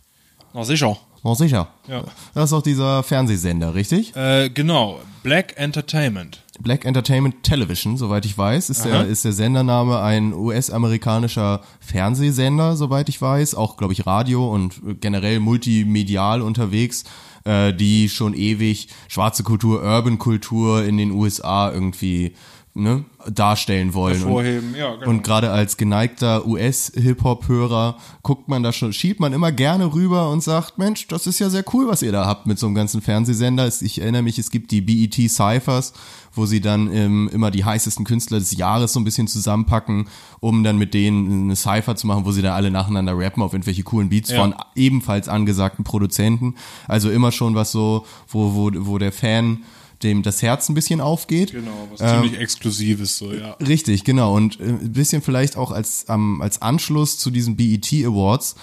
Na 0.54 0.64
sicher. 0.64 0.98
Oh, 1.28 1.36
sicher. 1.36 1.68
Ja. 1.90 2.06
Das 2.34 2.46
ist 2.46 2.54
auch 2.54 2.62
dieser 2.62 3.04
Fernsehsender, 3.04 3.76
richtig? 3.76 4.16
Äh, 4.16 4.50
genau, 4.50 5.02
Black 5.24 5.56
Entertainment. 5.58 6.42
Black 6.62 6.86
Entertainment 6.86 7.44
Television, 7.44 7.98
soweit 7.98 8.26
ich 8.26 8.38
weiß, 8.38 8.70
ist 8.70 8.86
der, 8.86 9.06
ist 9.06 9.26
der 9.26 9.34
Sendername 9.34 10.00
ein 10.00 10.32
US-amerikanischer 10.32 11.60
Fernsehsender, 11.82 12.78
soweit 12.78 13.10
ich 13.10 13.22
weiß, 13.22 13.56
auch, 13.56 13.76
glaube 13.76 13.92
ich, 13.92 14.06
Radio 14.06 14.50
und 14.50 15.02
generell 15.02 15.42
multimedial 15.42 16.42
unterwegs, 16.42 17.04
äh, 17.44 17.74
die 17.74 18.08
schon 18.08 18.34
ewig 18.34 18.88
schwarze 19.10 19.44
Kultur, 19.44 19.84
Urban 19.84 20.20
Kultur 20.20 20.86
in 20.86 20.96
den 20.96 21.12
USA 21.12 21.70
irgendwie 21.70 22.36
ne, 22.78 23.04
darstellen 23.30 23.94
wollen. 23.94 24.18
Hervorheben, 24.18 24.70
und, 24.70 24.76
ja, 24.76 24.96
genau. 24.96 25.10
Und 25.10 25.24
gerade 25.24 25.52
als 25.52 25.78
geneigter 25.78 26.46
US-Hip-Hop-Hörer 26.48 27.98
guckt 28.24 28.48
man 28.48 28.64
da 28.64 28.72
schon, 28.72 28.94
schielt 28.94 29.20
man 29.20 29.34
immer 29.34 29.52
gerne 29.52 29.94
rüber 29.94 30.30
und 30.30 30.44
sagt, 30.44 30.78
Mensch, 30.78 31.08
das 31.08 31.28
ist 31.28 31.40
ja 31.40 31.50
sehr 31.50 31.64
cool, 31.74 31.88
was 31.88 32.02
ihr 32.02 32.12
da 32.12 32.26
habt 32.26 32.46
mit 32.46 32.60
so 32.60 32.68
einem 32.68 32.76
ganzen 32.76 33.02
Fernsehsender. 33.02 33.68
Ich 33.82 34.02
erinnere 34.02 34.22
mich, 34.22 34.38
es 34.40 34.52
gibt 34.52 34.72
die 34.72 34.82
BET 34.82 35.16
Cyphers, 35.30 35.94
wo 36.34 36.46
sie 36.46 36.62
dann 36.62 36.94
ähm, 36.94 37.30
immer 37.34 37.52
die 37.52 37.66
heißesten 37.66 38.06
Künstler 38.06 38.40
des 38.40 38.56
Jahres 38.56 38.94
so 38.94 39.00
ein 39.00 39.04
bisschen 39.04 39.28
zusammenpacken, 39.28 40.08
um 40.40 40.64
dann 40.64 40.78
mit 40.78 40.94
denen 40.94 41.44
eine 41.46 41.56
Cypher 41.56 41.96
zu 41.96 42.06
machen, 42.08 42.26
wo 42.26 42.32
sie 42.32 42.42
dann 42.42 42.54
alle 42.54 42.70
nacheinander 42.72 43.18
rappen 43.18 43.42
auf 43.42 43.54
irgendwelche 43.54 43.84
coolen 43.84 44.10
Beats 44.10 44.30
Ja. 44.30 44.42
von 44.42 44.56
ebenfalls 44.76 45.28
angesagten 45.30 45.84
Produzenten. 45.84 46.56
Also 46.88 47.10
immer 47.10 47.32
schon 47.32 47.56
was 47.56 47.72
so, 47.72 48.06
wo, 48.30 48.54
wo, 48.54 48.72
wo 48.86 48.98
der 48.98 49.12
Fan 49.12 49.64
dem 50.04 50.24
das 50.24 50.42
Herz 50.42 50.70
ein 50.70 50.74
bisschen 50.74 51.02
aufgeht. 51.02 51.52
Genau, 51.52 51.88
was 51.92 52.02
Ähm, 52.02 52.22
ziemlich 52.22 52.40
Exklusives, 52.40 53.18
so, 53.18 53.34
ja. 53.34 53.54
Richtig, 53.54 54.04
genau. 54.04 54.36
Und 54.36 54.60
äh, 54.60 54.64
ein 54.64 54.94
bisschen 54.94 55.22
vielleicht 55.22 55.58
auch 55.58 55.72
als, 55.72 56.06
ähm, 56.10 56.42
als 56.42 56.62
Anschluss 56.62 57.18
zu 57.18 57.32
diesen 57.32 57.56
BET 57.56 57.92
Awards 58.06 58.56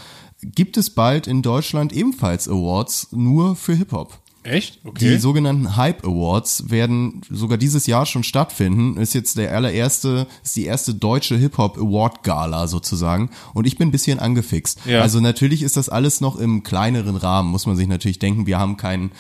gibt 0.43 0.77
es 0.77 0.91
bald 0.91 1.27
in 1.27 1.43
Deutschland 1.43 1.93
ebenfalls 1.93 2.49
Awards 2.49 3.09
nur 3.13 3.57
für 3.57 3.75
Hip-Hop. 3.75 4.19
Echt? 4.45 4.81
Die 5.01 5.17
sogenannten 5.17 5.75
Hype 5.75 6.05
Awards 6.05 6.69
werden 6.69 7.23
sogar 7.31 7.57
dieses 7.57 7.87
Jahr 7.87 8.05
schon 8.05 8.25
stattfinden. 8.25 8.99
Ist 8.99 9.15
jetzt 9.15 9.39
der 9.39 9.55
allererste, 9.55 10.27
ist 10.43 10.55
die 10.55 10.67
erste 10.67 10.93
deutsche 10.93 11.37
Hip-Hop 11.37 11.79
Award 11.79 12.23
Gala 12.25 12.67
sozusagen. 12.67 13.31
Und 13.55 13.67
ich 13.67 13.79
bin 13.79 13.89
ein 13.89 13.91
bisschen 13.93 14.19
angefixt. 14.19 14.81
Ja. 14.85 15.01
Also 15.01 15.21
natürlich 15.21 15.63
ist 15.63 15.79
das 15.79 15.89
alles 15.89 16.21
noch 16.21 16.37
im 16.37 16.63
kleineren 16.63 17.17
Rahmen, 17.17 17.51
muss 17.51 17.65
man 17.65 17.77
sich 17.77 17.89
natürlich 17.89 18.19
denken. 18.19 18.47
Wir 18.47 18.59
haben 18.59 18.77
keinen 18.77 19.13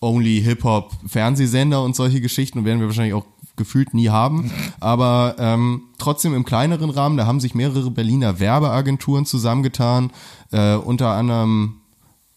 Only 0.00 0.40
Hip-Hop 0.42 0.92
Fernsehsender 1.06 1.82
und 1.82 1.94
solche 1.94 2.20
Geschichten 2.20 2.58
und 2.58 2.64
werden 2.64 2.80
wir 2.80 2.86
wahrscheinlich 2.86 3.14
auch 3.14 3.26
gefühlt 3.56 3.92
nie 3.94 4.08
haben. 4.08 4.50
Aber 4.80 5.36
ähm, 5.38 5.82
trotzdem 5.98 6.34
im 6.34 6.44
kleineren 6.44 6.90
Rahmen, 6.90 7.16
da 7.16 7.26
haben 7.26 7.40
sich 7.40 7.54
mehrere 7.54 7.90
Berliner 7.90 8.40
Werbeagenturen 8.40 9.26
zusammengetan. 9.26 10.10
Äh, 10.52 10.76
unter 10.76 11.10
anderem, 11.10 11.80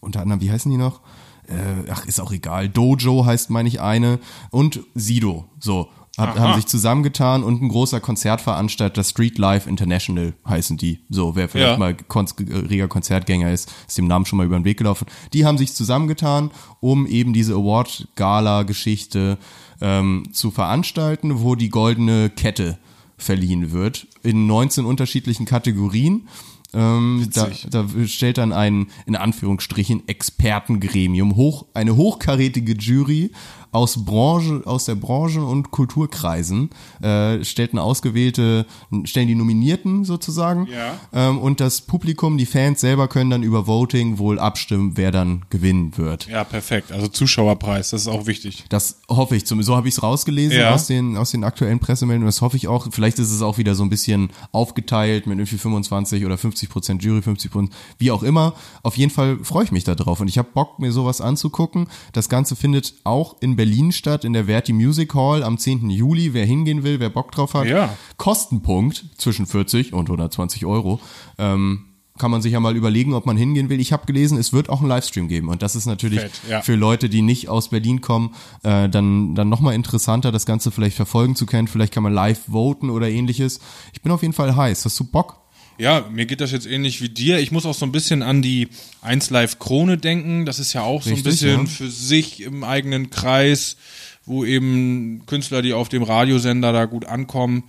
unter 0.00 0.20
anderem, 0.20 0.40
wie 0.40 0.50
heißen 0.50 0.70
die 0.70 0.76
noch? 0.76 1.00
Äh, 1.48 1.90
ach, 1.90 2.06
ist 2.06 2.20
auch 2.20 2.32
egal. 2.32 2.68
Dojo 2.68 3.26
heißt, 3.26 3.50
meine 3.50 3.68
ich, 3.68 3.80
eine. 3.80 4.18
Und 4.50 4.80
Sido. 4.94 5.46
So. 5.58 5.88
Hab, 6.16 6.38
haben 6.38 6.54
sich 6.54 6.66
zusammengetan 6.66 7.42
und 7.42 7.60
ein 7.60 7.68
großer 7.68 8.00
Konzertveranstalter, 8.00 9.02
Street 9.02 9.36
Life 9.38 9.68
International 9.68 10.34
heißen 10.48 10.76
die. 10.76 11.00
So, 11.10 11.34
wer 11.34 11.48
vielleicht 11.48 11.72
Ja. 11.72 11.78
mal 11.78 11.94
Kon 11.94 12.26
reger 12.38 12.86
Konzertgänger 12.88 13.50
ist, 13.50 13.72
ist 13.88 13.98
dem 13.98 14.06
Namen 14.06 14.24
schon 14.26 14.36
mal 14.36 14.46
über 14.46 14.56
den 14.58 14.64
Weg 14.64 14.78
gelaufen. 14.78 15.06
Die 15.32 15.44
haben 15.44 15.58
sich 15.58 15.74
zusammengetan, 15.74 16.50
um 16.80 17.06
eben 17.06 17.32
diese 17.32 17.54
Award-Gala-Geschichte 17.54 19.38
ähm, 19.80 20.24
zu 20.32 20.50
veranstalten, 20.50 21.40
wo 21.42 21.54
die 21.54 21.68
goldene 21.68 22.30
Kette 22.30 22.78
verliehen 23.16 23.72
wird 23.72 24.06
in 24.22 24.46
19 24.46 24.84
unterschiedlichen 24.84 25.46
Kategorien. 25.46 26.28
Ähm, 26.72 27.28
da, 27.32 27.50
da 27.70 27.86
stellt 28.06 28.38
dann 28.38 28.52
ein, 28.52 28.88
in 29.06 29.14
Anführungsstrichen, 29.14 30.08
Expertengremium 30.08 31.36
hoch, 31.36 31.66
eine 31.72 31.94
hochkarätige 31.94 32.72
Jury 32.74 33.30
aus 33.74 34.04
Branche, 34.04 34.62
aus 34.66 34.84
der 34.84 34.94
Branche 34.94 35.42
und 35.42 35.72
Kulturkreisen, 35.72 36.70
äh, 37.02 37.42
stellten 37.44 37.80
ausgewählte, 37.80 38.66
stellen 39.02 39.26
die 39.26 39.34
Nominierten 39.34 40.04
sozusagen. 40.04 40.68
Ja. 40.72 40.94
Ähm, 41.12 41.38
und 41.38 41.58
das 41.58 41.80
Publikum, 41.80 42.38
die 42.38 42.46
Fans 42.46 42.80
selber 42.80 43.08
können 43.08 43.30
dann 43.30 43.42
über 43.42 43.66
Voting 43.66 44.18
wohl 44.18 44.38
abstimmen, 44.38 44.92
wer 44.94 45.10
dann 45.10 45.44
gewinnen 45.50 45.98
wird. 45.98 46.28
Ja, 46.28 46.44
perfekt. 46.44 46.92
Also 46.92 47.08
Zuschauerpreis, 47.08 47.90
das 47.90 48.02
ist 48.02 48.08
auch 48.08 48.26
wichtig. 48.26 48.64
Das 48.68 49.00
hoffe 49.08 49.34
ich, 49.34 49.44
so 49.46 49.74
habe 49.76 49.88
ich 49.88 49.94
es 49.94 50.02
rausgelesen 50.04 50.56
Ja. 50.56 50.72
aus, 50.72 50.86
den, 50.86 51.16
aus 51.16 51.32
den 51.32 51.42
aktuellen 51.42 51.80
Pressemeldungen. 51.80 52.26
Das 52.26 52.42
hoffe 52.42 52.56
ich 52.56 52.68
auch. 52.68 52.86
Vielleicht 52.92 53.18
ist 53.18 53.32
es 53.32 53.42
auch 53.42 53.58
wieder 53.58 53.74
so 53.74 53.82
ein 53.82 53.90
bisschen 53.90 54.30
aufgeteilt 54.52 55.26
mit 55.26 55.36
irgendwie 55.38 55.58
25 55.58 56.24
oder 56.24 56.38
50 56.38 56.68
Prozent 56.68 57.02
Jury, 57.02 57.22
50 57.22 57.50
Prozent, 57.50 57.72
wie 57.98 58.12
auch 58.12 58.22
immer. 58.22 58.54
Auf 58.84 58.96
jeden 58.96 59.10
Fall 59.10 59.38
freue 59.42 59.64
ich 59.64 59.72
mich 59.72 59.82
da 59.82 59.96
drauf 59.96 60.20
und 60.20 60.28
ich 60.28 60.38
habe 60.38 60.48
Bock, 60.54 60.78
mir 60.78 60.92
sowas 60.92 61.20
anzugucken. 61.20 61.88
Das 62.12 62.28
Ganze 62.28 62.54
findet 62.54 62.94
auch 63.02 63.34
in 63.40 63.56
Berlin 63.56 63.63
statt, 63.92 64.24
in 64.24 64.32
der 64.32 64.46
Verti 64.46 64.72
Music 64.72 65.14
Hall 65.14 65.42
am 65.42 65.58
10. 65.58 65.90
Juli. 65.90 66.34
Wer 66.34 66.46
hingehen 66.46 66.82
will, 66.82 67.00
wer 67.00 67.10
Bock 67.10 67.32
drauf 67.32 67.54
hat. 67.54 67.66
Ja. 67.66 67.96
Kostenpunkt 68.16 69.04
zwischen 69.16 69.46
40 69.46 69.92
und 69.92 70.06
120 70.08 70.66
Euro. 70.66 71.00
Ähm, 71.38 71.86
kann 72.16 72.30
man 72.30 72.42
sich 72.42 72.52
ja 72.52 72.60
mal 72.60 72.76
überlegen, 72.76 73.12
ob 73.12 73.26
man 73.26 73.36
hingehen 73.36 73.68
will. 73.68 73.80
Ich 73.80 73.92
habe 73.92 74.06
gelesen, 74.06 74.38
es 74.38 74.52
wird 74.52 74.68
auch 74.68 74.80
einen 74.80 74.88
Livestream 74.88 75.26
geben 75.26 75.48
und 75.48 75.62
das 75.62 75.74
ist 75.74 75.86
natürlich 75.86 76.20
Fett, 76.20 76.40
ja. 76.48 76.62
für 76.62 76.76
Leute, 76.76 77.08
die 77.08 77.22
nicht 77.22 77.48
aus 77.48 77.70
Berlin 77.70 78.00
kommen, 78.00 78.34
äh, 78.62 78.88
dann, 78.88 79.34
dann 79.34 79.48
nochmal 79.48 79.74
interessanter, 79.74 80.30
das 80.30 80.46
Ganze 80.46 80.70
vielleicht 80.70 80.94
verfolgen 80.94 81.34
zu 81.34 81.44
können. 81.44 81.66
Vielleicht 81.66 81.92
kann 81.92 82.04
man 82.04 82.12
live 82.12 82.40
voten 82.50 82.90
oder 82.90 83.08
ähnliches. 83.08 83.58
Ich 83.92 84.00
bin 84.00 84.12
auf 84.12 84.22
jeden 84.22 84.34
Fall 84.34 84.54
heiß. 84.54 84.84
Hast 84.84 84.98
du 85.00 85.04
Bock? 85.04 85.43
Ja, 85.76 86.08
mir 86.10 86.26
geht 86.26 86.40
das 86.40 86.52
jetzt 86.52 86.66
ähnlich 86.66 87.00
wie 87.00 87.08
dir. 87.08 87.38
Ich 87.40 87.50
muss 87.50 87.66
auch 87.66 87.74
so 87.74 87.84
ein 87.84 87.92
bisschen 87.92 88.22
an 88.22 88.42
die 88.42 88.68
1 89.02 89.30
Live 89.30 89.58
Krone 89.58 89.98
denken. 89.98 90.46
Das 90.46 90.58
ist 90.58 90.72
ja 90.72 90.82
auch 90.82 91.02
so 91.02 91.10
ein 91.10 91.14
Richtig, 91.14 91.32
bisschen 91.32 91.60
ja. 91.60 91.66
für 91.66 91.90
sich 91.90 92.42
im 92.42 92.62
eigenen 92.62 93.10
Kreis, 93.10 93.76
wo 94.24 94.44
eben 94.44 95.22
Künstler, 95.26 95.62
die 95.62 95.72
auf 95.72 95.88
dem 95.88 96.04
Radiosender 96.04 96.72
da 96.72 96.84
gut 96.84 97.06
ankommen, 97.06 97.64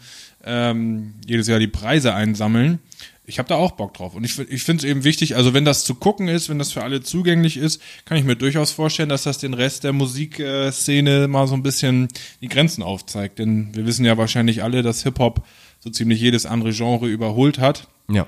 ähm, 0.45 1.15
jedes 1.25 1.47
Jahr 1.47 1.57
die 1.57 1.67
Preise 1.67 2.13
einsammeln. 2.13 2.79
Ich 3.27 3.39
habe 3.39 3.49
da 3.49 3.55
auch 3.55 3.71
Bock 3.71 3.95
drauf. 3.95 4.13
Und 4.13 4.23
ich, 4.23 4.37
ich 4.37 4.61
finde 4.61 4.85
es 4.85 4.89
eben 4.89 5.03
wichtig, 5.03 5.35
also 5.35 5.55
wenn 5.55 5.65
das 5.65 5.83
zu 5.83 5.95
gucken 5.95 6.27
ist, 6.27 6.47
wenn 6.47 6.59
das 6.59 6.71
für 6.71 6.83
alle 6.83 7.01
zugänglich 7.01 7.57
ist, 7.57 7.81
kann 8.05 8.17
ich 8.17 8.23
mir 8.23 8.35
durchaus 8.35 8.69
vorstellen, 8.69 9.09
dass 9.09 9.23
das 9.23 9.39
den 9.39 9.55
Rest 9.55 9.83
der 9.83 9.93
Musikszene 9.93 11.27
mal 11.27 11.47
so 11.47 11.55
ein 11.55 11.63
bisschen 11.63 12.07
die 12.41 12.49
Grenzen 12.49 12.83
aufzeigt. 12.83 13.39
Denn 13.39 13.73
wir 13.73 13.87
wissen 13.87 14.05
ja 14.05 14.15
wahrscheinlich 14.15 14.61
alle, 14.61 14.83
dass 14.83 15.01
Hip-Hop 15.01 15.43
so 15.79 15.89
ziemlich 15.89 16.21
jedes 16.21 16.45
andere 16.45 16.71
Genre 16.71 17.07
überholt 17.07 17.57
hat 17.57 17.87
Ja. 18.09 18.27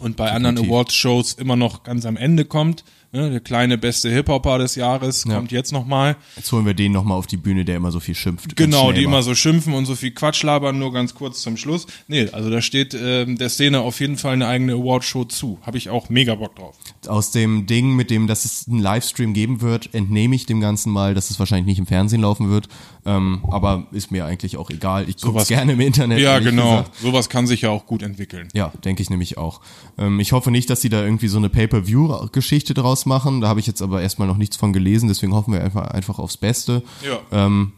und 0.00 0.16
bei 0.16 0.30
anderen 0.30 0.58
Awards-Shows 0.58 1.34
immer 1.34 1.56
noch 1.56 1.82
ganz 1.82 2.06
am 2.06 2.16
Ende 2.16 2.44
kommt. 2.44 2.84
Ne, 3.16 3.30
der 3.30 3.40
kleine 3.40 3.78
beste 3.78 4.10
Hip-Hopper 4.10 4.58
des 4.58 4.74
Jahres 4.74 5.24
kommt 5.24 5.50
jetzt 5.50 5.72
nochmal. 5.72 6.16
Jetzt 6.36 6.52
holen 6.52 6.66
wir 6.66 6.74
den 6.74 6.92
nochmal 6.92 7.16
auf 7.16 7.26
die 7.26 7.38
Bühne, 7.38 7.64
der 7.64 7.76
immer 7.76 7.90
so 7.90 7.98
viel 7.98 8.14
schimpft. 8.14 8.56
Genau, 8.56 8.92
die 8.92 9.04
immer 9.04 9.22
so 9.22 9.34
schimpfen 9.34 9.72
und 9.72 9.86
so 9.86 9.94
viel 9.94 10.10
Quatsch 10.10 10.42
labern, 10.42 10.78
nur 10.78 10.92
ganz 10.92 11.14
kurz 11.14 11.40
zum 11.40 11.56
Schluss. 11.56 11.86
Nee, 12.08 12.28
also 12.28 12.50
da 12.50 12.60
steht 12.60 12.92
ähm, 12.92 13.38
der 13.38 13.48
Szene 13.48 13.80
auf 13.80 14.00
jeden 14.00 14.18
Fall 14.18 14.34
eine 14.34 14.46
eigene 14.48 14.74
Awardshow 14.74 15.24
zu. 15.24 15.58
Habe 15.62 15.78
ich 15.78 15.88
auch 15.88 16.10
mega 16.10 16.34
Bock 16.34 16.56
drauf. 16.56 16.76
Aus 17.06 17.30
dem 17.30 17.64
Ding, 17.64 17.96
mit 17.96 18.10
dem, 18.10 18.26
dass 18.26 18.44
es 18.44 18.68
einen 18.68 18.80
Livestream 18.80 19.32
geben 19.32 19.62
wird, 19.62 19.94
entnehme 19.94 20.36
ich 20.36 20.44
dem 20.44 20.60
Ganzen 20.60 20.92
mal, 20.92 21.14
dass 21.14 21.30
es 21.30 21.38
wahrscheinlich 21.38 21.64
nicht 21.66 21.78
im 21.78 21.86
Fernsehen 21.86 22.20
laufen 22.20 22.50
wird. 22.50 22.68
Ähm, 23.06 23.44
aber 23.50 23.86
ist 23.92 24.10
mir 24.10 24.26
eigentlich 24.26 24.58
auch 24.58 24.68
egal. 24.68 25.08
Ich 25.08 25.16
gucke 25.16 25.28
Sowas- 25.34 25.48
gerne 25.48 25.72
im 25.72 25.80
Internet. 25.80 26.18
Ja, 26.18 26.38
genau. 26.40 26.80
gesagt. 26.80 26.96
Sowas 27.00 27.28
kann 27.30 27.46
sich 27.46 27.62
ja 27.62 27.70
auch 27.70 27.86
gut 27.86 28.02
entwickeln. 28.02 28.48
Ja, 28.52 28.72
denke 28.84 29.00
ich 29.00 29.08
nämlich 29.08 29.38
auch. 29.38 29.60
Ähm, 29.96 30.20
ich 30.20 30.32
hoffe 30.32 30.50
nicht, 30.50 30.68
dass 30.68 30.82
sie 30.82 30.88
da 30.90 31.02
irgendwie 31.02 31.28
so 31.28 31.38
eine 31.38 31.48
Pay-Per-View-Geschichte 31.48 32.74
draus 32.74 33.05
machen. 33.06 33.40
Da 33.40 33.48
habe 33.48 33.60
ich 33.60 33.66
jetzt 33.66 33.82
aber 33.82 34.02
erstmal 34.02 34.28
noch 34.28 34.36
nichts 34.36 34.56
von 34.56 34.72
gelesen, 34.72 35.08
deswegen 35.08 35.34
hoffen 35.34 35.52
wir 35.52 35.62
einfach, 35.62 35.88
einfach 35.88 36.18
aufs 36.18 36.36
Beste. 36.36 36.82
Ja. 37.02 37.20
Ähm, 37.30 37.72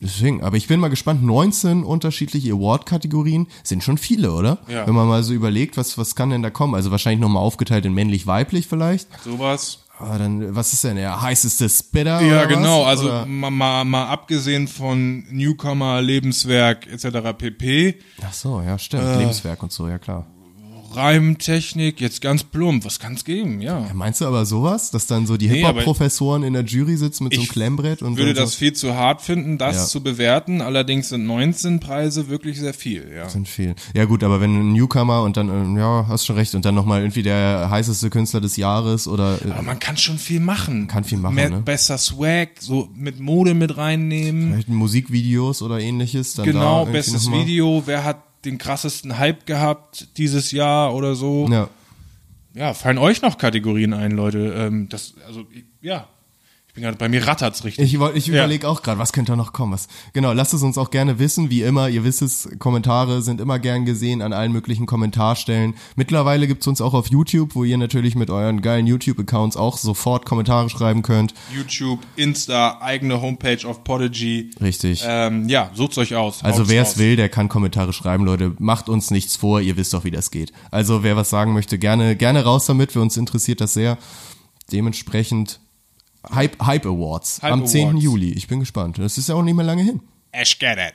deswegen, 0.00 0.42
aber 0.42 0.56
ich 0.56 0.68
bin 0.68 0.80
mal 0.80 0.88
gespannt. 0.88 1.22
19 1.22 1.82
unterschiedliche 1.82 2.52
Award-Kategorien 2.52 3.48
sind 3.62 3.82
schon 3.82 3.98
viele, 3.98 4.32
oder? 4.32 4.58
Ja. 4.68 4.86
Wenn 4.86 4.94
man 4.94 5.08
mal 5.08 5.22
so 5.22 5.32
überlegt, 5.32 5.76
was, 5.76 5.98
was 5.98 6.14
kann 6.14 6.30
denn 6.30 6.42
da 6.42 6.50
kommen? 6.50 6.74
Also 6.74 6.90
wahrscheinlich 6.90 7.20
nochmal 7.20 7.42
aufgeteilt 7.42 7.84
in 7.84 7.94
männlich-weiblich 7.94 8.66
vielleicht. 8.66 9.08
Sowas. 9.24 9.80
Aber 9.98 10.18
dann, 10.18 10.54
was 10.54 10.72
ist 10.74 10.84
denn 10.84 10.96
der 10.96 11.22
heißeste 11.22 11.68
Spitter? 11.70 12.20
Ja, 12.20 12.44
genau. 12.44 12.82
Was? 12.82 13.00
Also 13.00 13.26
mal, 13.26 13.50
mal, 13.50 13.84
mal 13.84 14.06
abgesehen 14.08 14.68
von 14.68 15.24
Newcomer, 15.30 16.02
Lebenswerk 16.02 16.86
etc. 16.86 17.32
pp. 17.36 17.98
Ach 18.22 18.32
so, 18.32 18.60
ja, 18.60 18.78
stimmt. 18.78 19.04
Äh. 19.04 19.18
Lebenswerk 19.20 19.62
und 19.62 19.72
so, 19.72 19.88
ja 19.88 19.98
klar. 19.98 20.26
Reimtechnik, 20.94 22.00
jetzt 22.00 22.20
ganz 22.20 22.44
plump. 22.44 22.84
Was 22.84 22.98
kann's 22.98 23.24
geben? 23.24 23.60
Ja. 23.60 23.88
Meinst 23.94 24.20
du 24.20 24.26
aber 24.26 24.44
sowas, 24.46 24.90
dass 24.90 25.06
dann 25.06 25.26
so 25.26 25.36
die 25.36 25.48
Nee, 25.48 25.58
Hip-Hop-Professoren 25.64 26.42
in 26.42 26.52
der 26.52 26.64
Jury 26.64 26.96
sitzen 26.96 27.24
mit 27.24 27.32
so 27.34 27.40
einem 27.40 27.44
Ich 27.44 27.50
Klemmbrett 27.50 28.02
und 28.02 28.16
würde 28.16 28.34
dann 28.34 28.44
das 28.44 28.52
so, 28.52 28.58
viel 28.58 28.72
zu 28.72 28.94
hart 28.94 29.22
finden, 29.22 29.58
das 29.58 29.76
Ja. 29.76 29.84
zu 29.86 30.02
bewerten. 30.02 30.60
Allerdings 30.60 31.08
sind 31.10 31.26
19 31.26 31.80
Preise 31.80 32.28
wirklich 32.28 32.58
sehr 32.58 32.74
viel. 32.74 33.10
Ja. 33.14 33.28
sind 33.28 33.48
viel. 33.48 33.74
Ja 33.94 34.04
gut, 34.04 34.22
aber 34.22 34.40
wenn 34.40 34.54
ein 34.54 34.72
Newcomer 34.72 35.22
und 35.22 35.36
dann, 35.36 35.48
ähm, 35.48 35.76
ja, 35.76 36.06
hast 36.08 36.26
schon 36.26 36.36
recht, 36.36 36.54
und 36.54 36.64
dann 36.64 36.74
nochmal 36.74 37.00
irgendwie 37.00 37.22
der 37.22 37.68
heißeste 37.70 38.10
Künstler 38.10 38.40
des 38.40 38.56
Jahres 38.56 39.08
oder 39.08 39.38
äh, 39.44 39.50
Aber 39.50 39.62
man 39.62 39.78
kann 39.78 39.96
schon 39.96 40.18
viel 40.18 40.40
machen. 40.40 40.86
Kann 40.88 41.04
viel 41.04 41.18
machen, 41.18 41.34
Mehr, 41.34 41.50
ne? 41.50 41.60
Besser 41.62 41.98
Swag, 41.98 42.50
so 42.60 42.88
mit 42.94 43.20
Mode 43.20 43.54
mit 43.54 43.76
reinnehmen. 43.76 44.50
vielleicht 44.52 44.68
Musikvideos 44.68 45.62
oder 45.62 45.80
ähnliches. 45.80 46.34
Dann 46.34 46.46
da 46.46 46.52
Genau, 46.52 46.78
irgendwie 46.80 46.92
bestes. 46.98 47.30
Video. 47.30 47.82
Wer 47.86 48.04
hat 48.04 48.25
den 48.46 48.58
krassesten 48.58 49.18
Hype 49.18 49.46
gehabt 49.46 50.16
dieses 50.16 50.52
Jahr 50.52 50.94
oder 50.94 51.14
so? 51.14 51.48
Ja. 51.50 51.68
Ja, 52.54 52.72
fallen 52.72 52.96
euch 52.96 53.20
noch 53.20 53.36
Kategorien 53.36 53.92
ein, 53.92 54.12
Leute? 54.12 54.54
Ähm, 54.56 54.88
das, 54.88 55.14
also, 55.26 55.44
ja. 55.82 56.08
Ich 56.76 56.82
bin 56.82 56.84
gerade, 56.90 56.98
bei 56.98 57.08
mir 57.08 57.26
rattert's 57.26 57.64
richtig. 57.64 57.94
Ich, 57.94 57.98
ich 58.14 58.26
Ja. 58.26 58.34
überlege 58.34 58.68
auch 58.68 58.82
gerade, 58.82 58.98
was 58.98 59.14
könnte 59.14 59.32
da 59.32 59.36
noch 59.36 59.54
kommen? 59.54 59.72
Was, 59.72 59.88
genau, 60.12 60.34
lasst 60.34 60.52
es 60.52 60.62
uns 60.62 60.76
auch 60.76 60.90
gerne 60.90 61.18
wissen. 61.18 61.48
Wie 61.48 61.62
immer, 61.62 61.88
ihr 61.88 62.04
wisst 62.04 62.20
es, 62.20 62.50
Kommentare 62.58 63.22
sind 63.22 63.40
immer 63.40 63.58
gern 63.58 63.86
gesehen 63.86 64.20
an 64.20 64.34
allen 64.34 64.52
möglichen 64.52 64.84
Kommentarstellen. 64.84 65.72
Mittlerweile 65.94 66.46
gibt's 66.46 66.66
uns 66.66 66.82
auch 66.82 66.92
auf 66.92 67.06
YouTube, 67.06 67.54
wo 67.54 67.64
ihr 67.64 67.78
natürlich 67.78 68.14
mit 68.14 68.28
euren 68.28 68.60
geilen 68.60 68.86
YouTube-Accounts 68.86 69.56
auch 69.56 69.78
sofort 69.78 70.26
Kommentare 70.26 70.68
schreiben 70.68 71.00
könnt. 71.00 71.32
YouTube, 71.54 72.00
Insta, 72.14 72.76
eigene 72.82 73.22
Homepage 73.22 73.66
auf 73.66 73.82
Podigy. 73.82 74.50
Richtig. 74.60 75.02
Ähm, 75.06 75.48
ja, 75.48 75.70
sucht's 75.72 75.96
euch 75.96 76.14
aus. 76.14 76.44
Also 76.44 76.68
wer 76.68 76.82
es 76.82 76.98
will, 76.98 77.16
der 77.16 77.30
kann 77.30 77.48
Kommentare 77.48 77.94
schreiben, 77.94 78.26
Leute. 78.26 78.52
Macht 78.58 78.90
uns 78.90 79.10
nichts 79.10 79.34
vor, 79.34 79.62
ihr 79.62 79.78
wisst 79.78 79.94
doch, 79.94 80.04
wie 80.04 80.10
das 80.10 80.30
geht. 80.30 80.52
Also 80.70 81.02
wer 81.02 81.16
was 81.16 81.30
sagen 81.30 81.54
möchte, 81.54 81.78
gerne, 81.78 82.16
gerne 82.16 82.44
raus 82.44 82.66
damit. 82.66 82.92
Für 82.92 83.00
uns 83.00 83.16
interessiert 83.16 83.62
das 83.62 83.72
sehr. 83.72 83.96
Dementsprechend 84.72 85.60
Hype, 86.34 86.64
Hype 86.64 86.86
Awards 86.86 87.42
Hype 87.42 87.52
am 87.52 87.66
10. 87.66 87.88
Awards. 87.88 88.04
Juli. 88.04 88.32
Ich 88.32 88.48
bin 88.48 88.60
gespannt. 88.60 88.98
Das 88.98 89.18
ist 89.18 89.28
ja 89.28 89.34
auch 89.34 89.42
nicht 89.42 89.54
mehr 89.54 89.64
lange 89.64 89.82
hin. 89.82 90.00
Ash 90.32 90.58
get 90.58 90.78
it. 90.78 90.94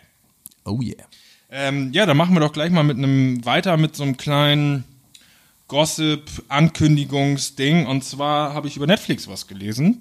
Oh 0.66 0.80
yeah. 0.82 1.06
Ähm, 1.50 1.92
ja, 1.94 2.06
dann 2.06 2.18
machen 2.18 2.34
wir 2.34 2.40
doch 2.40 2.54
gleich 2.54 2.72
mal 2.72 2.84
mit 2.84 2.98
einem 2.98 3.44
weiter 3.46 3.78
mit 3.78 3.96
so 3.96 4.04
einem 4.04 4.18
kleinen 4.18 4.84
Gossip-Ankündigungsding. 5.68 7.86
Und 7.86 8.04
zwar 8.04 8.54
habe 8.54 8.68
ich 8.68 8.78
über 8.78 8.88
Netflix 8.88 9.28
was 9.28 9.48
gelesen. 9.48 10.00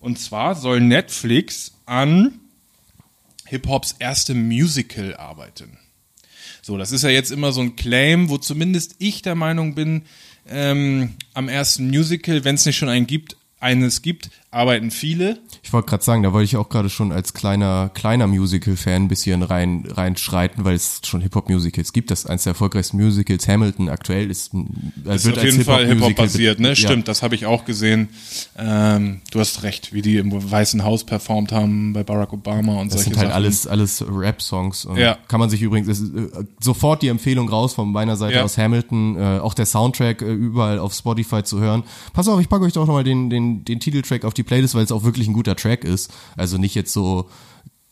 Und 0.00 0.18
zwar 0.18 0.54
soll 0.54 0.80
Netflix 0.80 1.72
an 1.86 2.40
Hip-Hops 3.46 3.96
erste 3.98 4.34
Musical 4.34 5.16
arbeiten. 5.16 5.78
So, 6.62 6.78
das 6.78 6.92
ist 6.92 7.02
ja 7.02 7.10
jetzt 7.10 7.30
immer 7.30 7.52
so 7.52 7.60
ein 7.60 7.76
Claim, 7.76 8.30
wo 8.30 8.38
zumindest 8.38 8.96
ich 8.98 9.22
der 9.22 9.34
Meinung 9.34 9.74
bin, 9.74 10.04
ähm, 10.48 11.14
am 11.32 11.48
ersten 11.48 11.88
Musical, 11.88 12.44
wenn 12.44 12.54
es 12.54 12.66
nicht 12.66 12.76
schon 12.76 12.88
einen 12.88 13.06
gibt, 13.06 13.36
eines 13.60 14.02
gibt, 14.02 14.30
arbeiten 14.54 14.90
viele. 14.90 15.38
Ich 15.62 15.72
wollte 15.72 15.88
gerade 15.88 16.04
sagen, 16.04 16.22
da 16.22 16.32
wollte 16.32 16.44
ich 16.44 16.56
auch 16.56 16.68
gerade 16.68 16.88
schon 16.90 17.12
als 17.12 17.34
kleiner 17.34 17.90
kleiner 17.94 18.26
Musical-Fan 18.26 19.02
ein 19.04 19.08
bisschen 19.08 19.42
rein 19.42 19.84
reinschreiten, 19.88 20.64
weil 20.64 20.74
es 20.74 21.00
schon 21.04 21.20
Hip-Hop-Musicals 21.20 21.92
gibt. 21.92 22.10
Das 22.10 22.20
ist 22.20 22.26
eins 22.30 22.44
der 22.44 22.52
erfolgreichsten 22.52 22.96
Musicals. 23.02 23.48
Hamilton 23.48 23.88
aktuell 23.88 24.30
ist, 24.30 24.54
ein- 24.54 24.92
äh, 25.06 25.14
Ist 25.16 25.26
auf 25.28 25.42
jeden 25.42 25.58
als 25.58 25.66
Fall 25.66 25.86
Hip-Hop 25.86 26.14
basiert, 26.14 26.60
ne? 26.60 26.68
ja. 26.68 26.74
Stimmt, 26.76 27.08
das 27.08 27.22
habe 27.22 27.34
ich 27.34 27.46
auch 27.46 27.64
gesehen. 27.64 28.08
Ähm, 28.56 29.20
du 29.30 29.40
hast 29.40 29.62
recht, 29.62 29.92
wie 29.92 30.02
die 30.02 30.16
im 30.18 30.30
Weißen 30.50 30.84
Haus 30.84 31.04
performt 31.04 31.52
haben 31.52 31.92
bei 31.92 32.04
Barack 32.04 32.32
Obama 32.32 32.80
und 32.80 32.92
Das 32.92 33.00
solche 33.00 33.10
sind 33.10 33.16
halt 33.18 33.28
Sachen. 33.28 33.34
alles, 33.36 33.66
alles 33.66 34.04
Rap-Songs. 34.08 34.88
Ja. 34.96 35.18
Kann 35.28 35.40
man 35.40 35.50
sich 35.50 35.62
übrigens 35.62 35.88
ist, 35.88 36.02
äh, 36.14 36.44
sofort 36.60 37.02
die 37.02 37.08
Empfehlung 37.08 37.48
raus 37.48 37.74
von 37.74 37.90
meiner 37.90 38.16
Seite 38.16 38.36
Ja. 38.36 38.42
aus 38.44 38.56
Hamilton. 38.58 39.16
Äh, 39.16 39.38
auch 39.40 39.54
der 39.54 39.66
Soundtrack 39.66 40.22
äh, 40.22 40.32
überall 40.32 40.78
auf 40.78 40.94
Spotify 40.94 41.42
zu 41.42 41.58
hören. 41.60 41.82
Pass 42.12 42.28
auf, 42.28 42.40
ich 42.40 42.48
packe 42.48 42.64
euch 42.64 42.72
doch 42.74 42.86
nochmal 42.86 43.04
den, 43.04 43.30
den, 43.30 43.64
den 43.64 43.80
Titeltrack 43.80 44.24
auf 44.24 44.34
die 44.34 44.43
Playlist, 44.44 44.74
weil 44.74 44.84
es 44.84 44.92
auch 44.92 45.04
wirklich 45.04 45.28
ein 45.28 45.34
guter 45.34 45.56
Track 45.56 45.84
ist. 45.84 46.12
Also 46.36 46.58
nicht 46.58 46.74
jetzt 46.74 46.92
so 46.92 47.28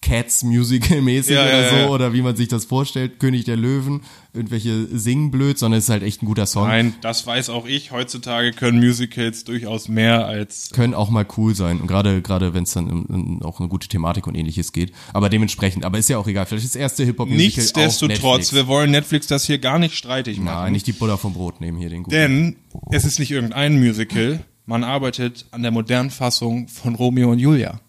Cats 0.02 0.42
Musical-mäßig 0.42 1.34
Ja, 1.34 1.44
oder 1.44 1.62
ja, 1.62 1.70
so 1.70 1.76
ja. 1.76 1.88
oder 1.88 2.12
wie 2.12 2.22
man 2.22 2.36
sich 2.36 2.48
das 2.48 2.64
vorstellt, 2.64 3.20
König 3.20 3.44
der 3.44 3.56
Löwen, 3.56 4.02
irgendwelche 4.34 4.86
singen 4.98 5.30
blöd, 5.30 5.58
sondern 5.58 5.78
es 5.78 5.84
ist 5.84 5.90
halt 5.90 6.02
echt 6.02 6.22
ein 6.22 6.26
guter 6.26 6.44
Song. 6.44 6.66
Nein, 6.66 6.94
das 7.00 7.26
weiß 7.26 7.48
auch 7.50 7.66
ich. 7.66 7.92
Heutzutage 7.92 8.50
können 8.50 8.80
Musicals 8.80 9.44
durchaus 9.44 9.88
mehr 9.88 10.26
als 10.26 10.70
können 10.74 10.94
auch 10.94 11.08
mal 11.08 11.26
cool 11.36 11.54
sein 11.54 11.80
und 11.80 11.86
gerade 11.86 12.20
gerade 12.20 12.52
wenn 12.52 12.64
es 12.64 12.72
dann 12.72 12.88
in, 12.88 13.04
in 13.06 13.42
auch 13.42 13.60
eine 13.60 13.68
gute 13.68 13.88
Thematik 13.88 14.26
und 14.26 14.34
ähnliches 14.34 14.72
geht, 14.72 14.92
aber 15.12 15.30
dementsprechend, 15.30 15.84
aber 15.84 15.98
ist 15.98 16.10
ja 16.10 16.18
auch 16.18 16.26
egal, 16.26 16.46
vielleicht 16.46 16.64
ist 16.64 16.74
das 16.74 16.80
erste 16.80 17.04
Hip 17.04 17.18
Hop 17.18 17.28
Musical 17.28 17.46
Nichtsdestotrotz, 17.46 18.52
wir 18.52 18.66
wollen 18.66 18.90
Netflix 18.90 19.28
das 19.28 19.44
hier 19.44 19.58
gar 19.58 19.78
nicht 19.78 19.96
streitig 19.96 20.40
machen. 20.40 20.64
Nein, 20.64 20.72
nicht 20.72 20.86
die 20.88 20.92
Butter 20.92 21.16
vom 21.16 21.32
Brot 21.32 21.60
nehmen 21.60 21.78
hier 21.78 21.90
den 21.90 22.02
guten. 22.02 22.16
Denn 22.16 22.56
es 22.90 23.04
ist 23.04 23.20
nicht 23.20 23.30
irgendein 23.30 23.78
Musical. 23.78 24.44
Man 24.66 24.84
arbeitet 24.84 25.46
an 25.50 25.62
der 25.62 25.70
modernen 25.72 26.10
Fassung 26.10 26.68
von 26.68 26.94
Romeo 26.94 27.30
und 27.32 27.38
Julia. 27.38 27.80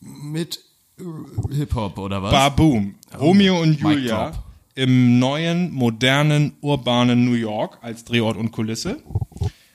mit 0.00 0.60
äh, 0.98 1.54
Hip 1.54 1.74
Hop 1.74 1.98
oder 1.98 2.22
was? 2.22 2.30
Baboom. 2.32 2.94
Romeo 3.18 3.60
und 3.60 3.80
Julia 3.80 4.32
im 4.74 5.18
neuen, 5.18 5.70
modernen, 5.72 6.54
urbanen 6.62 7.24
New 7.26 7.34
York 7.34 7.78
als 7.82 8.04
Drehort 8.04 8.36
und 8.38 8.52
Kulisse. 8.52 9.02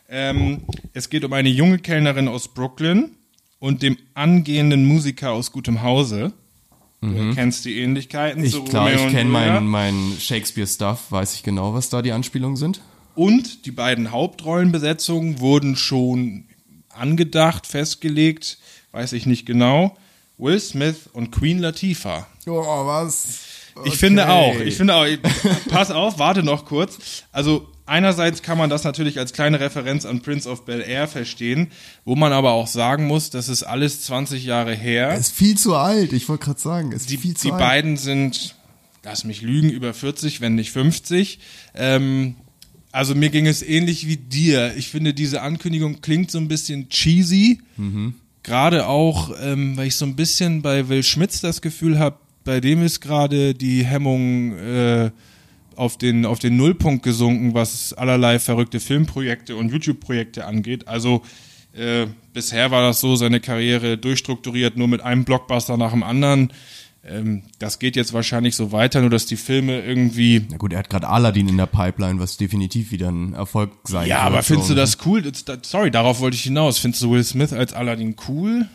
Ähm, 0.10 0.62
es 0.94 1.10
geht 1.10 1.24
um 1.24 1.34
eine 1.34 1.50
junge 1.50 1.78
Kellnerin 1.80 2.28
aus 2.28 2.48
Brooklyn 2.48 3.12
und 3.60 3.84
dem 3.84 3.98
angehenden 4.16 4.86
Musiker 4.86 5.32
aus 5.34 5.52
gutem 5.52 5.82
Hause. 5.84 6.34
Du 7.00 7.34
kennst 7.36 7.66
die 7.66 7.80
Ähnlichkeiten 7.80 8.42
Mhm. 8.42 8.48
ich 8.48 8.66
klar, 8.66 8.92
ich 8.92 9.08
kenne 9.10 9.62
mein 9.62 10.14
Shakespeare 10.20 10.68
Stuff, 10.68 11.12
weiß 11.12 11.36
ich 11.36 11.44
genau, 11.44 11.76
was 11.76 11.90
da 11.90 12.02
die 12.02 12.12
Anspielungen 12.12 12.58
sind. 12.58 12.82
Und 13.18 13.66
die 13.66 13.72
beiden 13.72 14.12
Hauptrollenbesetzungen 14.12 15.40
wurden 15.40 15.76
schon 15.76 16.46
angedacht, 16.90 17.66
festgelegt, 17.66 18.60
weiß 18.92 19.14
ich 19.14 19.26
nicht 19.26 19.48
genau. 19.48 19.98
Will 20.38 20.60
Smith 20.60 21.10
und 21.14 21.32
Queen 21.32 21.58
Latifah. 21.58 22.28
Oh, 22.46 22.86
was? 22.86 23.40
Ich 23.86 23.98
finde 23.98 24.30
auch, 24.30 24.60
ich 24.60 24.76
finde 24.76 24.94
auch, 24.94 25.08
pass 25.70 25.90
auf, 25.90 26.20
warte 26.20 26.44
noch 26.44 26.66
kurz. 26.66 27.24
Also 27.32 27.68
einerseits 27.88 28.44
kann 28.44 28.60
man 28.60 28.70
das 28.70 28.84
natürlich 28.84 29.18
als 29.18 29.34
kleine 29.34 29.60
Referenz 29.60 30.06
an 30.06 30.22
Prince 30.22 30.48
of 30.48 30.66
Bel 30.66 30.82
Air 30.82 31.08
verstehen, 31.08 31.72
wo 32.06 32.16
man 32.16 32.34
aber 32.34 32.52
auch 32.52 32.68
sagen 32.68 33.08
muss, 33.08 33.32
das 33.32 33.50
ist 33.50 33.64
alles 33.64 34.04
20 34.04 34.46
Jahre 34.46 34.76
her. 34.76 35.16
ist 35.16 35.36
viel 35.36 35.58
zu 35.58 35.76
alt, 35.76 36.14
ich 36.14 36.30
wollte 36.30 36.46
gerade 36.46 36.60
sagen, 36.60 36.92
ist 36.92 37.10
Die, 37.10 37.18
viel 37.18 37.36
zu 37.36 37.48
die 37.48 37.52
alt. 37.54 37.60
beiden 37.62 37.98
sind, 37.98 38.54
lass 39.04 39.24
mich 39.24 39.42
lügen, 39.42 39.72
über 39.72 39.92
40, 39.96 40.40
wenn 40.40 40.54
nicht 40.54 40.72
50. 40.72 41.40
Ähm, 41.74 42.36
also 42.98 43.14
mir 43.14 43.30
ging 43.30 43.46
es 43.46 43.62
ähnlich 43.62 44.08
wie 44.08 44.18
dir. 44.18 44.76
Ich 44.76 44.90
finde, 44.90 45.14
diese 45.14 45.44
Ankündigung 45.44 46.02
klingt 46.02 46.32
so 46.32 46.40
ein 46.40 46.48
bisschen 46.48 46.90
cheesy. 46.90 47.60
Gerade 48.42 48.88
auch, 48.88 49.36
ähm, 49.40 49.78
weil 49.78 49.88
ich 49.88 49.96
so 49.96 50.06
ein 50.06 50.16
bisschen 50.16 50.64
bei 50.64 50.90
Will 50.90 51.04
Schmitz 51.04 51.40
das 51.40 51.62
Gefühl 51.62 52.00
habe, 52.00 52.18
bei 52.44 52.60
dem 52.60 52.82
ist 52.82 53.00
gerade 53.00 53.54
die 53.54 53.86
Hemmung 53.86 54.58
äh, 54.58 55.12
auf, 55.76 56.00
den, 56.00 56.26
auf 56.26 56.40
den 56.40 56.58
Nullpunkt 56.58 57.04
gesunken, 57.04 57.54
was 57.54 57.94
allerlei 57.94 58.40
verrückte 58.40 58.80
Filmprojekte 58.80 59.56
und 59.56 59.72
YouTube-Projekte 59.72 60.46
angeht. 60.46 60.88
Also 60.88 61.22
äh, 61.74 62.08
bisher 62.34 62.72
war 62.72 62.82
das 62.82 63.00
so, 63.00 63.16
seine 63.16 63.40
Karriere 63.40 64.00
durchstrukturiert, 64.00 64.76
nur 64.76 64.88
mit 64.88 65.02
einem 65.02 65.24
Blockbuster 65.24 65.78
nach 65.78 65.92
dem 65.92 66.02
anderen. 66.02 66.52
Ähm, 67.10 67.44
das 67.60 67.80
geht 67.80 67.96
jetzt 67.96 68.14
wahrscheinlich 68.14 68.56
so 68.56 68.72
weiter, 68.72 69.02
nur 69.02 69.10
dass 69.10 69.26
die 69.26 69.38
Filme 69.38 69.82
irgendwie 69.82 70.46
Na 70.50 70.58
gut, 70.58 70.74
er 70.74 70.80
hat 70.80 70.90
gerade 70.90 71.08
Aladdin 71.08 71.48
in 71.48 71.58
der 71.58 71.66
Pipeline, 71.68 72.20
was 72.20 72.38
definitiv 72.38 72.92
wieder 72.92 73.10
ein 73.10 73.34
Erfolg 73.34 73.72
sein 73.86 74.08
Ja, 74.08 74.20
aber 74.20 74.44
findest 74.44 74.68
so. 74.70 74.74
du 74.74 74.80
das 74.82 74.98
cool? 75.06 75.22
Das- 75.22 75.46
das- 75.46 75.60
Sorry, 75.64 75.90
darauf 75.92 76.20
wollte 76.20 76.36
ich 76.36 76.44
hinaus. 76.44 76.78
Findest 76.80 77.04
du 77.04 77.12
Will 77.12 77.24
Smith 77.24 77.54
als 77.54 77.74
Aladdin 77.74 78.16
cool? 78.28 78.68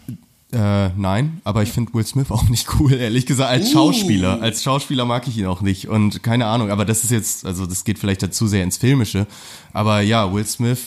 Äh, 0.54 0.90
nein, 0.98 1.40
aber 1.44 1.62
ich 1.62 1.70
finde 1.72 1.94
Will 1.94 2.04
Smith 2.04 2.30
auch 2.30 2.46
nicht 2.50 2.68
cool, 2.78 2.92
ehrlich 2.92 3.24
gesagt, 3.24 3.50
als 3.50 3.68
Uh. 3.70 3.72
Schauspieler. 3.72 4.42
Als 4.42 4.62
Schauspieler 4.62 5.06
mag 5.06 5.26
ich 5.26 5.38
ihn 5.38 5.46
auch 5.46 5.62
nicht 5.62 5.88
und 5.88 6.22
keine 6.22 6.44
Ahnung, 6.46 6.70
aber 6.70 6.84
das 6.84 7.04
ist 7.04 7.10
jetzt, 7.10 7.46
also 7.46 7.64
das 7.64 7.84
geht 7.84 7.98
vielleicht 7.98 8.22
dazu 8.22 8.46
sehr 8.46 8.62
ins 8.62 8.76
Filmische, 8.76 9.26
aber 9.72 10.02
ja, 10.02 10.30
Will 10.32 10.44
Smith, 10.44 10.80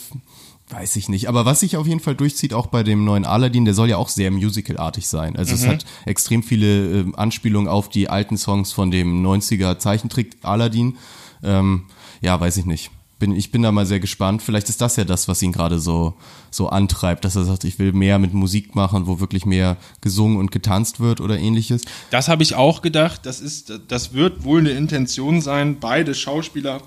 weiß 0.69 0.95
ich 0.95 1.09
nicht. 1.09 1.29
Aber 1.29 1.45
was 1.45 1.59
sich 1.59 1.77
auf 1.77 1.85
jeden 1.87 1.99
Fall 1.99 2.15
durchzieht, 2.15 2.53
auch 2.53 2.67
bei 2.67 2.81
dem 2.83 3.05
neuen 3.05 3.25
Aladdin, 3.25 3.65
der 3.65 3.73
soll 3.75 3.89
ja 3.89 3.97
auch 3.97 4.09
sehr 4.09 4.31
musicalartig 4.31 5.07
sein. 5.07 5.35
Also 5.35 5.53
Mhm. 5.53 5.61
es 5.61 5.67
hat 5.67 5.85
extrem 6.05 6.41
viele 6.43 7.01
ähm, 7.01 7.15
Anspielungen 7.15 7.67
auf 7.69 7.89
die 7.89 8.09
alten 8.09 8.37
Songs 8.37 8.71
von 8.71 8.89
dem 8.91 9.23
90er 9.25 9.77
Zeichentrick 9.77 10.37
Aladdin. 10.41 10.97
Ähm, 11.43 11.83
ja, 12.21 12.39
weiß 12.39 12.57
ich 12.57 12.65
nicht. 12.65 12.89
Bin, 13.19 13.33
ich 13.33 13.49
bin 13.51 13.61
da 13.61 13.71
mal 13.71 13.85
sehr 13.85 14.01
gespannt. 14.01 14.41
Vielleicht 14.41 14.67
ist 14.67 14.81
das 14.81 14.97
ja 14.97 15.05
das, 15.05 15.27
was 15.29 15.41
ihn 15.41 15.53
gerade 15.53 15.79
so, 15.79 16.15
so 16.51 16.67
antreibt, 16.67 17.23
dass 17.23 17.35
er 17.37 17.45
sagt, 17.45 17.63
ich 17.63 17.79
will 17.79 17.93
mehr 17.93 18.19
mit 18.19 18.33
Musik 18.33 18.75
machen, 18.75 19.07
wo 19.07 19.21
wirklich 19.21 19.45
mehr 19.45 19.77
gesungen 20.01 20.37
und 20.37 20.51
getanzt 20.51 20.99
wird 20.99 21.21
oder 21.21 21.37
ähnliches. 21.39 21.83
Das 22.09 22.27
habe 22.27 22.43
ich 22.43 22.55
auch 22.55 22.81
gedacht. 22.81 23.21
Das 23.25 23.39
ist, 23.39 23.71
das 23.87 24.13
wird 24.13 24.43
wohl 24.43 24.59
eine 24.59 24.71
Intention 24.71 25.39
sein. 25.41 25.77
Beide 25.79 26.13
Schauspieler 26.13 26.81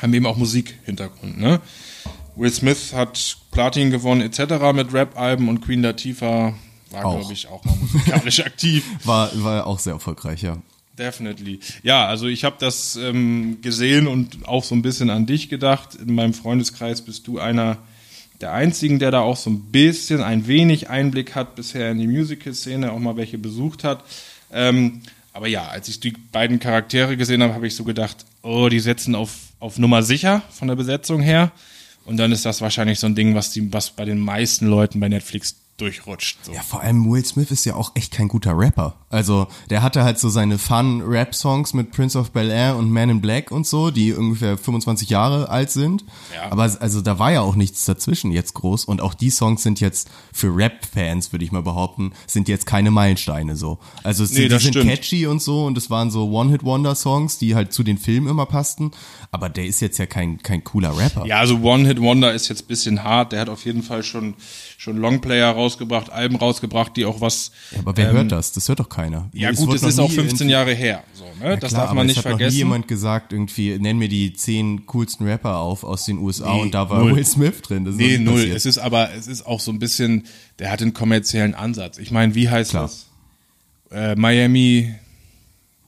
haben 0.00 0.14
eben 0.14 0.26
auch 0.26 0.36
Musikhintergrund. 0.36 1.40
Ne? 1.40 1.60
Will 2.38 2.52
Smith 2.52 2.92
hat 2.92 3.36
Platin 3.50 3.90
gewonnen 3.90 4.20
etc. 4.20 4.72
mit 4.72 4.92
Rap-Alben 4.92 5.48
und 5.48 5.60
Queen 5.60 5.82
Latifah 5.82 6.54
war, 6.90 7.00
glaube 7.02 7.32
ich, 7.32 7.48
auch 7.48 7.64
mal 7.64 7.76
musikalisch 7.76 8.40
aktiv. 8.46 8.84
War, 9.04 9.30
war 9.42 9.66
auch 9.66 9.78
sehr 9.78 9.94
erfolgreich, 9.94 10.42
ja. 10.42 10.56
Definitely. 10.96 11.60
Ja, 11.82 12.06
also 12.06 12.26
ich 12.26 12.44
habe 12.44 12.56
das 12.58 12.96
ähm, 12.96 13.58
gesehen 13.62 14.06
und 14.06 14.48
auch 14.48 14.64
so 14.64 14.74
ein 14.74 14.82
bisschen 14.82 15.10
an 15.10 15.26
dich 15.26 15.48
gedacht. 15.48 15.94
In 15.94 16.14
meinem 16.14 16.34
Freundeskreis 16.34 17.02
bist 17.02 17.26
du 17.26 17.38
einer 17.38 17.78
der 18.40 18.52
einzigen, 18.52 18.98
der 18.98 19.10
da 19.10 19.20
auch 19.20 19.36
so 19.36 19.50
ein 19.50 19.60
bisschen, 19.70 20.22
ein 20.22 20.46
wenig 20.46 20.88
Einblick 20.88 21.34
hat 21.34 21.56
bisher 21.56 21.90
in 21.90 21.98
die 21.98 22.06
Musical-Szene, 22.06 22.92
auch 22.92 22.98
mal 22.98 23.16
welche 23.16 23.38
besucht 23.38 23.84
hat. 23.84 24.04
Ähm, 24.52 25.02
aber 25.32 25.46
ja, 25.46 25.68
als 25.68 25.88
ich 25.88 26.00
die 26.00 26.14
beiden 26.32 26.58
Charaktere 26.58 27.16
gesehen 27.16 27.42
habe, 27.42 27.54
habe 27.54 27.66
ich 27.66 27.76
so 27.76 27.84
gedacht, 27.84 28.24
oh, 28.42 28.68
die 28.68 28.80
setzen 28.80 29.14
auf, 29.14 29.36
auf 29.60 29.78
Nummer 29.78 30.02
sicher 30.02 30.42
von 30.50 30.68
der 30.68 30.76
Besetzung 30.76 31.20
her. 31.20 31.52
Und 32.08 32.16
dann 32.16 32.32
ist 32.32 32.46
das 32.46 32.62
wahrscheinlich 32.62 32.98
so 33.00 33.06
ein 33.06 33.14
Ding, 33.14 33.34
was, 33.34 33.50
die, 33.50 33.70
was 33.70 33.90
bei 33.90 34.06
den 34.06 34.18
meisten 34.18 34.66
Leuten 34.66 34.98
bei 34.98 35.10
Netflix 35.10 35.56
durchrutscht. 35.78 36.44
So. 36.44 36.52
Ja, 36.52 36.60
vor 36.62 36.82
allem 36.82 37.10
Will 37.10 37.24
Smith 37.24 37.50
ist 37.50 37.64
ja 37.64 37.74
auch 37.74 37.92
echt 37.94 38.12
kein 38.12 38.28
guter 38.28 38.56
Rapper. 38.58 38.94
Also, 39.10 39.46
der 39.70 39.82
hatte 39.82 40.02
halt 40.04 40.18
so 40.18 40.28
seine 40.28 40.58
Fun-Rap-Songs 40.58 41.72
mit 41.72 41.92
Prince 41.92 42.18
of 42.18 42.32
Bel-Air 42.32 42.76
und 42.76 42.90
Man 42.90 43.08
in 43.08 43.20
Black 43.22 43.50
und 43.50 43.66
so, 43.66 43.90
die 43.90 44.12
ungefähr 44.12 44.58
25 44.58 45.08
Jahre 45.08 45.48
alt 45.48 45.70
sind. 45.70 46.04
Ja. 46.34 46.50
Aber 46.52 46.64
also 46.80 47.00
da 47.00 47.18
war 47.18 47.32
ja 47.32 47.40
auch 47.40 47.54
nichts 47.56 47.84
dazwischen 47.86 48.32
jetzt 48.32 48.54
groß. 48.54 48.84
Und 48.84 49.00
auch 49.00 49.14
die 49.14 49.30
Songs 49.30 49.62
sind 49.62 49.80
jetzt 49.80 50.10
für 50.32 50.54
Rap-Fans, 50.54 51.32
würde 51.32 51.44
ich 51.44 51.52
mal 51.52 51.62
behaupten, 51.62 52.12
sind 52.26 52.48
jetzt 52.48 52.66
keine 52.66 52.90
Meilensteine 52.90 53.56
so. 53.56 53.78
Also 54.02 54.24
es 54.24 54.30
Nee, 54.32 54.48
sind, 54.48 54.52
die 54.52 54.58
sind 54.58 54.74
stimmt. 54.74 54.90
catchy 54.90 55.26
und 55.26 55.40
so 55.40 55.64
und 55.64 55.78
es 55.78 55.88
waren 55.88 56.10
so 56.10 56.28
One-Hit-Wonder-Songs, 56.30 57.38
die 57.38 57.54
halt 57.54 57.72
zu 57.72 57.82
den 57.82 57.96
Filmen 57.98 58.28
immer 58.28 58.46
passten. 58.46 58.90
Aber 59.30 59.48
der 59.48 59.66
ist 59.66 59.80
jetzt 59.80 59.98
ja 59.98 60.06
kein, 60.06 60.42
kein 60.42 60.64
cooler 60.64 60.96
Rapper. 60.98 61.24
Ja, 61.24 61.38
also 61.38 61.60
One-Hit-Wonder 61.60 62.32
ist 62.32 62.48
jetzt 62.48 62.68
bisschen 62.68 63.04
hart. 63.04 63.32
Der 63.32 63.40
hat 63.40 63.48
auf 63.48 63.64
jeden 63.64 63.82
Fall 63.82 64.02
schon, 64.02 64.34
schon 64.80 64.96
Longplayer 64.96 65.50
rausgebracht, 65.50 66.08
Alben 66.10 66.36
rausgebracht, 66.36 66.96
die 66.96 67.04
auch 67.04 67.20
was. 67.20 67.50
Ja, 67.72 67.80
aber 67.80 67.96
wer 67.96 68.12
hört 68.12 68.30
das? 68.30 68.52
Das 68.52 68.68
hört 68.68 68.78
doch 68.78 68.88
keiner. 68.88 69.28
Ja, 69.34 69.50
Es 69.50 69.58
gut, 69.58 69.66
noch 69.68 69.74
ist 69.74 69.98
auch 69.98 70.08
nie 70.08 70.14
15 70.14 70.48
irgendwie- 70.48 70.52
Jahre 70.52 70.72
her. 70.72 71.02
So, 71.14 71.24
ne? 71.24 71.50
Ja, 71.50 71.56
das 71.56 71.70
klar, 71.72 71.86
darf 71.86 71.94
man 71.94 72.06
nicht 72.06 72.16
hat 72.18 72.24
noch 72.26 72.30
nie 72.32 72.38
vergessen. 72.38 72.56
jemand 72.58 72.86
gesagt, 72.86 73.32
irgendwie, 73.32 73.76
nenn 73.76 73.98
mir 73.98 74.08
die 74.08 74.32
zehn 74.34 74.86
coolsten 74.86 75.26
Rapper 75.26 75.56
auf 75.56 75.82
aus 75.82 76.04
den 76.04 76.18
USA 76.18 76.54
Nee, 76.54 76.62
und 76.62 76.74
da 76.74 76.88
war 76.88 77.00
null. 77.00 77.16
Will 77.16 77.26
Smith 77.26 77.60
drin. 77.60 77.84
Das 77.86 77.96
Nee, 77.96 78.18
null. 78.18 78.40
Es 78.54 78.66
ist 78.66 78.78
aber, 78.78 79.12
es 79.14 79.26
ist 79.26 79.44
auch 79.44 79.58
so 79.58 79.72
ein 79.72 79.80
bisschen, 79.80 80.26
der 80.60 80.70
hat 80.70 80.80
einen 80.80 80.94
kommerziellen 80.94 81.54
Ansatz. 81.56 81.98
Ich 81.98 82.12
meine, 82.12 82.36
wie 82.36 82.48
heißt 82.48 82.70
Klar. 82.70 82.84
das? 82.84 83.06
Äh, 83.90 84.14
Miami. 84.14 84.94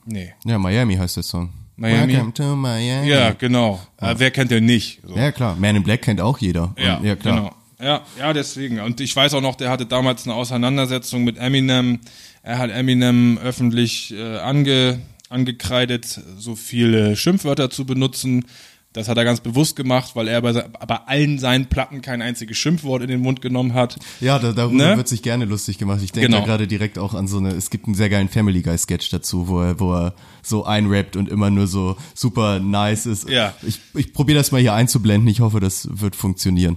Nee. 0.05 0.33
Ja, 0.43 0.57
Miami 0.59 0.95
heißt 0.97 1.15
der 1.15 1.23
Song. 1.23 1.49
Miami? 1.77 2.13
Welcome 2.13 2.33
to 2.33 2.55
Miami. 2.57 3.07
Ja, 3.07 3.31
genau. 3.31 3.79
Äh, 4.01 4.15
wer 4.17 4.31
kennt 4.31 4.51
den 4.51 4.65
nicht? 4.65 4.99
So. 5.07 5.15
Ja, 5.15 5.31
klar. 5.31 5.55
Man 5.55 5.77
in 5.77 5.83
Black 5.83 6.01
kennt 6.01 6.19
auch 6.19 6.37
jeder. 6.39 6.75
Ja, 6.77 6.97
Und, 6.97 7.05
ja 7.05 7.15
klar. 7.15 7.35
genau. 7.37 7.55
Ja, 7.81 8.01
ja, 8.19 8.33
deswegen. 8.33 8.79
Und 8.79 9.01
ich 9.01 9.15
weiß 9.15 9.33
auch 9.33 9.41
noch, 9.41 9.55
der 9.55 9.69
hatte 9.69 9.85
damals 9.85 10.25
eine 10.25 10.35
Auseinandersetzung 10.35 11.23
mit 11.23 11.37
Eminem. 11.37 11.99
Er 12.43 12.57
hat 12.59 12.69
Eminem 12.71 13.37
öffentlich 13.37 14.13
äh, 14.13 14.37
ange, 14.37 14.99
angekreidet, 15.29 16.19
so 16.37 16.55
viele 16.55 17.15
Schimpfwörter 17.15 17.69
zu 17.69 17.85
benutzen, 17.85 18.45
Das 18.93 19.07
hat 19.07 19.17
er 19.17 19.23
ganz 19.23 19.39
bewusst 19.39 19.77
gemacht, 19.77 20.11
weil 20.17 20.27
er 20.27 20.41
bei, 20.41 20.51
bei 20.51 20.95
allen 21.07 21.39
seinen 21.39 21.67
Platten 21.67 22.01
kein 22.01 22.21
einziges 22.21 22.57
Schimpfwort 22.57 23.01
in 23.01 23.07
den 23.07 23.21
Mund 23.21 23.41
genommen 23.41 23.73
hat. 23.73 23.97
Ja, 24.19 24.37
da, 24.37 24.51
darüber 24.51 24.89
Ne? 24.89 24.97
wird 24.97 25.07
sich 25.07 25.21
gerne 25.21 25.45
lustig 25.45 25.77
gemacht. 25.77 26.01
Ich 26.03 26.11
denke 26.11 26.27
Genau. 26.27 26.41
da 26.41 26.45
gerade 26.45 26.67
direkt 26.67 26.99
auch 26.99 27.13
an 27.13 27.25
so 27.25 27.37
eine, 27.37 27.51
es 27.51 27.69
gibt 27.69 27.85
einen 27.85 27.95
sehr 27.95 28.09
geilen 28.09 28.27
Family 28.27 28.61
Guy 28.61 28.77
Sketch 28.77 29.09
dazu, 29.09 29.47
wo 29.47 29.61
er, 29.61 29.79
wo 29.79 29.93
er 29.93 30.13
so 30.43 30.65
einrappt 30.65 31.15
und 31.15 31.29
immer 31.29 31.49
nur 31.49 31.67
so 31.67 31.95
super 32.13 32.59
nice 32.59 33.05
ist. 33.05 33.29
Ja. 33.29 33.53
Ich, 33.65 33.79
ich 33.95 34.11
probiere 34.11 34.39
das 34.39 34.51
mal 34.51 34.59
hier 34.59 34.73
einzublenden. 34.73 35.29
Ich 35.29 35.39
hoffe, 35.39 35.61
das 35.61 35.87
wird 35.89 36.17
funktionieren. 36.17 36.75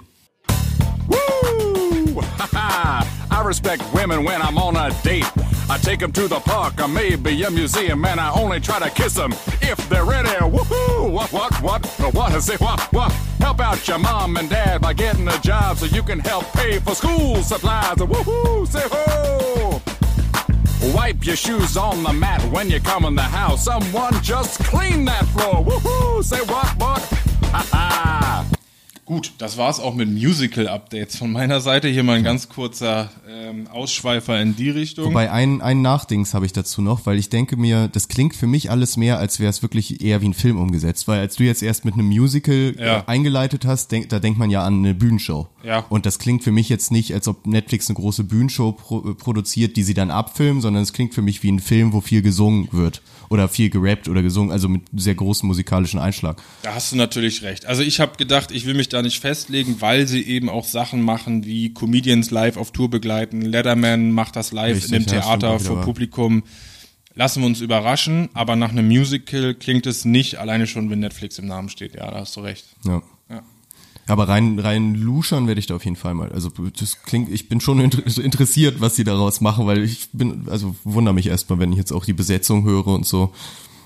I 3.35 3.43
respect 3.43 3.83
women 3.93 4.23
when 4.23 4.41
I'm 4.41 4.57
on 4.59 4.77
a 4.77 4.95
date. 5.03 5.29
I 5.69 5.77
take 5.79 5.99
them 5.99 6.13
to 6.13 6.29
the 6.29 6.39
park 6.39 6.81
or 6.81 6.87
maybe 6.87 7.43
a 7.43 7.51
museum 7.51 8.05
and 8.05 8.21
I 8.21 8.31
only 8.31 8.61
try 8.61 8.79
to 8.79 8.89
kiss 8.91 9.15
them 9.15 9.33
if 9.61 9.77
they're 9.89 10.05
ready. 10.05 10.29
Woohoo! 10.29 11.11
What, 11.11 11.33
what, 11.33 11.53
what? 11.61 11.85
What? 12.15 12.41
Say 12.41 12.57
what, 12.59 12.81
what? 12.93 13.11
Help 13.41 13.59
out 13.59 13.89
your 13.89 13.99
mom 13.99 14.37
and 14.37 14.49
dad 14.49 14.83
by 14.83 14.93
getting 14.93 15.27
a 15.27 15.37
job 15.41 15.79
so 15.79 15.87
you 15.87 16.05
can 16.05 16.21
help 16.21 16.45
pay 16.53 16.79
for 16.79 16.95
school 16.95 17.43
supplies. 17.43 17.97
Woohoo! 17.97 18.69
Say 18.69 18.87
ho! 18.89 19.83
Wipe 20.95 21.27
your 21.27 21.37
shoes 21.37 21.77
on 21.77 22.05
the 22.05 22.13
mat 22.13 22.41
when 22.53 22.71
you 22.71 22.79
come 22.79 23.05
in 23.05 23.17
the 23.17 23.23
house. 23.23 23.65
Someone 23.65 24.15
just 24.23 24.63
clean 24.63 25.05
that 25.07 25.27
floor. 25.27 25.65
Woohoo! 25.65 26.23
Say 26.23 26.41
what, 26.43 26.69
what? 26.79 27.03
Ha 27.51 27.67
ha! 27.73 28.54
Gut, 29.07 29.33
das 29.37 29.59
war's 29.59 29.81
auch 29.81 29.95
mit 29.95 30.11
Musical-Updates 30.11 31.17
von 31.19 31.31
meiner 31.31 31.61
Seite. 31.61 31.89
Hier 31.89 32.03
mal 32.03 32.17
ein 32.17 32.25
ganz 32.25 32.49
kurzer 32.49 33.11
ähm, 33.29 33.67
Ausschweifer 33.67 34.41
in 34.41 34.57
die 34.57 34.71
Richtung. 34.71 35.05
Wobei 35.05 35.31
ein, 35.31 35.61
ein 35.61 35.83
Nachdings 35.83 36.33
habe 36.33 36.47
ich 36.47 36.55
dazu 36.55 36.81
noch, 36.81 37.05
weil 37.05 37.19
ich 37.19 37.29
denke 37.29 37.59
mir, 37.59 37.89
das 37.89 38.09
klingt 38.09 38.35
für 38.35 38.47
mich 38.47 38.71
alles 38.71 38.97
mehr, 38.97 39.19
als 39.19 39.41
wäre 39.41 39.51
es 39.51 39.61
wirklich 39.61 40.03
eher 40.03 40.23
wie 40.23 40.29
ein 40.29 40.33
Film 40.35 40.59
umgesetzt. 40.59 41.07
Weil 41.07 41.21
als 41.21 41.37
du 41.37 41.45
jetzt 41.45 41.63
erst 41.63 41.85
mit 41.85 41.93
einem 41.95 42.07
Musical 42.07 42.75
Ja. 42.79 43.01
äh, 43.01 43.03
eingeleitet 43.07 43.67
hast, 43.67 43.93
denk, 43.93 44.09
da 44.09 44.21
denkt 44.21 44.39
man 44.39 44.49
ja 44.49 44.65
an 44.65 44.79
eine 44.79 44.95
Bühnenshow. 44.95 45.49
Ja. 45.63 45.85
Und 45.91 46.07
das 46.07 46.19
klingt 46.19 46.43
für 46.43 46.53
mich 46.53 46.71
jetzt 46.71 46.91
nicht, 46.91 47.13
als 47.13 47.29
ob 47.29 47.47
Netflix 47.47 47.91
eine 47.91 47.97
große 47.97 48.25
Bühnenshow 48.25 48.73
pro, 48.73 49.11
äh, 49.11 49.15
produziert, 49.15 49.77
die 49.77 49.83
sie 49.83 49.95
dann 49.95 50.11
abfilmen, 50.11 50.63
sondern 50.63 50.83
es 50.83 50.95
klingt 50.95 51.13
für 51.13 51.23
mich 51.23 51.43
wie 51.43 51.53
ein 51.53 51.61
Film, 51.61 51.93
wo 51.93 52.01
viel 52.01 52.23
gesungen 52.23 52.69
wird. 52.73 53.03
Oder 53.29 53.49
viel 53.49 53.71
gerappt 53.71 54.09
oder 54.09 54.23
gesungen, 54.23 54.53
also 54.53 54.69
mit 54.69 54.83
sehr 54.95 55.15
großem 55.15 55.47
musikalischen 55.47 55.99
Einschlag. 55.99 56.43
Da 56.63 56.75
hast 56.75 56.93
du 56.93 56.97
natürlich 56.97 57.43
recht. 57.43 57.67
Also 57.67 57.83
ich 57.83 58.01
habe 58.01 58.17
gedacht, 58.17 58.51
ich 58.51 58.67
will 58.67 58.75
mich 58.75 58.89
da 58.89 59.03
nicht 59.03 59.21
festlegen, 59.21 59.81
weil 59.81 60.07
sie 60.07 60.23
eben 60.23 60.49
auch 60.49 60.65
Sachen 60.65 61.03
machen 61.03 61.45
wie 61.45 61.73
Comedians 61.73 62.31
live 62.31 62.57
auf 62.57 62.73
Tour 62.73 62.91
begleiten. 62.91 63.41
Letterman 63.43 64.13
macht 64.13 64.37
das 64.37 64.53
live 64.53 64.77
Richtig, 64.77 64.93
in 64.93 64.99
dem 65.01 65.07
Theater 65.07 65.59
vor. 65.59 65.81
Publikum. 65.83 66.45
Lassen 67.17 67.43
wir 67.43 67.47
uns 67.47 67.61
überraschen, 67.61 68.29
aber 68.35 68.57
nach 68.57 68.71
einem 68.71 68.89
Musical 68.89 69.55
klingt 69.55 69.87
es 69.87 70.05
nicht, 70.05 70.39
alleine 70.39 70.67
schon, 70.67 70.91
wenn 70.91 70.99
Netflix 70.99 71.39
im 71.39 71.47
Namen 71.47 71.69
steht. 71.69 71.95
Ja, 71.95 72.11
da 72.11 72.21
hast 72.21 72.35
du 72.37 72.41
recht. 72.41 72.67
Ja. 72.85 73.03
Aber 74.07 74.29
rein, 74.29 74.59
rein 74.59 74.95
luschern 74.95 75.47
werde 75.47 75.59
ich 75.59 75.67
da 75.67 75.77
auf 75.77 75.85
jeden 75.85 75.97
Fall 75.97 76.15
mal. 76.15 76.31
Also 76.33 76.51
das 76.79 77.03
klingt, 77.03 77.31
ich 77.31 77.49
bin 77.49 77.61
schon 77.61 77.81
inter 77.81 78.05
interessiert, 78.23 78.81
was 78.81 78.97
sie 78.97 79.05
daraus 79.05 79.41
machen, 79.41 79.67
weil 79.67 79.83
ich 79.83 80.09
bin, 80.13 80.47
also 80.49 80.77
wundere 80.85 81.15
mich 81.15 81.27
erstmal, 81.27 81.59
wenn 81.59 81.73
ich 81.73 81.79
jetzt 81.79 81.93
auch 81.93 82.05
die 82.05 82.13
Besetzung 82.13 82.65
höre 82.65 82.89
und 82.89 83.07
so. 83.07 83.33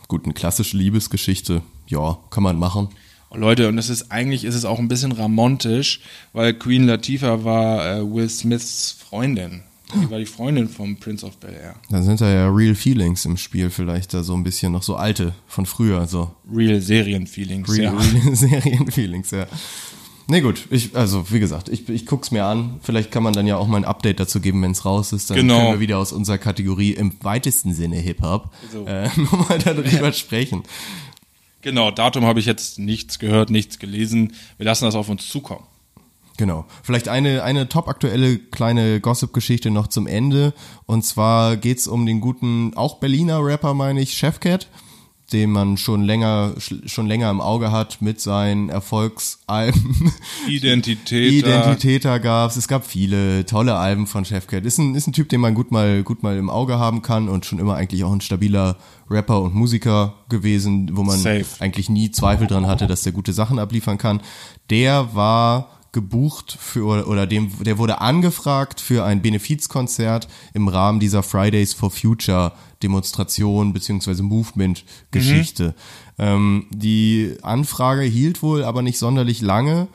Gut, 0.08 0.24
eine 0.24 0.34
klassische 0.34 0.76
Liebesgeschichte, 0.76 1.62
ja, 1.86 2.18
kann 2.30 2.42
man 2.42 2.58
machen. 2.58 2.88
Leute, 3.32 3.68
und 3.68 3.76
es 3.76 3.90
ist 3.90 4.10
eigentlich 4.10 4.44
ist 4.44 4.54
es 4.54 4.64
auch 4.64 4.78
ein 4.78 4.88
bisschen 4.88 5.12
ramontisch, 5.12 6.00
weil 6.32 6.54
Queen 6.54 6.86
Latifah 6.86 7.44
war 7.44 7.98
äh, 7.98 8.00
Will 8.00 8.28
Smiths 8.28 8.92
Freundin. 8.92 9.62
Die 9.94 10.10
war 10.10 10.18
die 10.18 10.26
Freundin 10.26 10.68
vom 10.68 10.96
Prince 10.96 11.24
of 11.24 11.38
Bel 11.38 11.54
Air. 11.54 11.74
Da 11.88 12.02
sind 12.02 12.20
da 12.20 12.30
ja 12.30 12.48
Real 12.48 12.74
Feelings 12.74 13.24
im 13.24 13.38
Spiel, 13.38 13.70
vielleicht 13.70 14.12
da 14.12 14.22
so 14.22 14.34
ein 14.34 14.44
bisschen 14.44 14.72
noch 14.72 14.82
so 14.82 14.96
alte 14.96 15.34
von 15.46 15.64
früher, 15.64 16.06
so 16.06 16.34
Real 16.52 16.80
Serienfeelings. 16.80 17.70
Real, 17.70 17.94
ja. 17.94 17.98
Real 17.98 18.36
Serienfeelings, 18.36 19.30
ja. 19.30 19.46
Nee, 20.30 20.42
gut, 20.42 20.66
ich, 20.70 20.94
also 20.94 21.30
wie 21.30 21.40
gesagt, 21.40 21.70
ich, 21.70 21.88
ich 21.88 22.04
guck's 22.04 22.30
mir 22.30 22.44
an. 22.44 22.80
Vielleicht 22.82 23.10
kann 23.10 23.22
man 23.22 23.32
dann 23.32 23.46
ja 23.46 23.56
auch 23.56 23.66
mal 23.66 23.78
ein 23.78 23.84
Update 23.86 24.20
dazu 24.20 24.40
geben, 24.40 24.60
wenn 24.62 24.72
es 24.72 24.84
raus 24.84 25.12
ist. 25.12 25.30
Dann 25.30 25.38
Genau. 25.38 25.56
können 25.58 25.72
wir 25.72 25.80
wieder 25.80 25.96
aus 25.98 26.12
unserer 26.12 26.36
Kategorie 26.36 26.90
im 26.92 27.12
weitesten 27.22 27.72
Sinne 27.72 27.96
Hip-Hop 27.96 28.50
So. 28.70 28.84
äh, 28.86 29.08
nochmal 29.16 29.58
darüber 29.58 30.12
sprechen. 30.12 30.64
Genau, 31.62 31.90
Datum 31.90 32.24
habe 32.26 32.40
ich 32.40 32.46
jetzt 32.46 32.78
nichts 32.78 33.18
gehört, 33.18 33.48
nichts 33.50 33.78
gelesen. 33.78 34.34
Wir 34.58 34.66
lassen 34.66 34.84
das 34.84 34.94
auf 34.94 35.08
uns 35.08 35.26
zukommen. 35.28 35.64
Genau. 36.36 36.66
Vielleicht 36.84 37.08
eine, 37.08 37.42
eine 37.42 37.68
top 37.68 37.88
aktuelle 37.88 38.38
kleine 38.38 39.00
Gossip-Geschichte 39.00 39.70
noch 39.72 39.88
zum 39.88 40.06
Ende. 40.06 40.52
Und 40.86 41.04
zwar 41.04 41.56
geht's 41.56 41.88
um 41.88 42.06
den 42.06 42.20
guten, 42.20 42.74
auch 42.76 42.98
Berliner 43.00 43.42
Rapper, 43.44 43.74
meine 43.74 44.00
ich, 44.02 44.12
Chefcat, 44.16 44.68
den 45.32 45.50
man 45.50 45.76
schon 45.76 46.02
länger, 46.04 46.54
sch- 46.58 46.88
schon 46.88 47.06
länger 47.06 47.30
im 47.30 47.40
Auge 47.40 47.70
hat 47.70 48.00
mit 48.00 48.20
seinen 48.20 48.70
Erfolgsalben. 48.70 50.12
Identitäter. 50.48 51.46
Identitäter 51.48 52.18
gab's. 52.20 52.56
Es 52.56 52.68
gab 52.68 52.86
viele 52.86 53.44
tolle 53.46 53.74
Alben 53.76 54.06
von 54.06 54.24
Chefcat. 54.24 54.64
Ist 54.64 54.78
ein, 54.78 54.94
ist 54.94 55.06
ein 55.06 55.12
Typ, 55.12 55.28
den 55.28 55.40
man 55.40 55.54
gut 55.54 55.70
mal, 55.70 56.02
gut 56.02 56.22
mal 56.22 56.36
im 56.36 56.48
Auge 56.50 56.78
haben 56.78 57.02
kann 57.02 57.28
und 57.28 57.44
schon 57.46 57.58
immer 57.58 57.74
eigentlich 57.76 58.04
auch 58.04 58.12
ein 58.12 58.20
stabiler 58.20 58.76
Rapper 59.10 59.42
und 59.42 59.54
Musiker 59.54 60.14
gewesen, 60.28 60.90
wo 60.96 61.02
man 61.02 61.18
Safe. 61.18 61.44
eigentlich 61.60 61.88
nie 61.88 62.10
Zweifel 62.10 62.46
dran 62.46 62.66
hatte, 62.66 62.86
dass 62.86 63.02
der 63.02 63.12
gute 63.12 63.32
Sachen 63.32 63.58
abliefern 63.58 63.98
kann. 63.98 64.20
Der 64.70 65.14
war 65.14 65.70
gebucht 65.92 66.56
für 66.60 66.84
oder, 66.84 67.08
oder 67.08 67.26
dem 67.26 67.50
der 67.64 67.78
wurde 67.78 68.02
angefragt 68.02 68.78
für 68.80 69.04
ein 69.04 69.22
Benefizkonzert 69.22 70.28
im 70.52 70.68
Rahmen 70.68 71.00
dieser 71.00 71.22
Fridays 71.22 71.72
for 71.72 71.90
Future 71.90 72.52
Demonstration 72.82 73.72
beziehungsweise 73.72 74.22
Movement 74.22 74.84
Geschichte. 75.10 75.74
Ähm, 76.18 76.66
die 76.70 77.36
Anfrage 77.42 78.02
hielt 78.02 78.42
wohl 78.42 78.64
aber 78.64 78.82
nicht 78.82 78.98
sonderlich 78.98 79.40
lange, 79.40 79.88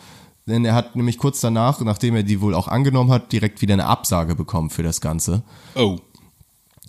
denn 0.46 0.66
er 0.66 0.76
hat 0.76 0.96
nämlich 0.96 1.18
kurz 1.18 1.40
danach, 1.40 1.80
nachdem 1.82 2.16
er 2.16 2.24
die 2.24 2.42
wohl 2.42 2.54
auch 2.54 2.68
angenommen 2.68 3.12
hat, 3.12 3.32
direkt 3.32 3.62
wieder 3.62 3.74
eine 3.74 3.86
Absage 3.86 4.36
bekommen 4.36 4.70
für 4.70 4.84
das 4.84 5.00
Ganze. 5.00 5.44
Oh. 5.76 6.00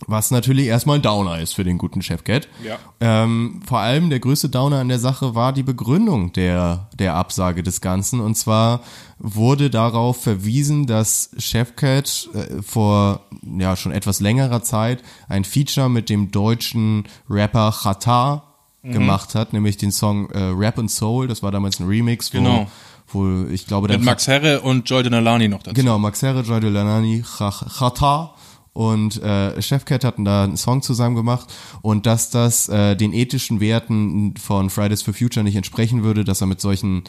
Was 0.06 0.30
natürlich 0.32 0.66
erstmal 0.66 0.96
ein 0.98 1.02
Downer 1.02 1.38
ist 1.40 1.54
für 1.54 1.62
den 1.64 1.78
guten 1.78 2.02
Chefcat. 2.02 2.48
Ja. 2.64 2.78
Ähm, 3.00 3.60
vor 3.64 3.78
allem 3.78 4.10
der 4.10 4.18
größte 4.18 4.48
Downer 4.48 4.80
an 4.80 4.88
der 4.88 4.98
Sache 4.98 5.34
war 5.34 5.52
die 5.52 5.62
Begründung 5.62 6.32
der, 6.32 6.88
der 6.98 7.14
Absage 7.14 7.62
des 7.62 7.80
Ganzen. 7.80 8.20
Und 8.20 8.34
zwar 8.36 8.80
wurde 9.18 9.70
darauf 9.70 10.20
verwiesen, 10.20 10.86
dass 10.86 11.30
Chefcat 11.38 12.28
äh, 12.34 12.60
vor 12.60 13.20
ja 13.58 13.76
schon 13.76 13.92
etwas 13.92 14.20
längerer 14.20 14.62
Zeit 14.62 15.02
ein 15.28 15.44
Feature 15.44 15.88
mit 15.88 16.10
dem 16.10 16.30
deutschen 16.30 17.04
Rapper 17.30 17.72
Chata 17.72 18.42
Mhm. 18.86 18.92
gemacht 18.92 19.34
hat, 19.34 19.54
nämlich 19.54 19.78
den 19.78 19.90
Song 19.90 20.28
äh, 20.32 20.38
Rap 20.38 20.78
and 20.78 20.90
Soul. 20.90 21.26
Das 21.26 21.42
war 21.42 21.50
damals 21.50 21.80
ein 21.80 21.86
Remix, 21.88 22.34
wo, 22.34 22.36
Genau. 22.36 22.66
wo 23.08 23.46
ich 23.50 23.66
glaube, 23.66 23.88
Mit 23.88 24.02
Max 24.02 24.26
Herre 24.28 24.60
und 24.60 24.90
Joy 24.90 25.02
Denalani 25.02 25.48
noch 25.48 25.62
dazu. 25.62 25.72
Genau, 25.74 25.98
Max 25.98 26.20
Herre, 26.20 26.42
Joy 26.42 26.60
Delanani, 26.60 27.22
Chata 27.22 28.34
und 28.74 29.22
äh, 29.22 29.62
Chefcat 29.62 30.04
hatten 30.04 30.24
da 30.26 30.44
einen 30.44 30.58
Song 30.58 30.82
zusammen 30.82 31.16
gemacht 31.16 31.52
und 31.80 32.04
dass 32.04 32.28
das 32.30 32.68
äh, 32.68 32.94
den 32.96 33.14
ethischen 33.14 33.60
Werten 33.60 34.34
von 34.36 34.68
Fridays 34.68 35.00
for 35.00 35.14
Future 35.14 35.42
nicht 35.42 35.56
entsprechen 35.56 36.02
würde, 36.02 36.24
dass 36.24 36.42
er 36.42 36.46
mit 36.46 36.60
solchen 36.60 37.04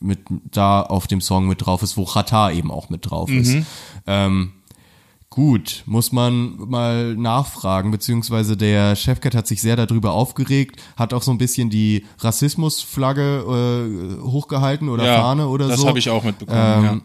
mit 0.00 0.20
da 0.52 0.80
auf 0.82 1.08
dem 1.08 1.20
Song 1.20 1.48
mit 1.48 1.66
drauf 1.66 1.82
ist, 1.82 1.96
wo 1.96 2.04
Chata 2.06 2.52
eben 2.52 2.70
auch 2.70 2.88
mit 2.88 3.10
drauf 3.10 3.28
ist. 3.30 3.56
Ähm, 4.06 4.52
Gut, 5.30 5.82
muss 5.84 6.10
man 6.10 6.56
mal 6.68 7.14
nachfragen, 7.14 7.90
beziehungsweise 7.90 8.56
der 8.56 8.96
Chefcat 8.96 9.34
hat 9.34 9.46
sich 9.46 9.60
sehr 9.60 9.76
darüber 9.76 10.12
aufgeregt, 10.12 10.80
hat 10.96 11.12
auch 11.12 11.22
so 11.22 11.30
ein 11.30 11.36
bisschen 11.38 11.68
die 11.68 12.06
Rassismusflagge 12.20 14.18
äh, 14.20 14.22
hochgehalten 14.22 14.88
oder 14.88 15.04
Ja, 15.04 15.20
Fahne 15.20 15.48
oder 15.48 15.68
das 15.68 15.80
so. 15.80 15.86
habe 15.88 15.98
ich 15.98 16.08
auch 16.10 16.24
mitbekommen, 16.24 16.58
Ähm, 16.78 16.84
ja. 16.84 17.00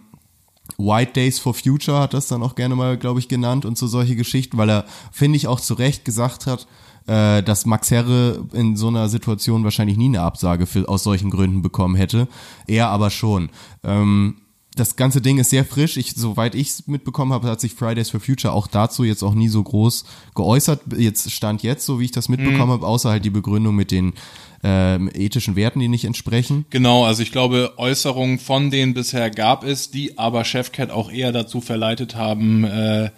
White 0.77 1.13
Days 1.13 1.39
for 1.39 1.53
Future 1.53 1.99
hat 1.99 2.13
das 2.13 2.27
dann 2.27 2.41
auch 2.41 2.55
gerne 2.55 2.75
mal, 2.75 2.97
glaube 2.97 3.19
ich, 3.19 3.27
genannt 3.27 3.65
und 3.65 3.77
so 3.77 3.87
solche 3.87 4.15
Geschichten, 4.15 4.57
weil 4.57 4.69
er, 4.69 4.85
finde 5.11 5.37
ich, 5.37 5.47
auch 5.47 5.59
zu 5.59 5.73
Recht 5.73 6.05
gesagt 6.05 6.47
hat, 6.47 6.67
äh, 7.07 7.43
dass 7.43 7.65
Max 7.65 7.91
Herre 7.91 8.45
in 8.53 8.75
so 8.75 8.87
einer 8.87 9.09
Situation 9.09 9.63
wahrscheinlich 9.63 9.97
nie 9.97 10.05
eine 10.05 10.21
Absage 10.21 10.65
für, 10.65 10.87
aus 10.87 11.03
solchen 11.03 11.29
Gründen 11.29 11.61
bekommen 11.61 11.95
hätte. 11.95 12.27
Er 12.67 12.87
aber 12.89 13.09
schon. 13.09 13.49
Ähm, 13.83 14.37
das 14.75 14.95
ganze 14.95 15.21
Ding 15.21 15.37
ist 15.37 15.49
sehr 15.49 15.65
frisch. 15.65 15.97
Ich, 15.97 16.13
soweit 16.15 16.55
ich 16.55 16.69
es 16.69 16.87
mitbekommen 16.87 17.33
habe, 17.33 17.47
hat 17.47 17.61
sich 17.61 17.73
Fridays 17.73 18.09
for 18.09 18.19
Future 18.19 18.53
auch 18.53 18.67
dazu 18.67 19.03
jetzt 19.03 19.23
auch 19.23 19.35
nie 19.35 19.49
so 19.49 19.61
groß 19.61 20.05
geäußert. 20.35 20.81
Jetzt 20.97 21.31
stand 21.31 21.63
jetzt, 21.63 21.85
so 21.85 21.99
wie 21.99 22.05
ich 22.05 22.11
das 22.11 22.29
mitbekommen 22.29 22.71
habe, 22.71 22.87
außer 22.87 23.09
halt 23.09 23.25
die 23.25 23.29
Begründung 23.29 23.75
mit 23.75 23.91
den 23.91 24.13
ähm, 24.63 25.09
ethischen 25.13 25.55
Werten, 25.55 25.79
die 25.79 25.89
nicht 25.89 26.05
entsprechen. 26.05 26.65
Genau, 26.69 27.05
also 27.05 27.21
ich 27.21 27.31
glaube, 27.31 27.73
Äußerungen 27.77 28.39
von 28.39 28.71
denen 28.71 28.93
bisher 28.93 29.29
gab 29.29 29.63
es, 29.63 29.91
die 29.91 30.17
aber 30.17 30.45
Chefcat 30.45 30.89
auch 30.89 31.11
eher 31.11 31.31
dazu 31.31 31.61
verleitet 31.61 32.15
haben, 32.15 32.63
äh, 32.63 33.11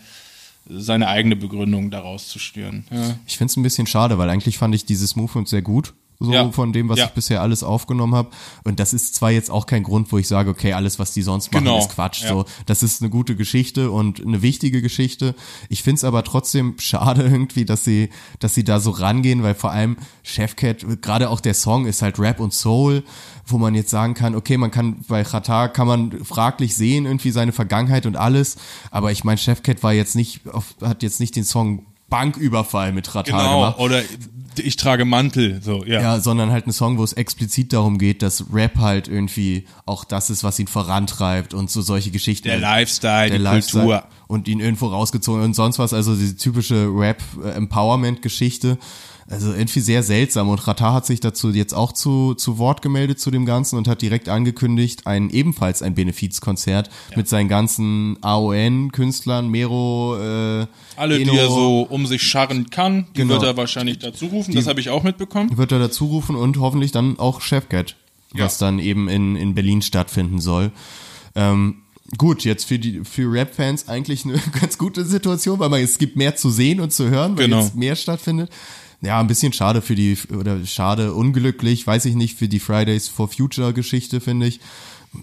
seine 0.67 1.07
eigene 1.07 1.35
Begründung 1.35 1.91
daraus 1.91 2.27
zu 2.27 2.39
stören. 2.39 2.85
Ja. 2.91 3.15
Ich 3.27 3.37
finde 3.37 3.51
es 3.51 3.57
ein 3.57 3.63
bisschen 3.63 3.87
schade, 3.87 4.17
weil 4.17 4.29
eigentlich 4.29 4.57
fand 4.57 4.73
ich 4.73 4.85
dieses 4.85 5.15
Movement 5.15 5.47
sehr 5.47 5.61
gut. 5.61 5.93
So 6.19 6.31
Ja. 6.31 6.49
von 6.51 6.71
dem, 6.73 6.87
was 6.89 6.99
Ja. 6.99 7.05
ich 7.05 7.11
bisher 7.11 7.41
alles 7.41 7.63
aufgenommen 7.63 8.15
habe. 8.15 8.29
Und 8.63 8.79
das 8.79 8.93
ist 8.93 9.15
zwar 9.15 9.31
jetzt 9.31 9.51
auch 9.51 9.65
kein 9.65 9.83
Grund, 9.83 10.11
wo 10.11 10.17
ich 10.17 10.27
sage, 10.27 10.49
okay, 10.49 10.73
alles, 10.73 10.97
was 10.99 11.11
die 11.13 11.21
sonst 11.21 11.51
machen, 11.53 11.65
Genau. 11.65 11.79
ist 11.79 11.89
Quatsch. 11.89 12.23
Ja. 12.23 12.29
So, 12.29 12.45
das 12.65 12.83
ist 12.83 13.01
eine 13.01 13.09
gute 13.09 13.35
Geschichte 13.35 13.91
und 13.91 14.25
eine 14.25 14.41
wichtige 14.41 14.81
Geschichte. 14.81 15.35
Ich 15.69 15.83
find's 15.83 16.03
aber 16.03 16.23
trotzdem 16.23 16.75
schade 16.79 17.23
irgendwie, 17.23 17.65
dass 17.65 17.83
sie, 17.83 18.09
dass 18.39 18.55
sie 18.55 18.63
da 18.63 18.79
so 18.79 18.91
rangehen, 18.91 19.43
weil 19.43 19.55
vor 19.55 19.71
allem 19.71 19.97
Chefcat, 20.23 20.85
gerade 21.01 21.29
auch 21.29 21.39
der 21.41 21.53
Song 21.53 21.85
ist 21.85 22.01
halt 22.01 22.19
Rap 22.19 22.39
und 22.39 22.53
Soul, 22.53 23.03
wo 23.47 23.57
man 23.57 23.75
jetzt 23.75 23.89
sagen 23.91 24.13
kann, 24.15 24.35
okay, 24.35 24.57
man 24.57 24.71
kann 24.71 24.97
bei 25.07 25.23
Qatar 25.23 25.69
kann 25.69 25.85
man 25.87 26.23
fraglich 26.25 26.75
sehen 26.75 27.05
irgendwie 27.05 27.31
seine 27.31 27.51
Vergangenheit 27.51 28.05
und 28.05 28.15
alles, 28.15 28.55
aber 28.89 29.11
ich 29.11 29.23
meine, 29.23 29.37
Chefcat 29.37 29.83
war 29.83 29.93
jetzt 29.93 30.15
nicht, 30.15 30.47
auf, 30.51 30.75
hat 30.81 31.03
jetzt 31.03 31.19
nicht 31.19 31.35
den 31.35 31.43
Song 31.43 31.85
Banküberfall 32.15 32.93
mit 32.93 33.07
Qatar 33.07 33.23
Genau, 33.23 33.59
gemacht. 33.59 33.79
oder 33.79 34.01
ich 34.57 34.77
trage 34.77 35.03
Mantel, 35.03 35.61
so, 35.61 35.83
ja. 35.83 36.01
Ja, 36.01 36.19
sondern 36.21 36.49
halt 36.49 36.65
ein 36.65 36.71
Song, 36.71 36.97
wo 36.97 37.03
es 37.03 37.11
explizit 37.11 37.73
darum 37.73 37.97
geht, 37.97 38.21
dass 38.21 38.45
Rap 38.53 38.77
halt 38.77 39.09
irgendwie 39.09 39.65
auch 39.85 40.05
das 40.05 40.29
ist, 40.29 40.45
was 40.45 40.57
ihn 40.59 40.67
vorantreibt 40.67 41.53
und 41.53 41.69
so 41.69 41.81
solche 41.81 42.09
Geschichten. 42.11 42.47
Der 42.47 42.59
Lifestyle, 42.59 43.29
der 43.29 43.37
die 43.39 43.43
Lifestyle 43.43 43.83
Kultur. 43.83 44.03
Und 44.27 44.47
ihn 44.47 44.61
irgendwo 44.61 44.87
rausgezogen 44.87 45.43
und 45.43 45.55
sonst 45.55 45.77
was, 45.77 45.93
also 45.93 46.15
diese 46.15 46.37
typische 46.37 46.87
Rap-Empowerment-Geschichte. 46.87 48.77
Also 49.27 49.53
irgendwie 49.53 49.79
sehr 49.79 50.03
seltsam 50.03 50.49
und 50.49 50.67
Rata 50.67 50.93
hat 50.93 51.07
sich 51.07 51.19
dazu 51.19 51.49
jetzt 51.49 51.73
auch 51.73 51.93
zu, 51.93 52.35
zu 52.35 52.59
Wort 52.59 52.83
gemeldet 52.83 53.19
zu 53.19 53.31
dem 53.31 53.45
Ganzen 53.47 53.75
und 53.75 53.87
hat 53.87 54.03
direkt 54.03 54.29
angekündigt, 54.29 55.07
ein 55.07 55.31
ebenfalls 55.31 55.81
ein 55.81 55.95
Benefizkonzert 55.95 56.91
mit 57.15 57.27
seinen 57.27 57.49
ganzen 57.49 58.17
AON-Künstlern, 58.21 59.47
Mero, 59.49 60.15
äh, 60.17 60.67
Alle, 60.95 61.19
Eno, 61.19 61.31
die 61.33 61.37
er 61.39 61.47
so 61.49 61.81
um 61.89 62.05
sich 62.05 62.21
scharren 62.21 62.69
kann, 62.69 63.07
die 63.15 63.21
Genau. 63.21 63.33
wird 63.35 63.43
er 63.43 63.57
wahrscheinlich 63.57 63.99
dazu 63.99 64.27
rufen. 64.27 64.53
Das 64.53 64.67
habe 64.67 64.79
ich 64.79 64.89
auch 64.89 65.03
mitbekommen. 65.03 65.57
wird 65.57 65.71
er 65.71 65.79
dazu 65.79 66.05
rufen 66.05 66.35
und 66.35 66.59
hoffentlich 66.59 66.91
dann 66.91 67.17
auch 67.19 67.41
Chefcat, 67.41 67.95
was 68.33 68.57
dann 68.57 68.79
eben 68.79 69.07
in, 69.09 69.35
in 69.35 69.55
Berlin 69.55 69.81
stattfinden 69.81 70.39
soll. 70.39 70.71
Ähm, 71.33 71.77
gut, 72.17 72.43
jetzt 72.43 72.65
für 72.65 72.77
die 72.79 73.01
für 73.03 73.31
Rap-Fans 73.31 73.87
eigentlich 73.89 74.25
eine 74.25 74.35
ganz 74.59 74.77
gute 74.77 75.05
Situation, 75.05 75.59
weil 75.59 75.69
man 75.69 75.81
es 75.81 75.97
gibt 75.97 76.15
mehr 76.15 76.35
zu 76.35 76.49
sehen 76.49 76.79
und 76.79 76.93
zu 76.93 77.09
hören, 77.09 77.37
weil 77.37 77.45
Genau. 77.45 77.61
jetzt 77.61 77.75
mehr 77.75 77.95
stattfindet. 77.95 78.49
Ja, 79.05 79.19
ein 79.19 79.27
bisschen 79.27 79.53
schade 79.53 79.81
für 79.81 79.95
die 79.95 80.17
oder 80.37 80.65
schade 80.65 81.13
unglücklich, 81.13 81.85
weiß 81.85 82.05
ich 82.05 82.15
nicht 82.15 82.37
für 82.37 82.47
die 82.47 82.59
Fridays 82.59 83.07
for 83.07 83.27
Future 83.27 83.73
Geschichte 83.73 84.19
finde 84.19 84.47
ich. 84.47 84.59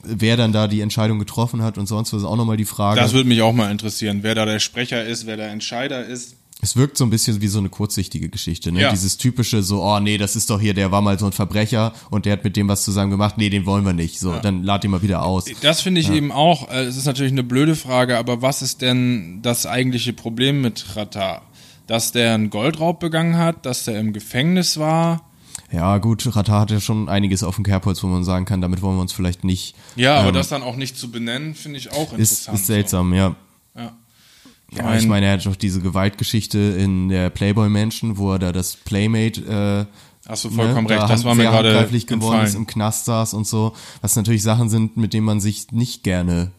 Wer 0.05 0.39
dann 0.39 0.53
da 0.53 0.69
die 0.69 0.81
Entscheidung 0.81 1.19
getroffen 1.19 1.63
hat 1.63 1.77
und 1.77 1.87
sonst 1.87 2.13
was 2.13 2.23
ist 2.23 2.27
auch 2.27 2.37
nochmal 2.37 2.57
die 2.57 2.65
Frage. 2.65 3.01
Das 3.01 3.13
würde 3.13 3.29
mich 3.29 3.43
auch 3.43 3.53
mal 3.53 3.71
interessieren, 3.71 4.21
wer 4.23 4.35
da 4.35 4.47
der 4.47 4.59
Sprecher 4.59 5.05
ist, 5.05 5.27
wer 5.27 5.37
der 5.37 5.51
Entscheider 5.51 6.07
ist. 6.07 6.37
Es 6.65 6.77
wirkt 6.77 6.97
so 6.97 7.03
ein 7.05 7.11
bisschen 7.11 7.41
wie 7.41 7.49
so 7.49 7.59
eine 7.59 7.71
kurzsichtige 7.71 8.29
Geschichte, 8.29 8.71
ne? 8.71 8.83
Ja. 8.83 8.91
Dieses 8.91 9.17
typische 9.19 9.65
so, 9.65 9.83
oh 9.83 9.99
nee, 9.99 10.17
das 10.17 10.37
ist 10.37 10.49
doch 10.49 10.61
hier, 10.61 10.75
der 10.75 10.93
war 10.93 11.03
mal 11.03 11.19
so 11.19 11.27
ein 11.27 11.33
Verbrecher 11.33 11.93
und 12.09 12.25
der 12.25 12.35
hat 12.35 12.45
mit 12.45 12.57
dem 12.57 12.69
was 12.69 12.85
zusammen 12.85 13.11
gemacht, 13.11 13.37
nee, 13.37 13.51
den 13.51 13.67
wollen 13.67 13.85
wir 13.85 13.93
nicht. 13.93 14.21
So, 14.21 14.33
dann 14.39 14.63
lad 14.63 14.85
ihn 14.85 14.93
mal 14.93 15.03
wieder 15.03 15.25
aus. 15.25 15.47
Das 15.61 15.81
finde 15.81 16.01
ich 16.01 16.09
eben 16.09 16.31
auch, 16.31 16.71
äh, 16.71 16.85
es 16.85 16.97
ist 16.97 17.07
natürlich 17.07 17.33
eine 17.33 17.43
blöde 17.43 17.75
Frage, 17.75 18.17
aber 18.17 18.43
was 18.43 18.63
ist 18.63 18.81
denn 18.81 19.41
das 19.43 19.67
eigentliche 19.67 20.13
Problem 20.13 20.61
mit 20.61 20.95
Rata? 20.95 21.43
Dass 21.93 22.11
der 22.11 22.33
einen 22.33 22.49
Goldraub 22.49 23.01
begangen 23.01 23.37
hat, 23.37 23.67
dass 23.67 23.85
der 23.85 24.01
im 24.01 24.15
Gefängnis 24.15 24.79
war? 24.79 25.29
Ja, 25.71 25.99
gut, 25.99 26.27
Rata 26.35 26.61
hat 26.61 26.71
ja 26.71 26.81
schon 26.81 27.11
einiges 27.11 27.43
auf 27.43 27.57
dem 27.57 27.65
Kerbholz, 27.65 28.03
wo 28.03 28.07
man 28.07 28.25
sagen 28.25 28.47
kann, 28.47 28.63
damit 28.63 28.81
wollen 28.81 28.97
wir 28.97 29.03
uns 29.03 29.13
vielleicht 29.13 29.45
nicht. 29.45 29.75
Ja, 29.95 30.17
aber 30.17 30.29
ähm, 30.29 30.35
das 30.35 30.49
dann 30.49 30.63
auch 30.63 30.77
nicht 30.77 30.97
zu 30.97 31.11
benennen, 31.11 31.55
finde 31.55 31.77
ich 31.77 31.93
auch 31.93 32.15
ist, 32.15 32.31
interessant. 32.31 32.59
ist 32.59 32.67
seltsam, 32.67 33.13
ja. 33.13 33.37
So. 33.75 33.81
Ja. 33.83 33.93
Ja, 34.75 34.97
ich 34.97 35.07
meine, 35.07 35.27
er 35.27 35.33
hat 35.35 35.45
doch 35.45 35.55
diese 35.55 35.83
Gewaltgeschichte 35.83 36.59
in 36.59 37.11
der 37.11 37.29
Playboy 37.29 37.69
Mansion, 37.69 38.17
wo 38.17 38.33
er 38.33 38.39
da 38.39 38.53
das 38.53 38.75
Playmate 38.75 39.87
äh, 39.87 40.29
Hast 40.31 40.45
du 40.45 40.51
vollkommen 40.51 40.87
ne, 40.87 40.95
recht, 40.95 41.03
da 41.03 41.09
das 41.09 41.25
war 41.25 41.35
mir 41.35 41.43
gerade 41.43 41.87
geworden 42.07 42.43
ist, 42.43 42.55
im 42.55 42.67
Knast 42.67 43.05
saß 43.05 43.35
und 43.35 43.47
so, 43.47 43.75
was 44.01 44.17
natürlich 44.17 44.43
Sachen 44.43 44.71
sind, 44.71 44.97
mit 44.97 45.13
denen 45.13 45.27
man 45.27 45.41
sich 45.41 45.73
nicht 45.73 46.05
gerne 46.05 46.53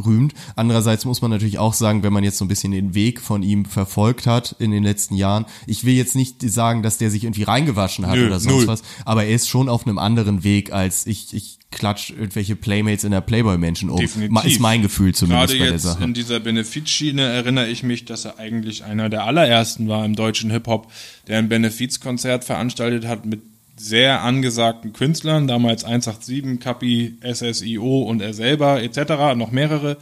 rühmt. 0.00 0.34
Andererseits 0.56 1.04
muss 1.04 1.22
man 1.22 1.30
natürlich 1.30 1.58
auch 1.58 1.74
sagen, 1.74 2.02
wenn 2.02 2.12
man 2.12 2.24
jetzt 2.24 2.38
so 2.38 2.44
ein 2.44 2.48
bisschen 2.48 2.72
den 2.72 2.94
Weg 2.94 3.20
von 3.20 3.42
ihm 3.42 3.64
verfolgt 3.64 4.26
hat 4.26 4.56
in 4.58 4.70
den 4.70 4.82
letzten 4.82 5.14
Jahren, 5.14 5.46
ich 5.66 5.84
will 5.84 5.94
jetzt 5.94 6.14
nicht 6.16 6.42
sagen, 6.42 6.82
dass 6.82 6.98
der 6.98 7.10
sich 7.10 7.24
irgendwie 7.24 7.44
reingewaschen 7.44 8.06
hat 8.06 8.16
Nö, 8.16 8.26
oder 8.26 8.40
sonst 8.40 8.54
null. 8.54 8.66
was, 8.66 8.82
aber 9.04 9.24
er 9.24 9.34
ist 9.34 9.48
schon 9.48 9.68
auf 9.68 9.86
einem 9.86 9.98
anderen 9.98 10.44
Weg 10.44 10.72
als 10.72 11.06
ich, 11.06 11.32
ich 11.34 11.58
klatsch 11.70 12.10
irgendwelche 12.10 12.56
Playmates 12.56 13.04
in 13.04 13.12
der 13.12 13.20
Playboy-Menschen 13.20 13.90
um. 13.90 13.98
Definitiv. 13.98 14.44
Ist 14.44 14.60
mein 14.60 14.82
Gefühl 14.82 15.14
zumindest 15.14 15.52
Gerade 15.52 15.58
bei 15.58 15.64
der 15.66 15.74
jetzt 15.74 15.82
Sache. 15.82 16.04
in 16.04 16.14
dieser 16.14 16.40
Benefizschiene 16.40 17.22
erinnere 17.22 17.68
ich 17.68 17.82
mich, 17.82 18.04
dass 18.04 18.24
er 18.24 18.38
eigentlich 18.38 18.84
einer 18.84 19.08
der 19.08 19.24
allerersten 19.24 19.88
war 19.88 20.04
im 20.04 20.16
deutschen 20.16 20.50
Hip-Hop, 20.50 20.90
der 21.28 21.38
ein 21.38 21.48
Benefizkonzert 21.48 22.44
veranstaltet 22.44 23.06
hat 23.06 23.24
mit 23.24 23.40
sehr 23.80 24.22
angesagten 24.22 24.92
Künstlern, 24.92 25.46
damals 25.48 25.84
187, 25.84 26.60
Kapi, 26.60 27.16
SSIO 27.22 28.02
und 28.02 28.20
er 28.20 28.34
selber 28.34 28.82
etc., 28.82 29.34
noch 29.34 29.50
mehrere, 29.50 29.96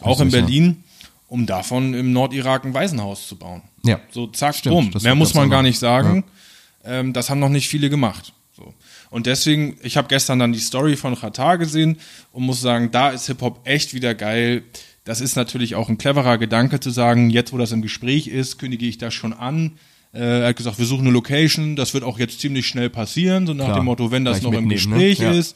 auch 0.00 0.20
in 0.20 0.30
ja. 0.30 0.40
Berlin, 0.40 0.84
um 1.26 1.44
davon 1.44 1.92
im 1.94 2.12
Nordirak 2.12 2.64
ein 2.64 2.72
Waisenhaus 2.72 3.26
zu 3.26 3.36
bauen. 3.36 3.62
Ja. 3.84 4.00
So 4.10 4.28
zack, 4.28 4.54
Stimmt, 4.54 4.92
bumm. 4.92 5.02
Mehr 5.02 5.16
muss 5.16 5.34
man 5.34 5.50
gar 5.50 5.62
nicht 5.62 5.78
sagen. 5.78 6.24
Ähm, 6.84 7.12
das 7.12 7.28
haben 7.28 7.40
noch 7.40 7.48
nicht 7.48 7.68
viele 7.68 7.90
gemacht. 7.90 8.32
So. 8.56 8.72
Und 9.10 9.26
deswegen, 9.26 9.76
ich 9.82 9.96
habe 9.96 10.06
gestern 10.08 10.38
dann 10.38 10.52
die 10.52 10.60
Story 10.60 10.96
von 10.96 11.18
Qatar 11.18 11.58
gesehen 11.58 11.98
und 12.32 12.44
muss 12.44 12.60
sagen, 12.60 12.90
da 12.92 13.10
ist 13.10 13.26
Hip-Hop 13.26 13.60
echt 13.64 13.92
wieder 13.92 14.14
geil. 14.14 14.62
Das 15.04 15.20
ist 15.20 15.34
natürlich 15.34 15.74
auch 15.74 15.88
ein 15.88 15.98
cleverer 15.98 16.38
Gedanke 16.38 16.78
zu 16.78 16.90
sagen, 16.90 17.30
jetzt 17.30 17.52
wo 17.52 17.58
das 17.58 17.72
im 17.72 17.82
Gespräch 17.82 18.28
ist, 18.28 18.58
kündige 18.58 18.86
ich 18.86 18.98
das 18.98 19.14
schon 19.14 19.32
an. 19.32 19.78
Äh, 20.16 20.40
er 20.42 20.48
hat 20.48 20.56
gesagt, 20.56 20.78
wir 20.78 20.86
suchen 20.86 21.02
eine 21.06 21.10
Location, 21.10 21.76
das 21.76 21.92
wird 21.94 22.02
auch 22.04 22.18
jetzt 22.18 22.40
ziemlich 22.40 22.66
schnell 22.66 22.88
passieren, 22.90 23.46
so 23.46 23.52
nach 23.54 23.66
Klar, 23.66 23.80
dem 23.80 23.84
Motto, 23.84 24.10
wenn 24.10 24.24
das 24.24 24.42
noch 24.42 24.52
im 24.52 24.66
ne? 24.66 24.74
Gespräch 24.74 25.18
Ja. 25.18 25.32
ist. 25.32 25.54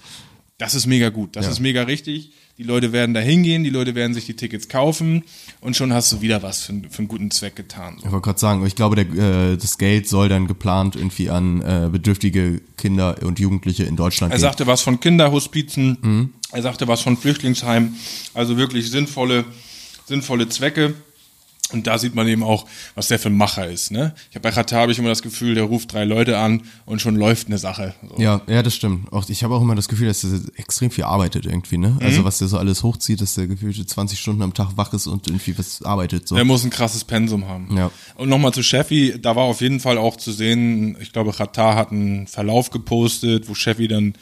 Das 0.59 0.75
ist 0.75 0.87
mega 0.87 1.09
gut, 1.09 1.37
das 1.37 1.47
Ja. 1.47 1.53
ist 1.53 1.61
mega 1.61 1.83
richtig. 1.85 2.33
Die 2.59 2.65
Leute 2.65 2.93
werden 2.93 3.15
da 3.15 3.21
hingehen, 3.21 3.65
die 3.65 3.71
Leute 3.71 3.95
werden 3.95 4.13
sich 4.13 4.27
die 4.27 4.35
Tickets 4.35 4.69
kaufen 4.69 5.23
und 5.63 5.75
schon 5.77 5.95
hast 5.95 6.13
du 6.13 6.21
wieder 6.21 6.43
was 6.43 6.65
für, 6.65 6.75
für 6.91 6.99
einen 6.99 7.09
guten 7.09 7.31
Zweck 7.31 7.57
getan. 7.57 7.95
So. 7.99 8.05
Ich 8.07 8.13
wollte 8.13 8.25
gerade 8.27 8.39
sagen, 8.39 8.67
ich 8.67 8.75
glaube, 8.77 8.97
der, 9.03 9.53
äh, 9.53 9.57
das 9.57 9.79
Geld 9.79 10.07
soll 10.07 10.29
dann 10.29 10.47
geplant 10.47 10.95
irgendwie 10.97 11.31
an 11.31 11.63
äh, 11.63 11.89
bedürftige 11.91 12.61
Kinder 12.77 13.17
und 13.23 13.39
Jugendliche 13.39 13.85
in 13.85 13.97
Deutschland 13.97 14.35
Er 14.35 14.37
gehen. 14.37 14.43
sagte 14.43 14.67
was 14.67 14.83
von 14.83 15.01
Kinderhospizen, 15.01 15.97
Mhm. 16.03 16.31
er 16.53 16.61
sagte 16.61 16.87
was 16.87 17.01
von 17.01 17.17
Flüchtlingsheimen, 17.17 17.95
also 18.35 18.59
wirklich 18.59 18.91
sinnvolle, 18.91 19.47
sinnvolle 20.05 20.47
Zwecke. 20.51 20.93
Und 21.73 21.87
da 21.87 21.99
sieht 21.99 22.14
man 22.14 22.27
eben 22.29 22.43
auch, 22.43 22.66
was 22.95 23.09
der 23.09 23.18
für 23.18 23.29
ein 23.29 23.37
Macher 23.37 23.68
ist. 23.68 23.91
Ne? 23.91 24.14
Ich 24.31 24.37
habe 24.37 24.43
bei 24.43 24.51
Qatar 24.51 24.83
habe 24.83 24.93
ich 24.93 24.99
immer 24.99 25.09
das 25.09 25.23
Gefühl, 25.23 25.55
der 25.55 25.64
ruft 25.64 25.93
drei 25.93 26.05
Leute 26.05 26.39
an 26.39 26.62
und 26.85 27.01
schon 27.01 27.16
läuft 27.16 27.47
eine 27.47 27.59
Sache. 27.59 27.95
So. 28.09 28.21
Ja, 28.21 28.43
ja, 28.47 28.62
das 28.62 28.75
stimmt. 28.75 29.12
Auch, 29.12 29.29
ich 29.29 29.45
habe 29.45 29.55
auch 29.55 29.62
immer 29.62 29.75
das 29.75 29.89
Gefühl, 29.89 30.09
dass 30.09 30.25
er 30.25 30.41
extrem 30.57 30.91
viel 30.91 31.05
arbeitet 31.05 31.47
irgendwie, 31.47 31.79
ne? 31.79 31.91
Mhm. 31.91 32.07
Also 32.07 32.25
was 32.25 32.39
der 32.39 32.49
so 32.49 32.59
alles 32.59 32.83
hochzieht, 32.83 33.21
dass 33.21 33.35
der 33.35 33.47
gefühlt 33.47 33.89
20 33.89 34.18
Stunden 34.18 34.43
am 34.43 34.55
Tag 34.55 34.77
wach 34.77 34.93
ist 34.93 35.07
und 35.07 35.27
irgendwie 35.29 35.59
was 35.59 35.83
arbeitet. 35.83 36.29
So. 36.29 36.37
Er 36.37 36.45
muss 36.45 36.64
ein 36.64 36.71
krasses 36.71 37.05
Pensum 37.05 37.47
haben. 37.49 37.77
Ja. 37.77 37.91
Und 38.16 38.29
nochmal 38.29 38.53
zu 38.53 38.62
Sheffi, 38.62 39.14
da 39.21 39.37
war 39.37 39.45
auf 39.45 39.61
jeden 39.61 39.81
Fall 39.81 39.99
auch 39.99 40.16
zu 40.16 40.33
sehen, 40.33 40.97
ich 41.01 41.12
glaube, 41.12 41.33
Qatar 41.33 41.77
hat 41.77 41.93
einen 41.93 42.27
Verlauf 42.27 42.71
gepostet, 42.71 43.49
wo 43.49 43.55
Sheffi 43.55 43.89
dann 43.89 44.14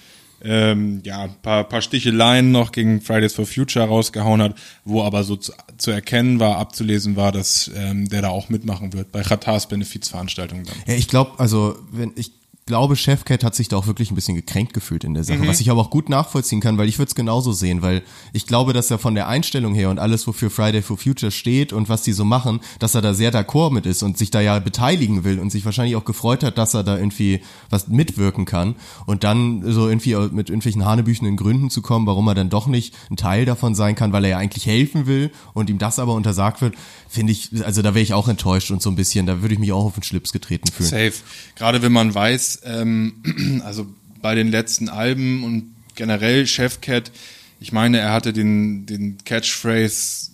ähm, 0.43 1.01
ja, 1.05 1.29
paar, 1.43 1.65
paar 1.65 1.83
Sticheleien 1.83 2.53
noch 2.53 2.73
gegen 2.73 3.01
Fridays 3.01 3.35
for 3.35 3.47
Future 3.47 3.87
rausgehauen 3.87 4.41
hat, 4.41 4.55
wo 4.85 5.03
aber 5.03 5.25
so 5.25 5.37
zu, 5.37 5.53
zu 5.77 5.91
erkennen 5.91 6.41
war, 6.41 6.59
abzulesen 6.59 7.17
war, 7.17 7.33
dass 7.33 7.71
ähm, 7.75 8.09
der 8.09 8.23
da 8.23 8.29
auch 8.29 8.49
mitmachen 8.49 8.93
wird 8.93 9.13
bei 9.13 9.23
Qatars 9.23 9.69
Benefizveranstaltung 9.69 10.65
dann. 10.65 10.77
Ja, 10.87 10.95
ich 10.95 11.09
glaube, 11.09 11.33
also 11.39 11.77
wenn 11.91 12.13
ich 12.17 12.38
glaube, 12.69 12.95
Chefcat 12.95 13.43
hat 13.43 13.57
sich 13.57 13.67
da 13.67 13.77
auch 13.77 13.89
wirklich 13.89 14.13
ein 14.13 14.15
bisschen 14.15 14.37
gekränkt 14.37 14.73
gefühlt 14.73 15.03
in 15.03 15.15
der 15.15 15.25
Sache, 15.25 15.39
Mhm. 15.39 15.49
was 15.49 15.59
ich 15.61 15.71
aber 15.73 15.81
auch 15.81 15.91
gut 15.91 16.09
nachvollziehen 16.09 16.61
kann, 16.61 16.79
weil 16.79 16.89
ich 16.89 16.99
würde 16.99 17.09
es 17.09 17.17
genauso 17.17 17.51
sehen, 17.53 17.83
weil 17.83 18.03
ich 18.33 18.47
glaube, 18.47 18.73
dass 18.73 18.91
er 18.93 18.99
von 18.99 19.17
der 19.17 19.27
Einstellung 19.27 19.75
her 19.75 19.91
und 19.91 19.99
alles, 19.99 20.25
wofür 20.29 20.51
Friday 20.51 20.83
for 20.83 20.97
Future 20.97 21.33
steht 21.33 21.73
und 21.73 21.89
was 21.89 22.03
die 22.03 22.13
so 22.13 22.25
machen, 22.25 22.61
dass 22.79 22.95
er 22.95 23.03
da 23.03 23.13
sehr 23.15 23.33
d'accord 23.33 23.73
mit 23.73 23.87
ist 23.87 24.05
und 24.05 24.17
sich 24.17 24.31
da 24.31 24.41
ja 24.41 24.61
beteiligen 24.61 25.25
will 25.25 25.41
und 25.41 25.51
sich 25.51 25.65
wahrscheinlich 25.65 25.97
auch 25.97 26.05
gefreut 26.05 26.45
hat, 26.45 26.59
dass 26.59 26.75
er 26.75 26.85
da 26.85 26.97
irgendwie 26.97 27.41
was 27.71 27.89
mitwirken 27.89 28.45
kann 28.45 28.77
und 29.07 29.25
dann 29.25 29.63
so 29.73 29.89
irgendwie 29.89 30.15
mit 30.31 30.49
irgendwelchen 30.51 30.85
hanebüchenden 30.85 31.37
Gründen 31.37 31.71
zu 31.71 31.83
kommen, 31.83 32.07
warum 32.07 32.29
er 32.29 32.35
dann 32.37 32.51
doch 32.51 32.69
nicht 32.69 32.95
ein 33.11 33.17
Teil 33.17 33.45
davon 33.47 33.75
sein 33.75 33.97
kann, 33.97 34.13
weil 34.13 34.23
er 34.25 34.31
ja 34.31 34.39
eigentlich 34.39 34.67
helfen 34.67 35.07
will 35.07 35.33
und 35.55 35.71
ihm 35.71 35.79
das 35.79 35.99
aber 35.99 36.13
untersagt 36.15 36.61
wird, 36.61 36.75
finde 37.09 37.33
ich, 37.33 37.51
also 37.65 37.83
da 37.83 37.95
wäre 37.95 38.03
ich 38.03 38.13
auch 38.13 38.29
enttäuscht 38.29 38.71
und 38.71 38.83
so 38.83 38.91
ein 38.91 38.97
bisschen, 38.97 39.25
da 39.27 39.41
würde 39.41 39.55
ich 39.55 39.59
mich 39.59 39.73
auch 39.73 39.87
auf 39.87 39.95
den 39.95 40.03
Schlips 40.03 40.33
getreten 40.33 40.71
fühlen. 40.71 40.91
Safe. 40.91 41.13
Gerade 41.57 41.81
wenn 41.83 41.93
man 41.93 42.15
weiß, 42.15 42.58
ähm, 42.65 43.63
also 43.65 43.87
bei 44.21 44.35
den 44.35 44.49
letzten 44.51 44.89
Alben 44.89 45.45
und 45.45 45.75
generell 45.95 46.47
Chefcat, 46.47 47.11
ich 47.61 47.73
meine, 47.73 47.99
er 47.99 48.13
hatte 48.13 48.33
den, 48.33 48.87
den 48.87 49.19
Catchphrase 49.25 50.31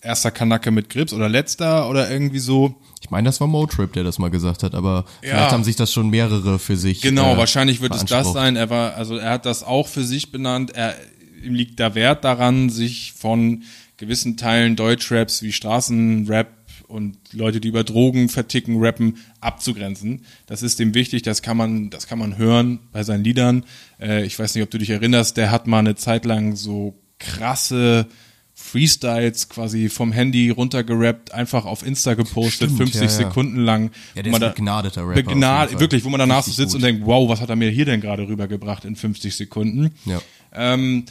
erster 0.00 0.30
Kanacke 0.30 0.70
mit 0.70 0.90
Grips 0.90 1.12
oder 1.12 1.28
letzter 1.28 1.88
oder 1.88 2.10
irgendwie 2.10 2.38
so. 2.38 2.74
Ich 3.00 3.10
meine, 3.10 3.26
das 3.26 3.40
war 3.40 3.46
Motrip, 3.46 3.92
der 3.92 4.04
das 4.04 4.18
mal 4.18 4.30
gesagt 4.30 4.62
hat, 4.62 4.74
aber 4.74 5.04
Ja. 5.22 5.30
vielleicht 5.30 5.52
haben 5.52 5.64
sich 5.64 5.76
das 5.76 5.92
schon 5.92 6.10
mehrere 6.10 6.58
für 6.58 6.76
sich. 6.76 7.00
Genau, 7.00 7.34
äh, 7.34 7.36
wahrscheinlich 7.36 7.80
wird 7.80 7.94
es 7.94 8.04
das 8.04 8.32
sein. 8.32 8.56
Er 8.56 8.70
war, 8.70 8.94
also 8.94 9.16
er 9.16 9.30
hat 9.30 9.46
das 9.46 9.62
auch 9.62 9.88
für 9.88 10.04
sich 10.04 10.30
benannt. 10.30 10.70
Er, 10.74 10.94
ihm 11.42 11.54
liegt 11.54 11.80
da 11.80 11.94
Wert 11.94 12.24
daran, 12.24 12.70
sich 12.70 13.12
von 13.16 13.62
gewissen 13.96 14.36
Teilen 14.36 14.76
Deutschraps 14.76 15.42
wie 15.42 15.52
Straßenrap 15.52 16.48
und 16.88 17.16
Leute, 17.32 17.60
die 17.60 17.68
über 17.68 17.84
Drogen 17.84 18.28
verticken, 18.28 18.76
rappen, 18.82 19.18
abzugrenzen. 19.40 20.24
Das 20.46 20.62
ist 20.62 20.78
dem 20.78 20.94
wichtig, 20.94 21.22
das 21.22 21.42
kann 21.42 21.56
man, 21.56 21.90
das 21.90 22.06
kann 22.06 22.18
man 22.18 22.36
hören 22.38 22.80
bei 22.92 23.02
seinen 23.04 23.22
Liedern. 23.24 23.64
Äh, 24.00 24.24
ich 24.24 24.38
weiß 24.38 24.54
nicht, 24.54 24.64
ob 24.64 24.70
du 24.70 24.78
dich 24.78 24.90
erinnerst, 24.90 25.36
der 25.36 25.50
hat 25.50 25.66
mal 25.66 25.78
eine 25.80 25.94
Zeit 25.94 26.24
lang 26.24 26.56
so 26.56 26.98
krasse 27.18 28.06
Freestyles 28.54 29.48
quasi 29.48 29.88
vom 29.88 30.10
Handy 30.12 30.50
runtergerappt, 30.50 31.32
einfach 31.32 31.64
auf 31.64 31.86
Insta 31.86 32.14
gepostet, 32.14 32.70
Stimmt, 32.70 32.76
50 32.78 32.94
ja, 32.96 33.02
ja. 33.02 33.08
Sekunden 33.08 33.60
lang. 33.60 33.90
Ja, 34.16 34.22
der 34.22 34.24
Wo 34.24 34.30
man 34.30 34.34
ist 34.34 34.40
da- 34.42 34.48
ein 34.48 34.54
begnadeter 34.54 35.02
Rapper. 35.08 35.22
Begnad, 35.22 35.78
wirklich, 35.80 36.04
wo 36.04 36.08
man 36.08 36.18
danach 36.18 36.42
so 36.42 36.50
sitzt 36.50 36.72
gut. 36.72 36.76
und 36.76 36.82
denkt, 36.82 37.06
wow, 37.06 37.28
was 37.28 37.40
hat 37.40 37.50
er 37.50 37.56
mir 37.56 37.70
hier 37.70 37.84
denn 37.84 38.00
gerade 38.00 38.26
rübergebracht 38.26 38.84
in 38.84 38.96
50 38.96 39.36
Sekunden? 39.36 39.92
Ja. 40.06 40.20
Ähm, 40.52 41.04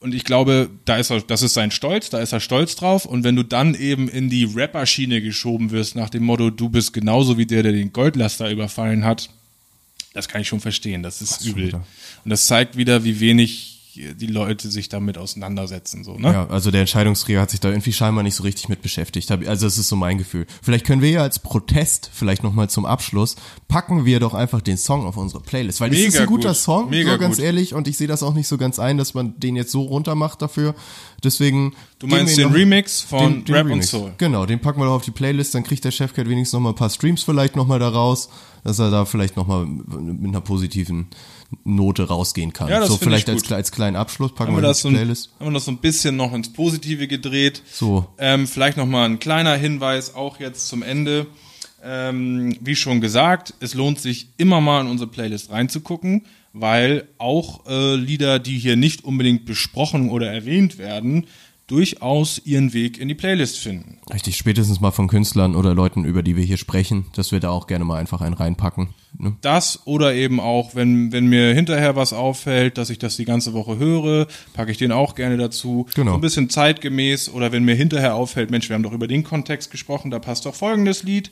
und 0.00 0.14
ich 0.14 0.24
glaube, 0.24 0.70
da 0.86 0.96
ist 0.96 1.10
er, 1.10 1.20
das 1.20 1.42
ist 1.42 1.52
sein 1.52 1.70
Stolz, 1.70 2.08
da 2.08 2.20
ist 2.20 2.32
er 2.32 2.40
stolz 2.40 2.74
drauf. 2.74 3.04
Und 3.04 3.22
wenn 3.22 3.36
du 3.36 3.42
dann 3.42 3.74
eben 3.74 4.08
in 4.08 4.30
die 4.30 4.44
Rapper-Schiene 4.44 5.20
geschoben 5.20 5.70
wirst, 5.70 5.94
nach 5.94 6.08
dem 6.08 6.22
Motto, 6.24 6.48
du 6.48 6.70
bist 6.70 6.94
genauso 6.94 7.36
wie 7.36 7.44
der, 7.44 7.62
der 7.62 7.72
den 7.72 7.92
Goldlaster 7.92 8.50
überfallen 8.50 9.04
hat, 9.04 9.28
das 10.14 10.26
kann 10.26 10.40
ich 10.40 10.48
schon 10.48 10.60
verstehen. 10.60 11.02
Das 11.02 11.20
ist 11.20 11.44
schon 11.44 11.52
übel. 11.52 11.74
Und 12.24 12.30
das 12.30 12.46
zeigt 12.46 12.78
wieder, 12.78 13.04
wie 13.04 13.20
wenig 13.20 13.79
die 14.14 14.26
Leute 14.26 14.70
sich 14.70 14.88
damit 14.88 15.18
auseinandersetzen, 15.18 16.04
so, 16.04 16.16
ne? 16.16 16.32
Ja, 16.32 16.46
also 16.48 16.70
der 16.70 16.80
Entscheidungsträger 16.80 17.40
hat 17.40 17.50
sich 17.50 17.60
da 17.60 17.68
irgendwie 17.68 17.92
scheinbar 17.92 18.22
nicht 18.22 18.34
so 18.34 18.42
richtig 18.42 18.68
mit 18.68 18.82
beschäftigt. 18.82 19.30
Also 19.30 19.66
das 19.66 19.78
ist 19.78 19.88
so 19.88 19.96
mein 19.96 20.18
Gefühl. 20.18 20.46
Vielleicht 20.62 20.86
können 20.86 21.02
wir 21.02 21.10
ja 21.10 21.22
als 21.22 21.38
Protest, 21.38 22.10
vielleicht 22.12 22.42
nochmal 22.42 22.70
zum 22.70 22.86
Abschluss, 22.86 23.36
packen 23.68 24.04
wir 24.04 24.20
doch 24.20 24.34
einfach 24.34 24.60
den 24.60 24.76
Song 24.76 25.06
auf 25.06 25.16
unsere 25.16 25.42
Playlist. 25.42 25.80
Weil 25.80 25.92
es 25.92 25.98
ist 25.98 26.12
Mega 26.12 26.20
ein 26.20 26.26
guter 26.26 26.48
gut. 26.48 26.56
Song, 26.56 26.90
Mega 26.90 27.12
so 27.12 27.18
ganz 27.18 27.36
gut. 27.36 27.44
ehrlich, 27.44 27.74
und 27.74 27.88
ich 27.88 27.96
sehe 27.96 28.08
das 28.08 28.22
auch 28.22 28.34
nicht 28.34 28.48
so 28.48 28.58
ganz 28.58 28.78
ein, 28.78 28.98
dass 28.98 29.14
man 29.14 29.38
den 29.38 29.56
jetzt 29.56 29.72
so 29.72 29.82
runter 29.82 30.14
macht 30.14 30.42
dafür. 30.42 30.74
Deswegen. 31.22 31.74
Du 31.98 32.06
meinst 32.06 32.38
den 32.38 32.50
Remix 32.50 33.02
von 33.02 33.44
Rap 33.48 33.70
und 33.70 33.84
Soul? 33.84 34.12
Genau, 34.18 34.46
den 34.46 34.60
packen 34.60 34.80
wir 34.80 34.86
doch 34.86 34.94
auf 34.94 35.04
die 35.04 35.10
Playlist, 35.10 35.54
dann 35.54 35.64
kriegt 35.64 35.84
der 35.84 35.90
Chefcat 35.90 36.28
wenigstens 36.28 36.54
nochmal 36.54 36.72
ein 36.72 36.76
paar 36.76 36.90
Streams 36.90 37.22
vielleicht 37.22 37.56
nochmal 37.56 37.78
da 37.78 37.88
raus, 37.88 38.30
dass 38.64 38.78
er 38.78 38.90
da 38.90 39.04
vielleicht 39.04 39.36
nochmal 39.36 39.66
mit 39.66 40.28
einer 40.28 40.40
positiven 40.40 41.08
Note 41.64 42.04
rausgehen 42.04 42.52
kann. 42.52 42.68
Ja, 42.68 42.80
das 42.80 42.88
so 42.88 42.96
vielleicht 42.96 43.28
ich 43.28 43.34
als, 43.34 43.42
gut. 43.42 43.52
als 43.52 43.72
kleinen 43.72 43.96
Abschluss 43.96 44.34
packen 44.34 44.52
haben 44.52 44.58
wir 44.58 44.68
das 44.68 44.80
so 44.80 44.88
ein, 44.88 44.94
die 44.94 44.98
Playlist. 44.98 45.30
haben 45.38 45.46
wir 45.48 45.54
das 45.54 45.64
so 45.64 45.72
ein 45.72 45.78
bisschen 45.78 46.16
noch 46.16 46.32
ins 46.32 46.52
Positive 46.52 47.08
gedreht. 47.08 47.62
So. 47.70 48.06
Ähm, 48.18 48.46
vielleicht 48.46 48.76
noch 48.76 48.86
mal 48.86 49.04
ein 49.04 49.18
kleiner 49.18 49.54
Hinweis 49.56 50.14
auch 50.14 50.38
jetzt 50.38 50.68
zum 50.68 50.82
Ende. 50.82 51.26
Ähm, 51.82 52.56
wie 52.60 52.76
schon 52.76 53.00
gesagt, 53.00 53.54
es 53.60 53.74
lohnt 53.74 54.00
sich 54.00 54.28
immer 54.36 54.60
mal 54.60 54.82
in 54.82 54.86
unsere 54.86 55.10
Playlist 55.10 55.50
reinzugucken, 55.50 56.26
weil 56.52 57.08
auch 57.18 57.66
äh, 57.66 57.94
Lieder, 57.96 58.38
die 58.38 58.58
hier 58.58 58.76
nicht 58.76 59.04
unbedingt 59.04 59.46
besprochen 59.46 60.10
oder 60.10 60.30
erwähnt 60.30 60.78
werden, 60.78 61.26
durchaus 61.70 62.40
ihren 62.44 62.72
Weg 62.72 62.98
in 62.98 63.06
die 63.06 63.14
Playlist 63.14 63.58
finden. 63.58 63.98
Richtig, 64.12 64.36
spätestens 64.36 64.80
mal 64.80 64.90
von 64.90 65.06
Künstlern 65.06 65.54
oder 65.54 65.72
Leuten, 65.72 66.04
über 66.04 66.24
die 66.24 66.36
wir 66.36 66.42
hier 66.42 66.56
sprechen, 66.56 67.06
dass 67.14 67.30
wir 67.30 67.38
da 67.38 67.50
auch 67.50 67.68
gerne 67.68 67.84
mal 67.84 67.98
einfach 67.98 68.20
einen 68.20 68.34
reinpacken. 68.34 68.88
Ne? 69.16 69.36
Das 69.40 69.80
oder 69.84 70.12
eben 70.14 70.40
auch, 70.40 70.74
wenn, 70.74 71.12
wenn 71.12 71.26
mir 71.26 71.54
hinterher 71.54 71.94
was 71.94 72.12
auffällt, 72.12 72.76
dass 72.76 72.90
ich 72.90 72.98
das 72.98 73.16
die 73.16 73.24
ganze 73.24 73.52
Woche 73.52 73.78
höre, 73.78 74.26
packe 74.52 74.72
ich 74.72 74.78
den 74.78 74.90
auch 74.90 75.14
gerne 75.14 75.36
dazu. 75.36 75.86
Genau. 75.94 76.12
So 76.12 76.18
ein 76.18 76.20
bisschen 76.20 76.50
zeitgemäß 76.50 77.28
oder 77.28 77.52
wenn 77.52 77.64
mir 77.64 77.76
hinterher 77.76 78.16
auffällt, 78.16 78.50
Mensch, 78.50 78.68
wir 78.68 78.74
haben 78.74 78.82
doch 78.82 78.92
über 78.92 79.06
den 79.06 79.22
Kontext 79.22 79.70
gesprochen, 79.70 80.10
da 80.10 80.18
passt 80.18 80.46
doch 80.46 80.56
folgendes 80.56 81.04
Lied, 81.04 81.30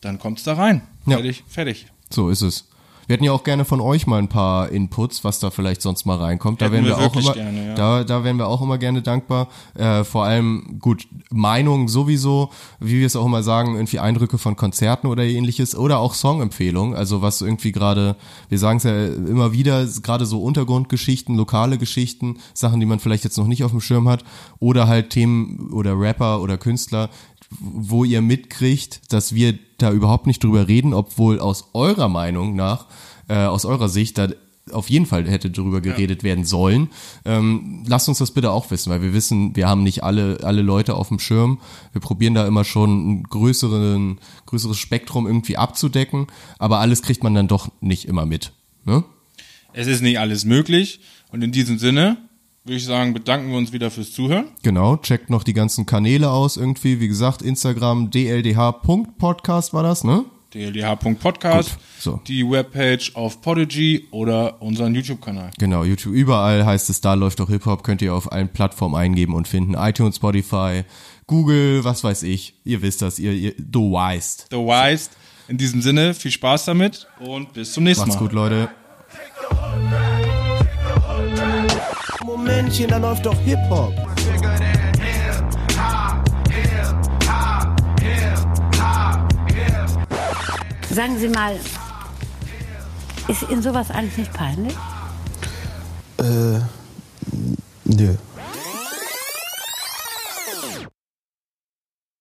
dann 0.00 0.18
kommt's 0.18 0.42
da 0.42 0.54
rein. 0.54 0.82
Ja. 1.06 1.18
Fertig, 1.18 1.44
fertig. 1.46 1.86
So 2.10 2.30
ist 2.30 2.42
es. 2.42 2.68
Wir 3.06 3.14
hätten 3.14 3.24
ja 3.24 3.32
auch 3.32 3.44
gerne 3.44 3.64
von 3.64 3.80
euch 3.80 4.06
mal 4.06 4.18
ein 4.18 4.28
paar 4.28 4.68
Inputs, 4.70 5.24
was 5.24 5.40
da 5.40 5.50
vielleicht 5.50 5.82
sonst 5.82 6.06
mal 6.06 6.18
reinkommt. 6.18 6.60
Da 6.60 6.66
Hätten 6.66 6.74
wären 6.74 6.84
wir, 6.84 6.98
wir 6.98 7.06
auch 7.06 7.16
immer, 7.16 7.32
gerne, 7.32 7.66
ja. 7.68 7.74
da, 7.74 8.04
da 8.04 8.24
wären 8.24 8.36
wir 8.36 8.46
auch 8.46 8.62
immer 8.62 8.78
gerne 8.78 9.02
dankbar. 9.02 9.48
Äh, 9.74 10.04
vor 10.04 10.24
allem 10.24 10.78
gut 10.80 11.08
Meinungen 11.30 11.88
sowieso, 11.88 12.50
wie 12.80 13.00
wir 13.00 13.06
es 13.06 13.16
auch 13.16 13.26
immer 13.26 13.42
sagen, 13.42 13.74
irgendwie 13.74 13.98
Eindrücke 13.98 14.38
von 14.38 14.56
Konzerten 14.56 15.06
oder 15.06 15.24
ähnliches 15.24 15.76
oder 15.76 15.98
auch 15.98 16.14
Songempfehlungen. 16.14 16.94
Also 16.94 17.22
was 17.22 17.40
irgendwie 17.40 17.72
gerade, 17.72 18.16
wir 18.48 18.58
sagen 18.58 18.78
es 18.78 18.84
ja 18.84 19.06
immer 19.06 19.52
wieder, 19.52 19.86
gerade 20.02 20.26
so 20.26 20.42
Untergrundgeschichten, 20.42 21.36
lokale 21.36 21.78
Geschichten, 21.78 22.38
Sachen, 22.54 22.80
die 22.80 22.86
man 22.86 23.00
vielleicht 23.00 23.24
jetzt 23.24 23.38
noch 23.38 23.46
nicht 23.46 23.64
auf 23.64 23.72
dem 23.72 23.80
Schirm 23.80 24.08
hat 24.08 24.24
oder 24.58 24.86
halt 24.86 25.10
Themen 25.10 25.70
oder 25.72 25.98
Rapper 25.98 26.40
oder 26.40 26.56
Künstler, 26.58 27.10
wo 27.60 28.04
ihr 28.04 28.22
mitkriegt, 28.22 29.12
dass 29.12 29.34
wir 29.34 29.58
da 29.78 29.92
überhaupt 29.92 30.26
nicht 30.26 30.42
drüber 30.42 30.68
reden, 30.68 30.94
obwohl 30.94 31.40
aus 31.40 31.70
eurer 31.72 32.08
Meinung 32.08 32.54
nach, 32.54 32.86
äh, 33.28 33.44
aus 33.44 33.64
eurer 33.64 33.88
Sicht, 33.88 34.18
da 34.18 34.28
auf 34.70 34.90
jeden 34.90 35.06
Fall 35.06 35.28
hätte 35.28 35.50
drüber 35.50 35.80
geredet 35.80 36.22
werden 36.22 36.44
sollen. 36.44 36.88
Ähm, 37.24 37.84
lasst 37.86 38.08
uns 38.08 38.18
das 38.18 38.30
bitte 38.30 38.50
auch 38.52 38.70
wissen, 38.70 38.90
weil 38.90 39.02
wir 39.02 39.12
wissen, 39.12 39.56
wir 39.56 39.68
haben 39.68 39.82
nicht 39.82 40.04
alle, 40.04 40.38
alle 40.44 40.62
Leute 40.62 40.94
auf 40.94 41.08
dem 41.08 41.18
Schirm. 41.18 41.58
Wir 41.92 42.00
probieren 42.00 42.34
da 42.34 42.46
immer 42.46 42.64
schon 42.64 43.08
ein 43.08 43.22
größeren, 43.24 44.18
größeres 44.46 44.78
Spektrum 44.78 45.26
irgendwie 45.26 45.56
abzudecken, 45.56 46.28
aber 46.58 46.78
alles 46.78 47.02
kriegt 47.02 47.24
man 47.24 47.34
dann 47.34 47.48
doch 47.48 47.70
nicht 47.80 48.04
immer 48.04 48.24
mit. 48.24 48.52
Ne? 48.84 49.02
Es 49.72 49.88
ist 49.88 50.02
nicht 50.02 50.18
alles 50.18 50.44
möglich 50.44 51.00
und 51.32 51.42
in 51.42 51.50
diesem 51.50 51.78
Sinne 51.78 52.18
würde 52.64 52.76
ich 52.76 52.84
sagen, 52.84 53.12
bedanken 53.12 53.50
wir 53.50 53.58
uns 53.58 53.72
wieder 53.72 53.90
fürs 53.90 54.12
Zuhören. 54.12 54.46
Genau, 54.62 54.96
checkt 54.96 55.30
noch 55.30 55.42
die 55.42 55.52
ganzen 55.52 55.84
Kanäle 55.86 56.30
aus 56.30 56.56
irgendwie. 56.56 57.00
Wie 57.00 57.08
gesagt, 57.08 57.42
Instagram 57.42 58.10
dldh.podcast 58.10 59.74
war 59.74 59.82
das, 59.82 60.04
ne? 60.04 60.24
dldh.podcast, 60.54 61.70
Gut, 61.70 61.78
so. 61.98 62.20
die 62.26 62.48
Webpage 62.48 63.16
auf 63.16 63.40
Podigy 63.40 64.06
oder 64.10 64.60
unseren 64.60 64.94
YouTube-Kanal. 64.94 65.50
Genau, 65.58 65.82
YouTube 65.82 66.12
überall 66.12 66.66
heißt 66.66 66.90
es, 66.90 67.00
da 67.00 67.14
läuft 67.14 67.40
doch 67.40 67.48
Hip-Hop, 67.48 67.82
könnt 67.82 68.02
ihr 68.02 68.14
auf 68.14 68.30
allen 68.30 68.50
Plattformen 68.52 68.94
eingeben 68.94 69.32
und 69.34 69.48
finden. 69.48 69.74
iTunes, 69.78 70.16
Spotify, 70.16 70.82
Google, 71.26 71.84
was 71.84 72.04
weiß 72.04 72.22
ich. 72.24 72.54
Ihr 72.64 72.82
wisst 72.82 73.00
das, 73.00 73.18
ihr, 73.18 73.32
ihr 73.32 73.54
du 73.58 73.92
weißt. 73.92 74.48
The 74.50 74.56
Wise. 74.58 75.08
In 75.48 75.56
diesem 75.56 75.80
Sinne, 75.80 76.12
viel 76.12 76.30
Spaß 76.30 76.66
damit 76.66 77.06
und 77.18 77.54
bis 77.54 77.72
zum 77.72 77.84
nächsten 77.84 78.08
Macht's 78.08 78.16
Mal. 78.20 78.26
gut, 78.26 78.32
Leute. 78.34 78.68
Momentchen, 82.24 82.88
da 82.88 82.98
läuft 82.98 83.26
doch 83.26 83.36
Hip-Hop. 83.40 83.92
Sagen 90.90 91.18
Sie 91.18 91.28
mal, 91.28 91.58
ist 93.28 93.42
Ihnen 93.50 93.62
sowas 93.62 93.90
eigentlich 93.90 94.18
nicht 94.18 94.32
peinlich? 94.32 94.74
Äh, 96.18 96.60
nö. 97.84 98.14